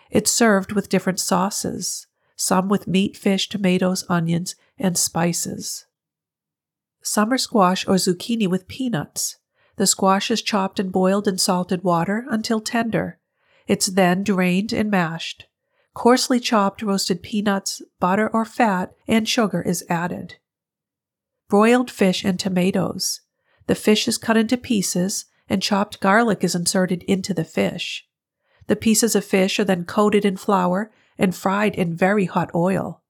It's 0.10 0.32
served 0.32 0.72
with 0.72 0.88
different 0.88 1.20
sauces, 1.20 2.08
some 2.38 2.70
with 2.70 2.88
meat, 2.88 3.18
fish, 3.18 3.50
tomatoes, 3.50 4.06
onions, 4.08 4.56
and 4.78 4.98
spices. 4.98 5.86
Summer 7.04 7.38
squash 7.38 7.86
or 7.90 7.96
zucchini 7.96 8.48
with 8.48 8.70
peanuts. 8.70 9.36
The 9.76 9.86
squash 9.86 10.32
is 10.32 10.42
chopped 10.42 10.80
and 10.80 10.94
boiled 10.94 11.28
in 11.28 11.38
salted 11.38 11.84
water 11.84 12.26
until 12.30 12.62
tender. 12.62 13.20
It's 13.68 13.88
then 13.88 14.24
drained 14.24 14.72
and 14.72 14.90
mashed. 14.90 15.48
Coarsely 15.94 16.40
chopped 16.40 16.82
roasted 16.82 17.22
peanuts, 17.22 17.82
butter 18.00 18.30
or 18.30 18.46
fat, 18.46 18.94
and 19.10 19.28
sugar 19.28 19.62
is 19.62 19.84
added. 19.90 20.36
Broiled 21.50 21.92
fish 21.92 22.24
and 22.24 22.40
tomatoes. 22.40 23.20
The 23.68 23.76
fish 23.76 24.08
is 24.08 24.18
cut 24.18 24.38
into 24.38 24.58
pieces, 24.58 25.26
and 25.50 25.62
chopped 25.62 26.00
garlic 26.00 26.44
is 26.44 26.56
inserted 26.56 27.04
into 27.04 27.34
the 27.34 27.46
fish. 27.46 28.08
The 28.68 28.76
pieces 28.76 29.16
of 29.16 29.26
fish 29.26 29.60
are 29.60 29.64
then 29.64 29.86
coated 29.86 30.26
in 30.26 30.38
flour 30.38 30.92
and 31.18 31.36
fried 31.36 31.76
in 31.76 31.96
very 31.96 32.26
hot 32.26 32.52
oil. 32.54 33.02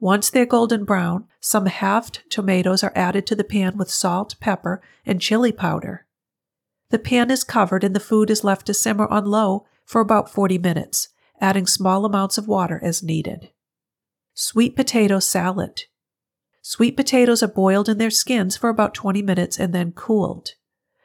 Once 0.00 0.30
they're 0.30 0.46
golden 0.46 0.84
brown, 0.84 1.26
some 1.40 1.66
halved 1.66 2.22
tomatoes 2.28 2.82
are 2.82 2.92
added 2.94 3.26
to 3.26 3.36
the 3.36 3.44
pan 3.44 3.76
with 3.76 3.90
salt, 3.90 4.34
pepper, 4.40 4.82
and 5.06 5.20
chili 5.20 5.52
powder. 5.52 6.06
The 6.90 6.98
pan 6.98 7.30
is 7.30 7.44
covered 7.44 7.84
and 7.84 7.96
the 7.96 8.00
food 8.00 8.28
is 8.28 8.44
left 8.44 8.66
to 8.66 8.74
simmer 8.74 9.06
on 9.06 9.24
low 9.24 9.66
for 9.84 10.00
about 10.00 10.30
40 10.30 10.58
minutes, 10.58 11.08
adding 11.40 11.66
small 11.66 12.04
amounts 12.04 12.36
of 12.36 12.48
water 12.48 12.80
as 12.82 13.02
needed. 13.02 13.50
Sweet 14.34 14.76
potato 14.76 15.20
salad. 15.20 15.84
Sweet 16.62 16.96
potatoes 16.96 17.42
are 17.42 17.48
boiled 17.48 17.88
in 17.88 17.98
their 17.98 18.10
skins 18.10 18.56
for 18.56 18.70
about 18.70 18.94
20 18.94 19.20
minutes 19.20 19.58
and 19.58 19.74
then 19.74 19.90
cooled. 19.92 20.50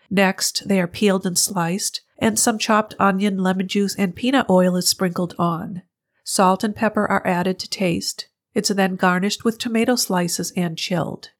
Next, 0.09 0.67
they 0.67 0.79
are 0.79 0.87
peeled 0.87 1.25
and 1.25 1.37
sliced, 1.37 2.01
and 2.19 2.37
some 2.37 2.59
chopped 2.59 2.95
onion, 2.99 3.39
lemon 3.39 3.67
juice, 3.67 3.95
and 3.95 4.15
peanut 4.15 4.45
oil 4.49 4.75
is 4.75 4.87
sprinkled 4.87 5.33
on. 5.39 5.81
Salt 6.23 6.63
and 6.63 6.75
pepper 6.75 7.07
are 7.07 7.25
added 7.25 7.57
to 7.59 7.69
taste. 7.69 8.27
It's 8.53 8.69
then 8.69 8.95
garnished 8.95 9.43
with 9.43 9.57
tomato 9.57 9.95
slices 9.95 10.53
and 10.55 10.77
chilled. 10.77 11.31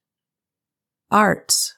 Arts. 1.10 1.76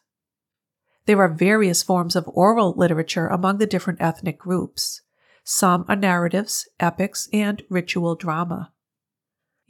There 1.07 1.19
are 1.19 1.29
various 1.29 1.83
forms 1.83 2.17
of 2.17 2.29
oral 2.29 2.73
literature 2.77 3.27
among 3.27 3.59
the 3.59 3.67
different 3.67 4.01
ethnic 4.01 4.39
groups. 4.39 5.03
Some 5.45 5.85
are 5.89 5.97
narratives, 5.97 6.69
epics, 6.79 7.29
and 7.33 7.63
ritual 7.69 8.15
drama. 8.15 8.73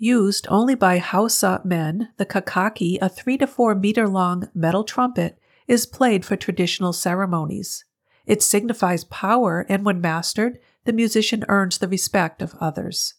Used 0.02 0.46
only 0.48 0.74
by 0.74 0.96
Hausa 0.96 1.60
men, 1.62 2.08
the 2.16 2.24
kakaki, 2.24 2.96
a 3.02 3.10
three 3.10 3.36
to 3.36 3.46
four 3.46 3.74
meter 3.74 4.08
long 4.08 4.48
metal 4.54 4.82
trumpet, 4.82 5.38
is 5.68 5.84
played 5.84 6.24
for 6.24 6.36
traditional 6.36 6.94
ceremonies. 6.94 7.84
It 8.24 8.42
signifies 8.42 9.04
power, 9.04 9.66
and 9.68 9.84
when 9.84 10.00
mastered, 10.00 10.58
the 10.86 10.94
musician 10.94 11.44
earns 11.48 11.76
the 11.76 11.86
respect 11.86 12.40
of 12.40 12.54
others. 12.58 13.12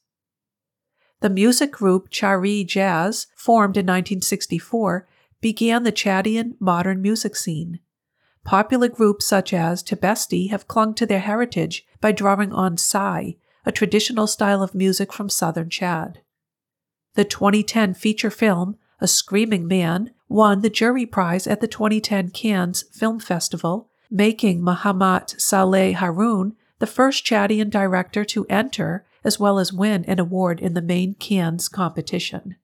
The 1.19 1.29
music 1.29 1.71
group 1.71 2.09
Chari 2.09 2.65
Jazz, 2.65 3.27
formed 3.35 3.77
in 3.77 3.85
1964, 3.85 5.07
began 5.39 5.83
the 5.83 5.91
Chadian 5.91 6.55
modern 6.59 6.99
music 6.99 7.35
scene. 7.35 7.79
Popular 8.43 8.87
groups 8.87 9.27
such 9.27 9.53
as 9.53 9.83
Tibesti 9.83 10.49
have 10.49 10.67
clung 10.67 10.95
to 10.95 11.05
their 11.05 11.19
heritage 11.19 11.85
by 11.99 12.11
drawing 12.11 12.51
on 12.51 12.75
sai, 12.75 13.35
a 13.67 13.71
traditional 13.71 14.25
style 14.25 14.63
of 14.63 14.73
music 14.73 15.13
from 15.13 15.29
southern 15.29 15.69
Chad. 15.69 16.21
The 17.15 17.25
2010 17.25 17.93
feature 17.93 18.29
film, 18.29 18.77
A 18.99 19.07
Screaming 19.07 19.67
Man, 19.67 20.11
won 20.29 20.61
the 20.61 20.69
jury 20.69 21.05
prize 21.05 21.45
at 21.45 21.59
the 21.59 21.67
2010 21.67 22.29
Cannes 22.29 22.83
Film 22.93 23.19
Festival, 23.19 23.89
making 24.09 24.61
Mahamat 24.61 25.39
Saleh 25.39 25.95
Haroun 25.95 26.55
the 26.79 26.87
first 26.87 27.25
Chadian 27.25 27.69
director 27.69 28.23
to 28.25 28.45
enter 28.47 29.05
as 29.23 29.39
well 29.39 29.59
as 29.59 29.73
win 29.73 30.03
an 30.05 30.19
award 30.19 30.59
in 30.59 30.73
the 30.73 30.81
main 30.81 31.13
Cannes 31.15 31.67
competition. 31.67 32.55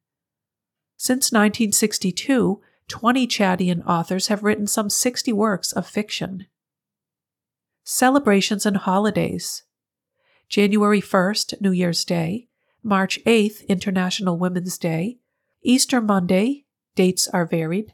Since 0.95 1.31
1962, 1.31 2.61
20 2.87 3.27
Chadian 3.27 3.85
authors 3.85 4.27
have 4.27 4.43
written 4.43 4.65
some 4.65 4.89
60 4.89 5.31
works 5.33 5.71
of 5.71 5.85
fiction. 5.85 6.47
Celebrations 7.83 8.65
and 8.65 8.77
holidays 8.77 9.63
January 10.49 11.01
1st, 11.01 11.61
New 11.61 11.71
Year's 11.71 12.05
Day, 12.05 12.47
March 12.83 13.19
8th, 13.25 13.67
International 13.67 14.37
Women's 14.37 14.77
Day, 14.77 15.17
Easter 15.63 15.99
Monday, 15.99 16.65
dates 16.95 17.27
are 17.29 17.45
varied, 17.45 17.93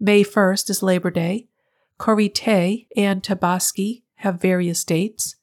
May 0.00 0.24
1st 0.24 0.70
is 0.70 0.82
Labor 0.82 1.10
Day, 1.10 1.48
Korité 1.98 2.86
and 2.96 3.22
Tabaski 3.22 4.02
have 4.16 4.40
various 4.40 4.84
dates, 4.84 5.36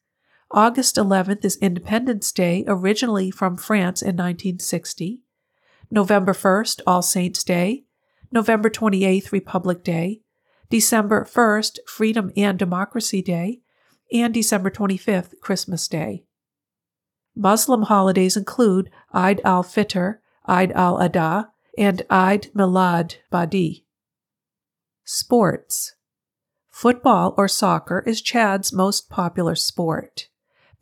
August 0.54 0.98
11th 0.98 1.46
is 1.46 1.58
Independence 1.58 2.32
Day, 2.32 2.66
originally 2.68 3.32
from 3.32 3.56
France 3.56 4.02
in 4.02 4.18
1960, 4.18 5.24
November 5.90 6.34
1st, 6.34 6.82
All 6.86 7.02
Saints' 7.02 7.44
Day, 7.44 7.86
November 8.32 8.70
28th, 8.70 9.32
Republic 9.32 9.84
Day, 9.84 10.22
December 10.70 11.26
1st, 11.26 11.80
Freedom 11.88 12.32
and 12.36 12.60
Democracy 12.60 13.22
Day, 13.22 13.62
and 14.12 14.34
December 14.34 14.70
25th, 14.70 15.40
Christmas 15.42 15.88
Day. 15.88 16.26
Muslim 17.42 17.82
holidays 17.84 18.38
include 18.38 18.92
Eid 19.14 19.42
al-Fitr, 19.44 20.20
Eid 20.46 20.72
al-Adha, 20.74 21.48
and 21.76 22.04
Eid 22.08 22.52
Milad 22.56 23.16
Nabi. 23.34 23.86
Sports 25.04 25.96
Football 26.70 27.34
or 27.38 27.48
soccer 27.48 28.04
is 28.06 28.22
Chad's 28.22 28.72
most 28.72 29.10
popular 29.10 29.56
sport. 29.56 30.28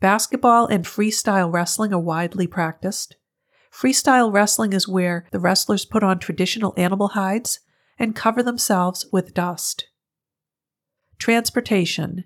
Basketball 0.00 0.66
and 0.66 0.84
freestyle 0.84 1.50
wrestling 1.50 1.94
are 1.94 1.98
widely 1.98 2.46
practiced. 2.46 3.16
Freestyle 3.72 4.30
wrestling 4.30 4.74
is 4.74 4.86
where 4.86 5.26
the 5.32 5.40
wrestlers 5.40 5.86
put 5.86 6.02
on 6.02 6.18
traditional 6.18 6.74
animal 6.76 7.08
hides 7.08 7.60
and 7.98 8.14
cover 8.14 8.42
themselves 8.42 9.06
with 9.10 9.32
dust. 9.32 9.86
Transportation. 11.18 12.24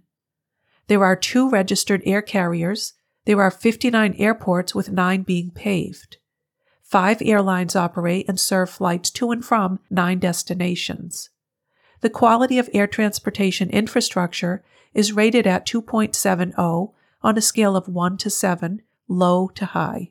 There 0.89 1.05
are 1.05 1.15
two 1.15 1.49
registered 1.49 2.03
air 2.05 2.21
carriers. 2.21 2.95
There 3.27 3.41
are 3.41 3.51
59 3.51 4.15
airports, 4.19 4.75
with 4.75 4.91
nine 4.91 5.23
being 5.23 5.51
paved. 5.51 6.19
Five 6.83 7.23
airlines 7.23 7.75
operate 7.75 8.29
and 8.29 8.39
serve 8.39 8.69
flights 8.69 9.11
to 9.13 9.31
and 9.31 9.45
from 9.45 9.81
nine 9.89 10.19
destinations. 10.19 11.31
The 12.03 12.11
quality 12.11 12.59
of 12.59 12.69
air 12.75 12.87
transportation 12.87 13.71
infrastructure 13.71 14.63
is 14.93 15.15
rated 15.15 15.47
at 15.47 15.67
2.70 15.67 16.93
on 17.23 17.39
a 17.39 17.41
scale 17.41 17.77
of 17.77 17.89
1 17.89 18.19
to 18.19 18.29
7, 18.29 18.83
low 19.09 19.49
to 19.49 19.65
high. 19.67 20.11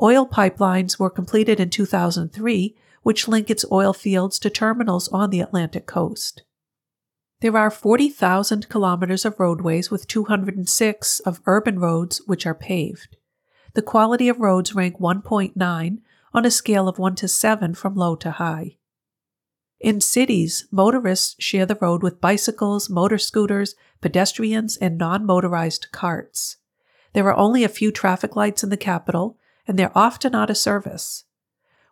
Oil 0.00 0.26
pipelines 0.26 0.98
were 0.98 1.10
completed 1.10 1.58
in 1.58 1.70
2003, 1.70 2.76
which 3.02 3.28
link 3.28 3.50
its 3.50 3.64
oil 3.70 3.92
fields 3.92 4.38
to 4.38 4.50
terminals 4.50 5.08
on 5.08 5.30
the 5.30 5.40
Atlantic 5.40 5.86
coast. 5.86 6.42
There 7.44 7.58
are 7.58 7.70
40,000 7.70 8.70
kilometers 8.70 9.26
of 9.26 9.38
roadways 9.38 9.90
with 9.90 10.06
206 10.06 11.20
of 11.20 11.42
urban 11.44 11.78
roads 11.78 12.22
which 12.24 12.46
are 12.46 12.54
paved. 12.54 13.18
The 13.74 13.82
quality 13.82 14.30
of 14.30 14.40
roads 14.40 14.74
rank 14.74 14.98
1.9 14.98 15.98
on 16.32 16.46
a 16.46 16.50
scale 16.50 16.88
of 16.88 16.98
1 16.98 17.16
to 17.16 17.28
7 17.28 17.74
from 17.74 17.96
low 17.96 18.16
to 18.16 18.30
high. 18.30 18.78
In 19.78 20.00
cities, 20.00 20.66
motorists 20.70 21.36
share 21.38 21.66
the 21.66 21.76
road 21.82 22.02
with 22.02 22.18
bicycles, 22.18 22.88
motor 22.88 23.18
scooters, 23.18 23.74
pedestrians, 24.00 24.78
and 24.78 24.96
non 24.96 25.26
motorized 25.26 25.88
carts. 25.92 26.56
There 27.12 27.28
are 27.28 27.36
only 27.36 27.62
a 27.62 27.68
few 27.68 27.92
traffic 27.92 28.36
lights 28.36 28.64
in 28.64 28.70
the 28.70 28.78
capital, 28.78 29.36
and 29.68 29.78
they're 29.78 29.92
often 29.94 30.34
out 30.34 30.48
of 30.48 30.56
service. 30.56 31.24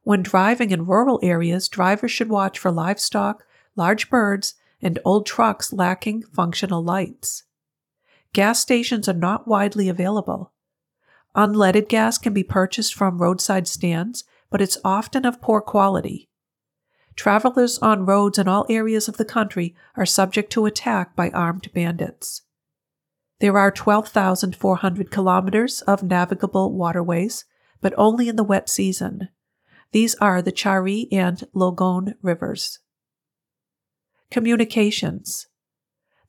When 0.02 0.22
driving 0.22 0.70
in 0.70 0.86
rural 0.86 1.20
areas, 1.22 1.68
drivers 1.68 2.10
should 2.10 2.30
watch 2.30 2.58
for 2.58 2.70
livestock, 2.72 3.44
large 3.76 4.08
birds, 4.08 4.54
and 4.82 4.98
old 5.04 5.26
trucks 5.26 5.72
lacking 5.72 6.22
functional 6.22 6.82
lights. 6.82 7.44
Gas 8.32 8.60
stations 8.60 9.08
are 9.08 9.14
not 9.14 9.46
widely 9.46 9.88
available. 9.88 10.52
Unleaded 11.34 11.88
gas 11.88 12.18
can 12.18 12.34
be 12.34 12.42
purchased 12.42 12.94
from 12.94 13.20
roadside 13.20 13.68
stands, 13.68 14.24
but 14.50 14.60
it's 14.60 14.78
often 14.84 15.24
of 15.24 15.40
poor 15.40 15.60
quality. 15.60 16.28
Travelers 17.14 17.78
on 17.78 18.06
roads 18.06 18.38
in 18.38 18.48
all 18.48 18.66
areas 18.68 19.08
of 19.08 19.16
the 19.16 19.24
country 19.24 19.74
are 19.96 20.06
subject 20.06 20.50
to 20.52 20.66
attack 20.66 21.14
by 21.14 21.30
armed 21.30 21.72
bandits. 21.72 22.42
There 23.40 23.58
are 23.58 23.70
12,400 23.70 25.10
kilometers 25.10 25.82
of 25.82 26.02
navigable 26.02 26.72
waterways, 26.72 27.44
but 27.80 27.94
only 27.98 28.28
in 28.28 28.36
the 28.36 28.44
wet 28.44 28.68
season. 28.68 29.28
These 29.90 30.14
are 30.16 30.40
the 30.40 30.52
Chari 30.52 31.08
and 31.12 31.42
Logone 31.54 32.14
rivers. 32.22 32.78
Communications. 34.32 35.48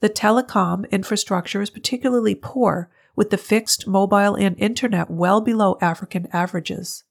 The 0.02 0.10
telecom 0.10 0.92
infrastructure 0.92 1.62
is 1.62 1.70
particularly 1.70 2.36
poor, 2.36 2.90
with 3.16 3.30
the 3.30 3.38
fixed, 3.38 3.88
mobile, 3.88 4.36
and 4.36 4.60
internet 4.60 5.10
well 5.10 5.40
below 5.40 5.78
African 5.80 6.28
averages. 6.34 7.06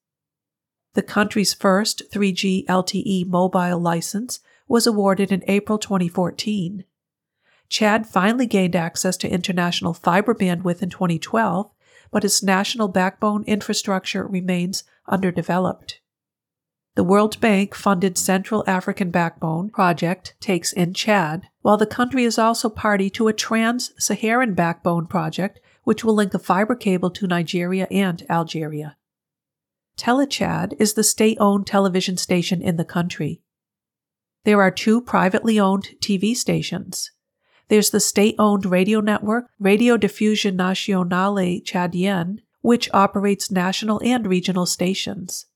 The 0.93 1.01
country's 1.01 1.55
first 1.55 2.03
3G 2.13 2.67
LTE 2.67 3.27
mobile 3.27 3.81
license 3.81 4.41
was 4.69 4.87
awarded 4.87 5.33
in 5.33 5.43
April 5.49 5.79
2014. 5.79 6.85
Chad 7.71 8.07
finally 8.07 8.47
gained 8.47 8.77
access 8.77 9.17
to 9.17 9.33
international 9.33 9.95
fiber 9.95 10.35
bandwidth 10.35 10.83
in 10.83 10.91
2012, 10.91 11.71
but 12.11 12.23
its 12.23 12.43
national 12.43 12.89
backbone 12.89 13.45
infrastructure 13.45 14.27
remains 14.27 14.85
underdeveloped. 15.09 16.02
The 16.95 17.05
World 17.05 17.41
Bank 17.41 17.75
funded 17.75 18.19
Central 18.19 18.63
African 18.67 19.11
Backbone 19.11 19.71
project 19.71 20.35
takes 20.41 20.75
in 20.75 20.93
Chad, 20.93 21.49
while 21.63 21.79
the 21.79 21.87
country 21.87 22.25
is 22.25 22.39
also 22.39 22.69
party 22.69 23.09
to 23.11 23.29
a 23.29 23.33
trans 23.33 23.95
Saharan 23.99 24.53
backbone 24.53 25.07
project 25.07 25.59
which 25.85 26.05
will 26.05 26.15
link 26.15 26.35
a 26.35 26.39
fiber 26.39 26.75
cable 26.75 27.11
to 27.11 27.27
Nigeria 27.27 27.89
and 27.91 28.27
Algeria. 28.29 28.97
Telechad 29.97 30.75
is 30.79 30.93
the 30.93 31.03
state 31.03 31.39
owned 31.41 31.67
television 31.67 32.19
station 32.19 32.61
in 32.61 32.77
the 32.77 32.85
country. 32.85 33.41
There 34.45 34.61
are 34.61 34.71
two 34.71 35.01
privately 35.01 35.59
owned 35.59 35.91
TV 36.01 36.37
stations. 36.37 37.11
There's 37.69 37.91
the 37.91 38.01
state 38.01 38.35
owned 38.39 38.67
radio 38.67 39.01
network, 39.01 39.47
Radio 39.59 39.97
Diffusion 39.97 40.57
Nationale 40.57 41.61
Tchadienne, 41.63 42.41
which 42.61 42.91
operates 42.93 43.51
national 43.51 44.01
and 44.05 44.27
regional 44.27 44.67
stations. 44.67 45.47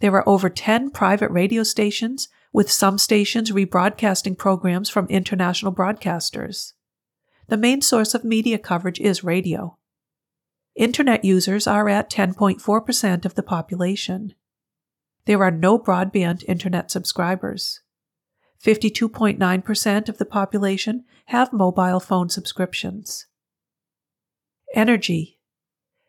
There 0.00 0.14
are 0.14 0.28
over 0.28 0.50
10 0.50 0.90
private 0.90 1.30
radio 1.30 1.62
stations, 1.62 2.28
with 2.52 2.70
some 2.70 2.98
stations 2.98 3.52
rebroadcasting 3.52 4.36
programs 4.36 4.90
from 4.90 5.06
international 5.06 5.72
broadcasters. 5.72 6.72
The 7.48 7.56
main 7.56 7.80
source 7.82 8.14
of 8.14 8.24
media 8.24 8.58
coverage 8.58 9.00
is 9.00 9.22
radio. 9.22 9.76
Internet 10.74 11.24
users 11.24 11.66
are 11.66 11.88
at 11.88 12.10
10.4% 12.10 13.24
of 13.24 13.34
the 13.34 13.42
population. 13.42 14.34
There 15.26 15.42
are 15.42 15.50
no 15.50 15.78
broadband 15.78 16.44
internet 16.48 16.90
subscribers. 16.90 17.80
52.9% 18.64 20.08
of 20.08 20.18
the 20.18 20.24
population 20.24 21.04
have 21.26 21.52
mobile 21.52 22.00
phone 22.00 22.28
subscriptions. 22.28 23.26
Energy. 24.74 25.38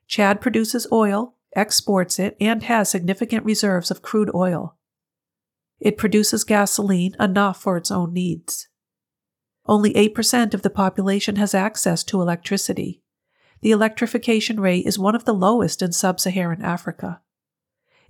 Chad 0.08 0.42
produces 0.42 0.88
oil, 0.92 1.36
exports 1.56 2.20
it, 2.20 2.36
and 2.40 2.64
has 2.64 2.90
significant 2.90 3.46
reserves 3.46 3.92
of 3.92 4.02
crude 4.02 4.32
oil. 4.34 4.78
It 5.80 5.98
produces 5.98 6.44
gasoline 6.44 7.16
enough 7.20 7.62
for 7.62 7.78
its 7.78 7.92
own 7.92 8.14
needs. 8.14 8.68
Only 9.66 9.94
8% 9.94 10.54
of 10.54 10.62
the 10.62 10.70
population 10.70 11.36
has 11.36 11.54
access 11.54 12.04
to 12.06 12.22
electricity. 12.22 13.02
The 13.62 13.72
electrification 13.72 14.60
rate 14.60 14.86
is 14.86 14.98
one 14.98 15.16
of 15.16 15.26
the 15.26 15.34
lowest 15.34 15.82
in 15.82 15.92
sub 15.92 16.20
Saharan 16.20 16.62
Africa. 16.62 17.22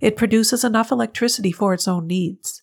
It 0.00 0.16
produces 0.16 0.64
enough 0.64 0.90
electricity 0.90 1.52
for 1.52 1.74
its 1.74 1.86
own 1.86 2.06
needs. 2.06 2.62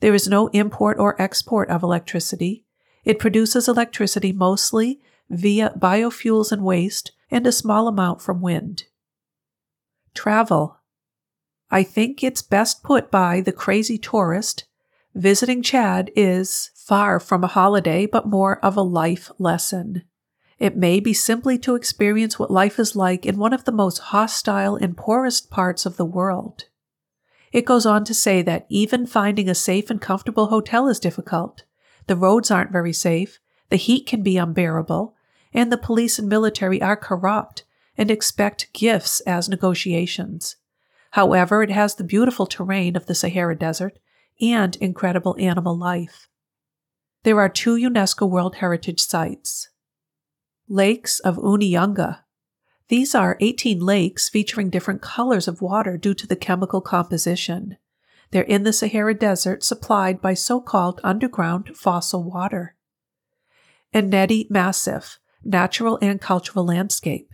There 0.00 0.14
is 0.14 0.28
no 0.28 0.48
import 0.48 0.98
or 0.98 1.20
export 1.20 1.70
of 1.70 1.82
electricity. 1.82 2.64
It 3.04 3.18
produces 3.18 3.68
electricity 3.68 4.32
mostly 4.32 5.00
via 5.30 5.70
biofuels 5.78 6.52
and 6.52 6.62
waste, 6.62 7.12
and 7.30 7.46
a 7.46 7.52
small 7.52 7.88
amount 7.88 8.22
from 8.22 8.40
wind. 8.40 8.84
Travel. 10.16 10.78
I 11.70 11.82
think 11.82 12.24
it's 12.24 12.42
best 12.42 12.82
put 12.82 13.10
by 13.10 13.40
the 13.40 13.52
crazy 13.52 13.98
tourist. 13.98 14.64
Visiting 15.14 15.62
Chad 15.62 16.10
is 16.16 16.70
far 16.74 17.20
from 17.20 17.44
a 17.44 17.48
holiday, 17.48 18.06
but 18.06 18.26
more 18.26 18.58
of 18.64 18.76
a 18.76 18.82
life 18.82 19.30
lesson. 19.38 20.02
It 20.58 20.76
may 20.76 21.00
be 21.00 21.12
simply 21.12 21.58
to 21.58 21.74
experience 21.74 22.38
what 22.38 22.50
life 22.50 22.78
is 22.78 22.96
like 22.96 23.26
in 23.26 23.38
one 23.38 23.52
of 23.52 23.64
the 23.64 23.72
most 23.72 23.98
hostile 23.98 24.76
and 24.76 24.96
poorest 24.96 25.50
parts 25.50 25.84
of 25.84 25.96
the 25.96 26.04
world. 26.04 26.64
It 27.52 27.66
goes 27.66 27.84
on 27.84 28.04
to 28.04 28.14
say 28.14 28.42
that 28.42 28.66
even 28.68 29.06
finding 29.06 29.48
a 29.48 29.54
safe 29.54 29.90
and 29.90 30.00
comfortable 30.00 30.46
hotel 30.46 30.88
is 30.88 30.98
difficult. 30.98 31.64
The 32.06 32.16
roads 32.16 32.50
aren't 32.50 32.72
very 32.72 32.92
safe, 32.92 33.38
the 33.68 33.76
heat 33.76 34.06
can 34.06 34.22
be 34.22 34.38
unbearable, 34.38 35.14
and 35.52 35.70
the 35.70 35.78
police 35.78 36.18
and 36.18 36.28
military 36.28 36.80
are 36.80 36.96
corrupt 36.96 37.64
and 37.96 38.10
expect 38.10 38.72
gifts 38.72 39.20
as 39.20 39.48
negotiations. 39.48 40.56
However, 41.12 41.62
it 41.62 41.70
has 41.70 41.94
the 41.94 42.04
beautiful 42.04 42.46
terrain 42.46 42.96
of 42.96 43.06
the 43.06 43.14
Sahara 43.14 43.56
Desert 43.56 43.98
and 44.40 44.76
incredible 44.76 45.36
animal 45.38 45.76
life. 45.76 46.28
There 47.22 47.40
are 47.40 47.48
two 47.48 47.76
UNESCO 47.76 48.28
World 48.28 48.56
Heritage 48.56 49.00
Sites. 49.00 49.70
Lakes 50.68 51.20
of 51.20 51.36
Ounianga. 51.36 52.20
These 52.88 53.14
are 53.14 53.36
18 53.40 53.80
lakes 53.80 54.28
featuring 54.28 54.70
different 54.70 55.02
colors 55.02 55.48
of 55.48 55.60
water 55.60 55.96
due 55.96 56.14
to 56.14 56.26
the 56.26 56.36
chemical 56.36 56.80
composition. 56.80 57.78
They're 58.30 58.42
in 58.42 58.64
the 58.64 58.72
Sahara 58.72 59.14
Desert 59.14 59.64
supplied 59.64 60.20
by 60.20 60.34
so 60.34 60.60
called 60.60 61.00
underground 61.02 61.76
fossil 61.76 62.22
water. 62.22 62.76
Ennedi 63.94 64.46
Massif, 64.50 65.18
Natural 65.42 65.98
and 66.02 66.20
Cultural 66.20 66.66
Landscape. 66.66 67.32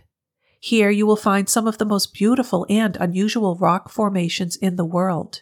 Here 0.65 0.89
you 0.89 1.05
will 1.05 1.17
find 1.17 1.49
some 1.49 1.67
of 1.67 1.77
the 1.77 1.83
most 1.83 2.13
beautiful 2.13 2.65
and 2.69 2.95
unusual 2.95 3.57
rock 3.57 3.89
formations 3.89 4.55
in 4.55 4.77
the 4.77 4.85
world. 4.85 5.41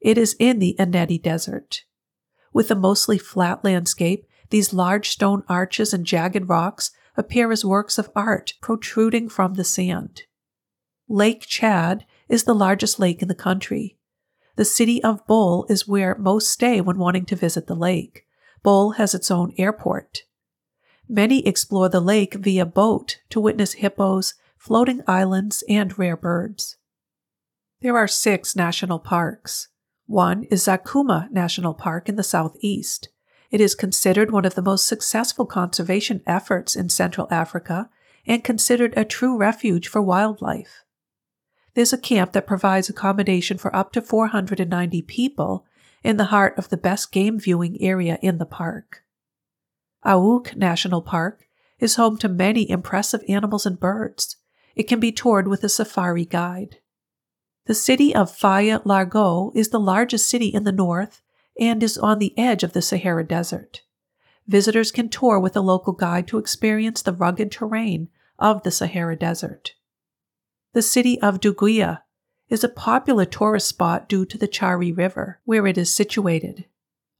It 0.00 0.18
is 0.18 0.34
in 0.40 0.58
the 0.58 0.74
Ennedi 0.76 1.18
Desert. 1.18 1.84
With 2.52 2.68
a 2.72 2.74
mostly 2.74 3.16
flat 3.16 3.62
landscape, 3.62 4.26
these 4.50 4.74
large 4.74 5.10
stone 5.10 5.44
arches 5.48 5.94
and 5.94 6.04
jagged 6.04 6.48
rocks 6.48 6.90
appear 7.16 7.52
as 7.52 7.64
works 7.64 7.96
of 7.96 8.10
art 8.16 8.54
protruding 8.60 9.28
from 9.28 9.54
the 9.54 9.62
sand. 9.62 10.22
Lake 11.08 11.42
Chad 11.46 12.04
is 12.28 12.42
the 12.42 12.56
largest 12.56 12.98
lake 12.98 13.22
in 13.22 13.28
the 13.28 13.36
country. 13.36 13.98
The 14.56 14.64
city 14.64 15.00
of 15.04 15.24
Bole 15.28 15.64
is 15.68 15.86
where 15.86 16.16
most 16.18 16.50
stay 16.50 16.80
when 16.80 16.98
wanting 16.98 17.24
to 17.26 17.36
visit 17.36 17.68
the 17.68 17.76
lake. 17.76 18.26
Bole 18.64 18.94
has 18.94 19.14
its 19.14 19.30
own 19.30 19.54
airport. 19.58 20.24
Many 21.08 21.46
explore 21.46 21.88
the 21.88 22.00
lake 22.00 22.34
via 22.34 22.66
boat 22.66 23.20
to 23.30 23.40
witness 23.40 23.74
hippos, 23.74 24.34
floating 24.58 25.02
islands, 25.06 25.64
and 25.66 25.98
rare 25.98 26.16
birds. 26.16 26.76
There 27.80 27.96
are 27.96 28.08
six 28.08 28.54
national 28.54 28.98
parks. 28.98 29.68
One 30.06 30.44
is 30.44 30.66
Zakouma 30.66 31.30
National 31.30 31.72
Park 31.72 32.08
in 32.08 32.16
the 32.16 32.22
southeast. 32.22 33.08
It 33.50 33.60
is 33.60 33.74
considered 33.74 34.30
one 34.30 34.44
of 34.44 34.54
the 34.54 34.62
most 34.62 34.86
successful 34.86 35.46
conservation 35.46 36.22
efforts 36.26 36.76
in 36.76 36.90
Central 36.90 37.26
Africa 37.30 37.88
and 38.26 38.44
considered 38.44 38.92
a 38.96 39.04
true 39.04 39.38
refuge 39.38 39.88
for 39.88 40.02
wildlife. 40.02 40.84
There's 41.74 41.92
a 41.94 41.98
camp 41.98 42.32
that 42.32 42.46
provides 42.46 42.90
accommodation 42.90 43.56
for 43.56 43.74
up 43.74 43.92
to 43.92 44.02
490 44.02 45.00
people 45.02 45.64
in 46.04 46.18
the 46.18 46.26
heart 46.26 46.58
of 46.58 46.68
the 46.68 46.76
best 46.76 47.12
game 47.12 47.38
viewing 47.38 47.80
area 47.80 48.18
in 48.20 48.36
the 48.36 48.46
park. 48.46 49.04
Aouk 50.04 50.56
National 50.56 51.02
Park 51.02 51.46
is 51.78 51.96
home 51.96 52.16
to 52.18 52.28
many 52.28 52.68
impressive 52.68 53.22
animals 53.28 53.66
and 53.66 53.78
birds. 53.78 54.36
It 54.74 54.84
can 54.84 55.00
be 55.00 55.12
toured 55.12 55.48
with 55.48 55.64
a 55.64 55.68
safari 55.68 56.24
guide. 56.24 56.78
The 57.66 57.74
city 57.74 58.14
of 58.14 58.30
Faya-Largeau 58.30 59.52
is 59.54 59.68
the 59.68 59.80
largest 59.80 60.28
city 60.28 60.46
in 60.46 60.64
the 60.64 60.72
north 60.72 61.20
and 61.60 61.82
is 61.82 61.98
on 61.98 62.18
the 62.18 62.36
edge 62.38 62.62
of 62.62 62.72
the 62.72 62.82
Sahara 62.82 63.24
Desert. 63.24 63.82
Visitors 64.46 64.90
can 64.90 65.08
tour 65.08 65.38
with 65.38 65.56
a 65.56 65.60
local 65.60 65.92
guide 65.92 66.26
to 66.28 66.38
experience 66.38 67.02
the 67.02 67.12
rugged 67.12 67.52
terrain 67.52 68.08
of 68.38 68.62
the 68.62 68.70
Sahara 68.70 69.16
Desert. 69.16 69.74
The 70.72 70.82
city 70.82 71.20
of 71.20 71.40
Douguia 71.40 72.02
is 72.48 72.64
a 72.64 72.68
popular 72.68 73.26
tourist 73.26 73.68
spot 73.68 74.08
due 74.08 74.24
to 74.24 74.38
the 74.38 74.48
Chari 74.48 74.96
River, 74.96 75.40
where 75.44 75.66
it 75.66 75.76
is 75.76 75.94
situated. 75.94 76.64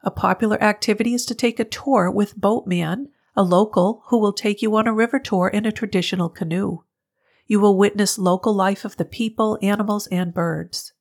A 0.03 0.11
popular 0.11 0.62
activity 0.62 1.14
is 1.14 1.26
to 1.26 1.34
take 1.34 1.59
a 1.59 1.64
tour 1.64 2.11
with 2.11 2.36
Boatman, 2.36 3.09
a 3.34 3.42
local 3.42 4.03
who 4.09 4.18
will 4.18 4.32
take 4.32 4.62
you 4.62 4.74
on 4.76 4.86
a 4.86 4.92
river 4.92 5.18
tour 5.18 5.49
in 5.49 5.66
a 5.66 5.72
traditional 5.72 6.28
canoe. 6.28 6.84
You 7.46 7.61
will 7.61 7.76
witness 7.76 8.18
local 8.18 8.53
life 8.53 8.84
of 8.84 8.96
the 8.96 9.05
people, 9.05 9.59
animals, 9.62 10.07
and 10.09 10.34
birds. 10.34 10.92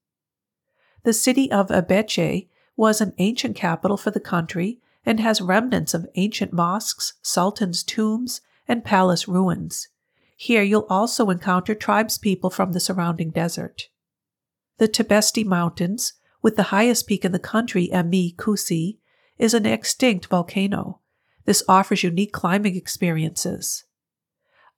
The 1.03 1.13
city 1.13 1.51
of 1.51 1.67
Abéché 1.67 2.47
was 2.75 3.01
an 3.01 3.13
ancient 3.17 3.55
capital 3.55 3.97
for 3.97 4.11
the 4.11 4.19
country 4.19 4.79
and 5.05 5.19
has 5.19 5.41
remnants 5.41 5.93
of 5.93 6.07
ancient 6.15 6.53
mosques, 6.53 7.13
sultans' 7.21 7.83
tombs, 7.83 8.41
and 8.67 8.83
palace 8.83 9.27
ruins. 9.27 9.87
Here 10.35 10.63
you'll 10.63 10.85
also 10.89 11.29
encounter 11.29 11.73
tribespeople 11.73 12.51
from 12.51 12.73
the 12.73 12.79
surrounding 12.79 13.31
desert. 13.31 13.89
The 14.77 14.87
Tibesti 14.87 15.43
Mountains, 15.43 16.13
with 16.47 16.55
the 16.55 16.71
highest 16.71 17.07
peak 17.07 17.25
in 17.25 17.33
the 17.33 17.39
country, 17.39 17.89
Emi 17.91 18.33
Koussi, 18.37 18.99
is 19.37 19.53
an 19.53 19.65
extinct 19.65 20.27
volcano. 20.27 21.01
This 21.43 21.61
offers 21.67 22.03
unique 22.03 22.31
climbing 22.31 22.77
experiences. 22.77 23.83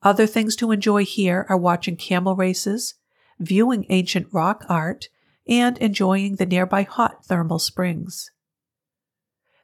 Other 0.01 0.25
things 0.25 0.55
to 0.55 0.71
enjoy 0.71 1.05
here 1.05 1.45
are 1.47 1.55
watching 1.55 1.95
camel 1.95 2.35
races, 2.35 2.95
viewing 3.37 3.85
ancient 3.89 4.29
rock 4.31 4.65
art, 4.67 5.09
and 5.47 5.77
enjoying 5.77 6.37
the 6.37 6.47
nearby 6.47 6.81
hot 6.81 7.23
thermal 7.23 7.59
springs. 7.59 8.31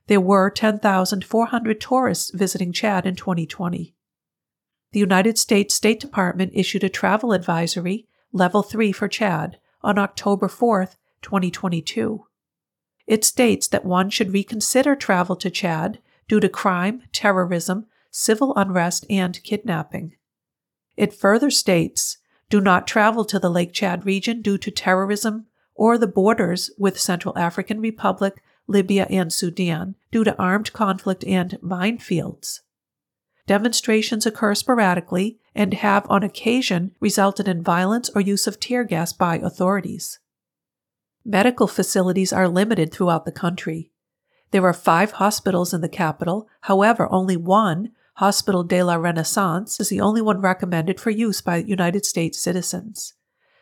There 0.05 0.21
were 0.21 0.51
10,400 0.51 1.81
tourists 1.81 2.29
visiting 2.35 2.71
Chad 2.71 3.07
in 3.07 3.15
2020. 3.15 3.95
The 4.91 4.99
United 4.99 5.39
States 5.39 5.73
State 5.73 6.01
Department 6.01 6.51
issued 6.53 6.83
a 6.83 6.89
travel 6.89 7.33
advisory, 7.33 8.07
Level 8.31 8.61
3 8.61 8.91
for 8.91 9.07
Chad, 9.07 9.57
on 9.81 9.97
October 9.97 10.47
4, 10.47 10.87
2022. 11.25 12.23
It 13.07 13.25
states 13.25 13.67
that 13.67 13.83
one 13.83 14.11
should 14.11 14.31
reconsider 14.31 14.95
travel 14.95 15.35
to 15.37 15.49
Chad 15.49 15.99
due 16.27 16.39
to 16.39 16.47
crime, 16.47 17.01
terrorism, 17.11 17.87
civil 18.11 18.53
unrest, 18.55 19.05
and 19.09 19.41
kidnapping. 19.43 20.15
It 20.95 21.13
further 21.13 21.49
states 21.49 22.17
do 22.49 22.61
not 22.61 22.87
travel 22.87 23.25
to 23.25 23.39
the 23.39 23.49
Lake 23.49 23.73
Chad 23.73 24.05
region 24.05 24.43
due 24.43 24.59
to 24.59 24.69
terrorism 24.69 25.47
or 25.73 25.97
the 25.97 26.07
borders 26.07 26.69
with 26.77 26.99
Central 26.99 27.37
African 27.37 27.79
Republic, 27.81 28.41
Libya, 28.67 29.07
and 29.09 29.33
Sudan 29.33 29.95
due 30.11 30.23
to 30.23 30.37
armed 30.37 30.73
conflict 30.73 31.23
and 31.25 31.57
minefields. 31.61 32.59
Demonstrations 33.47 34.25
occur 34.27 34.53
sporadically 34.55 35.39
and 35.55 35.73
have 35.73 36.05
on 36.09 36.23
occasion 36.23 36.95
resulted 36.99 37.47
in 37.47 37.63
violence 37.63 38.09
or 38.15 38.21
use 38.21 38.45
of 38.47 38.59
tear 38.59 38.83
gas 38.83 39.11
by 39.11 39.37
authorities. 39.37 40.19
Medical 41.25 41.67
facilities 41.67 42.31
are 42.31 42.47
limited 42.47 42.91
throughout 42.91 43.25
the 43.25 43.31
country. 43.31 43.91
There 44.51 44.63
are 44.63 44.73
five 44.73 45.13
hospitals 45.13 45.73
in 45.73 45.81
the 45.81 45.89
capital, 45.89 46.47
however, 46.61 47.11
only 47.11 47.35
one, 47.35 47.91
Hospital 48.17 48.63
de 48.63 48.83
la 48.83 48.95
Renaissance, 48.95 49.79
is 49.79 49.89
the 49.89 49.99
only 49.99 50.21
one 50.21 50.39
recommended 50.39 50.99
for 50.99 51.09
use 51.09 51.41
by 51.41 51.57
United 51.57 52.05
States 52.05 52.39
citizens. 52.39 53.13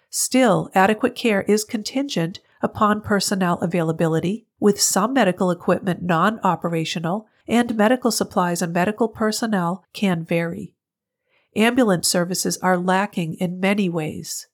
Still, 0.10 0.70
adequate 0.76 1.16
care 1.16 1.44
is 1.44 1.64
contingent 1.64 2.40
upon 2.62 3.02
personnel 3.02 3.58
availability, 3.62 4.46
with 4.60 4.80
some 4.80 5.14
medical 5.14 5.50
equipment 5.50 6.04
non 6.04 6.40
operational, 6.44 7.28
and 7.48 7.76
medical 7.76 8.12
supplies 8.12 8.62
and 8.62 8.74
medical 8.74 9.08
personnel 9.08 9.86
can 9.94 10.24
vary. 10.24 10.76
Ambulance 11.56 12.08
services 12.08 12.58
are 12.58 12.78
lacking 12.78 13.36
in 13.36 13.60
many 13.60 13.88
ways. 13.90 14.48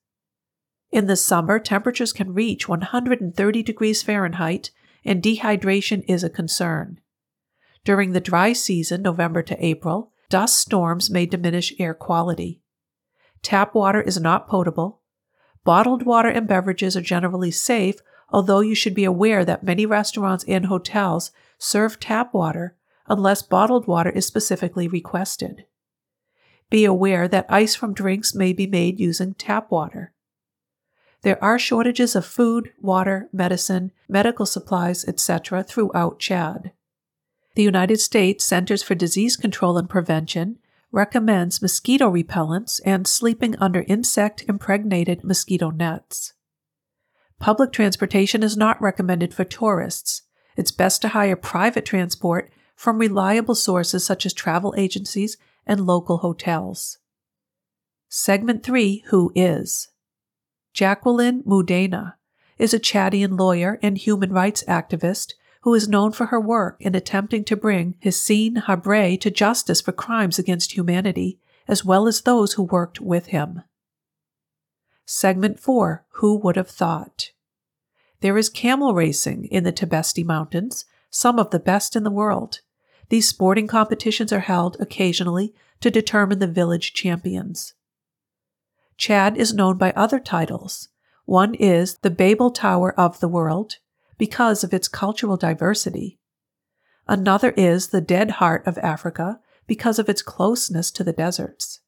In 0.91 1.05
the 1.05 1.15
summer, 1.15 1.59
temperatures 1.59 2.11
can 2.11 2.33
reach 2.33 2.67
130 2.67 3.63
degrees 3.63 4.01
Fahrenheit, 4.01 4.71
and 5.05 5.21
dehydration 5.21 6.03
is 6.07 6.23
a 6.23 6.29
concern. 6.29 6.99
During 7.85 8.11
the 8.11 8.19
dry 8.19 8.53
season, 8.53 9.01
November 9.01 9.43
to 9.43 9.65
April, 9.65 10.11
dust 10.29 10.57
storms 10.57 11.09
may 11.09 11.25
diminish 11.25 11.73
air 11.79 11.93
quality. 11.93 12.61
Tap 13.41 13.73
water 13.73 14.01
is 14.01 14.19
not 14.19 14.47
potable. 14.47 15.01
Bottled 15.63 16.03
water 16.03 16.29
and 16.29 16.47
beverages 16.47 16.97
are 16.97 17.01
generally 17.01 17.51
safe, 17.51 17.99
although 18.29 18.59
you 18.59 18.75
should 18.75 18.95
be 18.95 19.05
aware 19.05 19.45
that 19.45 19.63
many 19.63 19.85
restaurants 19.85 20.43
and 20.47 20.65
hotels 20.65 21.31
serve 21.57 21.99
tap 21.99 22.33
water 22.33 22.75
unless 23.07 23.41
bottled 23.41 23.87
water 23.87 24.09
is 24.09 24.25
specifically 24.25 24.87
requested. 24.87 25.65
Be 26.69 26.85
aware 26.85 27.27
that 27.27 27.45
ice 27.49 27.75
from 27.75 27.93
drinks 27.93 28.35
may 28.35 28.53
be 28.53 28.67
made 28.67 28.99
using 28.99 29.33
tap 29.33 29.71
water. 29.71 30.13
There 31.21 31.43
are 31.43 31.59
shortages 31.59 32.15
of 32.15 32.25
food, 32.25 32.71
water, 32.81 33.27
medicine, 33.33 33.91
medical 34.07 34.45
supplies, 34.45 35.05
etc. 35.05 35.63
throughout 35.63 36.19
Chad. 36.19 36.71
The 37.55 37.63
United 37.63 37.99
States 37.99 38.45
Centers 38.45 38.83
for 38.83 38.95
Disease 38.95 39.35
Control 39.35 39.77
and 39.77 39.89
Prevention 39.89 40.59
recommends 40.91 41.61
mosquito 41.61 42.09
repellents 42.09 42.79
and 42.85 43.05
sleeping 43.05 43.55
under 43.57 43.83
insect 43.87 44.43
impregnated 44.47 45.23
mosquito 45.23 45.69
nets. 45.69 46.33
Public 47.37 47.71
transportation 47.71 48.41
is 48.41 48.57
not 48.57 48.81
recommended 48.81 49.33
for 49.33 49.43
tourists. 49.43 50.23
It's 50.55 50.71
best 50.71 51.01
to 51.01 51.09
hire 51.09 51.35
private 51.35 51.85
transport 51.85 52.49
from 52.75 52.97
reliable 52.97 53.55
sources 53.55 54.05
such 54.05 54.25
as 54.25 54.33
travel 54.33 54.73
agencies 54.77 55.37
and 55.65 55.85
local 55.85 56.19
hotels. 56.19 56.97
Segment 58.07 58.63
3 58.63 59.03
Who 59.07 59.31
is? 59.35 59.89
Jacqueline 60.73 61.43
Moudeina 61.45 62.15
is 62.57 62.73
a 62.73 62.79
Chadian 62.79 63.39
lawyer 63.39 63.79
and 63.81 63.97
human 63.97 64.31
rights 64.31 64.63
activist 64.67 65.33
who 65.61 65.73
is 65.73 65.89
known 65.89 66.11
for 66.11 66.27
her 66.27 66.39
work 66.39 66.77
in 66.79 66.95
attempting 66.95 67.43
to 67.45 67.57
bring 67.57 67.95
Hissène 68.03 68.63
Habré 68.63 69.19
to 69.21 69.29
justice 69.29 69.81
for 69.81 69.91
crimes 69.91 70.39
against 70.39 70.73
humanity, 70.73 71.39
as 71.67 71.83
well 71.83 72.07
as 72.07 72.21
those 72.21 72.53
who 72.53 72.63
worked 72.63 73.01
with 73.01 73.27
him. 73.27 73.63
Segment 75.05 75.59
4 75.59 76.05
Who 76.13 76.37
Would 76.37 76.55
Have 76.55 76.69
Thought? 76.69 77.31
There 78.21 78.37
is 78.37 78.49
camel 78.49 78.93
racing 78.93 79.45
in 79.45 79.63
the 79.63 79.73
Tibesti 79.73 80.23
Mountains, 80.23 80.85
some 81.09 81.39
of 81.39 81.49
the 81.49 81.59
best 81.59 81.95
in 81.95 82.03
the 82.03 82.11
world. 82.11 82.61
These 83.09 83.27
sporting 83.27 83.67
competitions 83.67 84.31
are 84.31 84.41
held 84.41 84.77
occasionally 84.79 85.53
to 85.81 85.89
determine 85.89 86.39
the 86.39 86.47
village 86.47 86.93
champions. 86.93 87.73
Chad 88.99 89.37
is 89.37 89.53
known 89.53 89.77
by 89.77 89.93
other 89.93 90.19
titles. 90.19 90.89
One 91.23 91.55
is 91.55 91.99
the 91.99 92.09
Babel 92.09 92.51
Tower 92.51 92.93
of 92.99 93.21
the 93.21 93.29
World 93.29 93.77
because 94.17 94.61
of 94.61 94.73
its 94.73 94.89
cultural 94.89 95.37
diversity. 95.37 96.19
Another 97.07 97.51
is 97.51 97.87
the 97.87 98.01
Dead 98.01 98.31
Heart 98.31 98.67
of 98.67 98.77
Africa 98.79 99.39
because 99.67 99.99
of 99.99 100.09
its 100.09 100.21
closeness 100.21 100.91
to 100.91 101.05
the 101.05 101.13
deserts. 101.13 101.79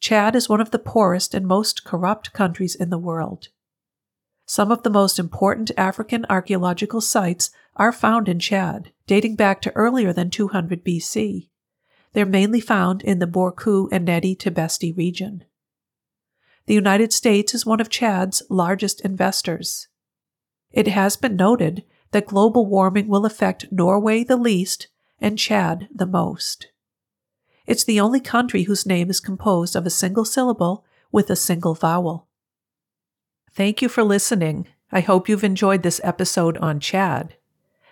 Chad 0.00 0.36
is 0.36 0.50
one 0.50 0.60
of 0.60 0.70
the 0.70 0.78
poorest 0.78 1.32
and 1.32 1.46
most 1.46 1.82
corrupt 1.82 2.34
countries 2.34 2.74
in 2.74 2.90
the 2.90 2.98
world. 2.98 3.48
Some 4.44 4.70
of 4.70 4.82
the 4.82 4.90
most 4.90 5.18
important 5.18 5.70
African 5.78 6.26
archaeological 6.28 7.00
sites 7.00 7.50
are 7.76 7.90
found 7.90 8.28
in 8.28 8.38
Chad, 8.38 8.92
dating 9.06 9.36
back 9.36 9.62
to 9.62 9.74
earlier 9.74 10.12
than 10.12 10.28
200 10.28 10.84
BC. 10.84 11.48
They're 12.12 12.26
mainly 12.26 12.60
found 12.60 13.02
in 13.02 13.18
the 13.18 13.26
Borku 13.26 13.90
Ennedi 13.90 14.36
Tibesti 14.36 14.94
region. 14.94 15.44
The 16.68 16.74
United 16.74 17.14
States 17.14 17.54
is 17.54 17.64
one 17.64 17.80
of 17.80 17.88
Chad's 17.88 18.42
largest 18.50 19.00
investors. 19.00 19.88
It 20.70 20.86
has 20.86 21.16
been 21.16 21.34
noted 21.34 21.82
that 22.10 22.26
global 22.26 22.66
warming 22.66 23.08
will 23.08 23.24
affect 23.24 23.72
Norway 23.72 24.22
the 24.22 24.36
least 24.36 24.88
and 25.18 25.38
Chad 25.38 25.88
the 25.90 26.04
most. 26.04 26.68
It's 27.66 27.84
the 27.84 27.98
only 27.98 28.20
country 28.20 28.64
whose 28.64 28.84
name 28.84 29.08
is 29.08 29.18
composed 29.18 29.76
of 29.76 29.86
a 29.86 29.90
single 29.90 30.26
syllable 30.26 30.84
with 31.10 31.30
a 31.30 31.36
single 31.36 31.72
vowel. 31.72 32.28
Thank 33.50 33.80
you 33.80 33.88
for 33.88 34.04
listening. 34.04 34.68
I 34.92 35.00
hope 35.00 35.26
you've 35.26 35.44
enjoyed 35.44 35.82
this 35.82 36.02
episode 36.04 36.58
on 36.58 36.80
Chad. 36.80 37.36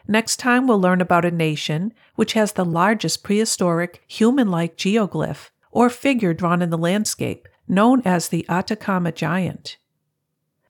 Next 0.06 0.36
time, 0.36 0.66
we'll 0.66 0.78
learn 0.78 1.00
about 1.00 1.24
a 1.24 1.30
nation 1.30 1.94
which 2.14 2.34
has 2.34 2.52
the 2.52 2.64
largest 2.66 3.24
prehistoric 3.24 4.02
human 4.06 4.50
like 4.50 4.76
geoglyph 4.76 5.48
or 5.70 5.88
figure 5.88 6.34
drawn 6.34 6.60
in 6.60 6.68
the 6.68 6.76
landscape, 6.76 7.48
known 7.68 8.02
as 8.04 8.28
the 8.28 8.44
Atacama 8.48 9.12
Giant. 9.12 9.76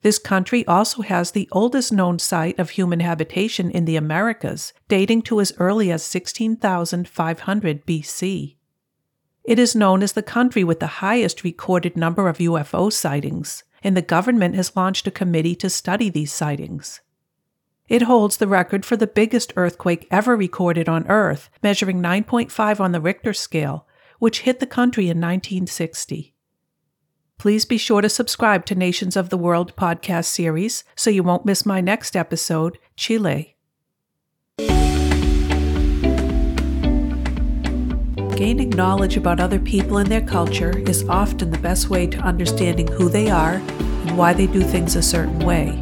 This 0.01 0.19
country 0.19 0.65
also 0.67 1.01
has 1.01 1.31
the 1.31 1.49
oldest 1.51 1.91
known 1.91 2.19
site 2.19 2.57
of 2.59 2.71
human 2.71 2.99
habitation 2.99 3.69
in 3.71 3.85
the 3.85 3.95
Americas, 3.95 4.73
dating 4.87 5.23
to 5.23 5.41
as 5.41 5.53
early 5.57 5.91
as 5.91 6.03
16,500 6.03 7.85
BC. 7.85 8.55
It 9.43 9.59
is 9.59 9.75
known 9.75 10.03
as 10.03 10.11
the 10.11 10.23
country 10.23 10.63
with 10.63 10.79
the 10.79 10.87
highest 10.87 11.43
recorded 11.43 11.97
number 11.97 12.27
of 12.27 12.37
UFO 12.37 12.91
sightings, 12.91 13.63
and 13.83 13.97
the 13.97 14.01
government 14.01 14.55
has 14.55 14.75
launched 14.75 15.07
a 15.07 15.11
committee 15.11 15.55
to 15.55 15.69
study 15.69 16.09
these 16.09 16.31
sightings. 16.31 17.01
It 17.87 18.03
holds 18.03 18.37
the 18.37 18.47
record 18.47 18.85
for 18.85 18.97
the 18.97 19.07
biggest 19.07 19.53
earthquake 19.55 20.07
ever 20.11 20.35
recorded 20.35 20.89
on 20.89 21.07
Earth, 21.07 21.49
measuring 21.63 22.01
9.5 22.01 22.79
on 22.79 22.91
the 22.91 23.01
Richter 23.01 23.33
scale, 23.33 23.87
which 24.19 24.41
hit 24.41 24.59
the 24.59 24.65
country 24.65 25.05
in 25.05 25.21
1960. 25.21 26.33
Please 27.39 27.65
be 27.65 27.77
sure 27.77 28.01
to 28.01 28.09
subscribe 28.09 28.65
to 28.65 28.73
Nations 28.73 29.15
of 29.15 29.29
the 29.29 29.37
World 29.37 29.75
podcast 29.75 30.25
series 30.25 30.83
so 30.95 31.11
you 31.11 31.21
won't 31.21 31.45
miss 31.45 31.67
my 31.67 31.79
next 31.79 32.15
episode, 32.15 32.79
Chile. 32.95 33.55
Gaining 38.35 38.71
knowledge 38.71 39.17
about 39.17 39.39
other 39.39 39.59
people 39.59 39.97
and 39.97 40.09
their 40.09 40.25
culture 40.25 40.79
is 40.89 41.07
often 41.07 41.51
the 41.51 41.59
best 41.59 41.91
way 41.91 42.07
to 42.07 42.17
understanding 42.17 42.87
who 42.87 43.07
they 43.07 43.29
are 43.29 43.57
and 43.57 44.17
why 44.17 44.33
they 44.33 44.47
do 44.47 44.61
things 44.63 44.95
a 44.95 45.03
certain 45.03 45.39
way. 45.39 45.79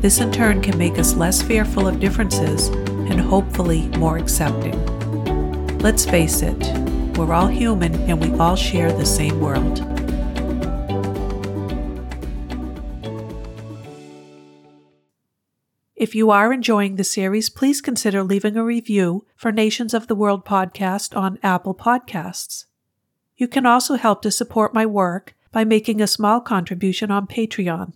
This 0.00 0.20
in 0.20 0.32
turn 0.32 0.62
can 0.62 0.78
make 0.78 0.98
us 0.98 1.12
less 1.12 1.42
fearful 1.42 1.88
of 1.88 2.00
differences 2.00 2.68
and 2.68 3.20
hopefully 3.20 3.88
more 3.98 4.16
accepting. 4.16 4.78
Let's 5.80 6.06
face 6.06 6.40
it, 6.40 6.58
we're 7.18 7.34
all 7.34 7.48
human 7.48 7.94
and 8.08 8.18
we 8.18 8.32
all 8.38 8.56
share 8.56 8.90
the 8.90 9.04
same 9.04 9.40
world. 9.40 9.89
If 16.00 16.14
you 16.14 16.30
are 16.30 16.50
enjoying 16.50 16.96
the 16.96 17.04
series, 17.04 17.50
please 17.50 17.82
consider 17.82 18.22
leaving 18.22 18.56
a 18.56 18.64
review 18.64 19.26
for 19.36 19.52
Nations 19.52 19.92
of 19.92 20.06
the 20.06 20.14
World 20.14 20.46
podcast 20.46 21.14
on 21.14 21.38
Apple 21.42 21.74
Podcasts. 21.74 22.64
You 23.36 23.46
can 23.46 23.66
also 23.66 23.96
help 23.96 24.22
to 24.22 24.30
support 24.30 24.72
my 24.72 24.86
work 24.86 25.34
by 25.52 25.64
making 25.64 26.00
a 26.00 26.06
small 26.06 26.40
contribution 26.40 27.10
on 27.10 27.26
Patreon. 27.26 27.92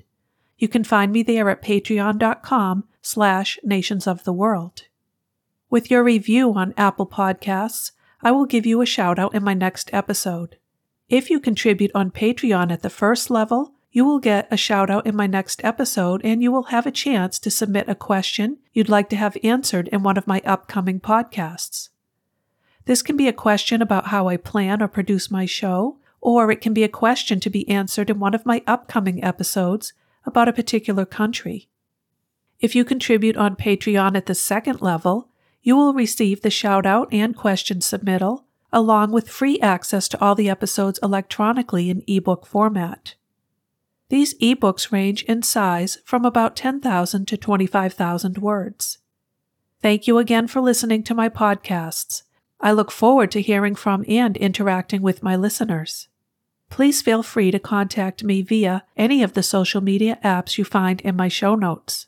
You 0.59 0.69
can 0.69 0.85
find 0.85 1.13
me 1.13 1.23
there 1.23 1.49
at 1.49 1.63
patreon.com 1.63 2.85
slash 3.01 3.59
nations 3.65 4.07
of 4.07 4.25
the 4.25 4.35
world. 4.35 4.83
With 5.71 5.91
your 5.91 6.05
review 6.05 6.53
on 6.53 6.75
Apple 6.77 7.07
Podcasts, 7.07 7.93
I 8.21 8.33
will 8.33 8.45
give 8.45 8.67
you 8.67 8.83
a 8.83 8.87
shout 8.87 9.19
out 9.19 9.35
in 9.35 9.43
my 9.43 9.55
next 9.55 9.89
episode. 9.95 10.59
If 11.09 11.31
you 11.31 11.41
contribute 11.41 11.93
on 11.95 12.11
Patreon 12.11 12.71
at 12.71 12.83
the 12.83 12.91
first 12.91 13.31
level, 13.31 13.74
you 13.95 14.05
will 14.05 14.19
get 14.19 14.49
a 14.51 14.57
shout 14.57 14.91
out 14.91 15.07
in 15.07 15.15
my 15.15 15.29
next 15.29 15.63
episode 15.63 16.21
and 16.25 16.43
you 16.43 16.51
will 16.51 16.65
have 16.65 16.85
a 16.85 16.91
chance 16.91 17.39
to 17.39 17.49
submit 17.49 17.89
a 17.89 17.95
question 17.95 18.59
you'd 18.73 18.89
like 18.89 19.09
to 19.09 19.15
have 19.15 19.37
answered 19.45 19.87
in 19.93 20.03
one 20.03 20.17
of 20.17 20.27
my 20.27 20.43
upcoming 20.45 20.99
podcasts. 20.99 21.91
This 22.87 23.03
can 23.03 23.17
be 23.17 23.29
a 23.29 23.33
question 23.33 23.81
about 23.81 24.09
how 24.09 24.27
I 24.27 24.37
plan 24.37 24.83
or 24.83 24.89
produce 24.89 25.31
my 25.31 25.47
show, 25.47 25.99
or 26.21 26.51
it 26.51 26.61
can 26.61 26.75
be 26.75 26.83
a 26.83 26.89
question 26.89 27.39
to 27.39 27.49
be 27.49 27.69
answered 27.69 28.11
in 28.11 28.19
one 28.19 28.35
of 28.35 28.45
my 28.45 28.65
upcoming 28.67 29.23
episodes 29.23 29.93
about 30.27 30.49
a 30.49 30.53
particular 30.53 31.07
country. 31.07 31.69
If 32.59 32.75
you 32.75 32.85
contribute 32.85 33.37
on 33.37 33.55
Patreon 33.55 34.17
at 34.17 34.27
the 34.27 34.35
second 34.35 34.83
level, 34.83 35.29
you 35.63 35.77
will 35.77 35.95
receive 35.95 36.43
the 36.43 36.51
shout 36.51 36.85
out 36.85 37.07
and 37.13 37.37
question 37.37 37.79
submittal, 37.79 38.43
along 38.73 39.13
with 39.13 39.31
free 39.31 39.61
access 39.61 40.09
to 40.09 40.21
all 40.21 40.35
the 40.35 40.51
episodes 40.51 40.99
electronically 41.01 41.91
in 41.91 42.03
ebook 42.09 42.45
format. 42.45 43.15
These 44.15 44.35
ebooks 44.35 44.93
range 44.93 45.25
in 45.25 45.43
size 45.43 45.99
from 46.05 46.25
about 46.25 46.55
10,000 46.55 47.27
to 47.27 47.37
25,000 47.37 48.39
words. 48.39 48.99
Thank 49.83 50.07
you 50.07 50.19
again 50.19 50.47
for 50.47 50.61
listening 50.61 51.03
to 51.03 51.17
my 51.17 51.29
podcasts. 51.29 52.23
I 52.61 52.71
look 52.71 52.93
forward 52.93 53.33
to 53.33 53.43
hearing 53.43 53.75
from 53.75 54.05
and 54.07 54.37
interacting 54.37 55.03
with 55.03 55.25
my 55.25 55.35
listeners. 55.35 56.07
Please 56.71 57.03
feel 57.03 57.25
free 57.25 57.51
to 57.51 57.59
contact 57.59 58.23
me 58.23 58.41
via 58.41 58.85
any 58.97 59.21
of 59.25 59.33
the 59.33 59.43
social 59.43 59.81
media 59.81 60.21
apps 60.23 60.59
you 60.59 60.65
find 60.65 61.01
in 61.01 61.17
my 61.17 61.27
show 61.27 61.57
notes. 61.57 62.07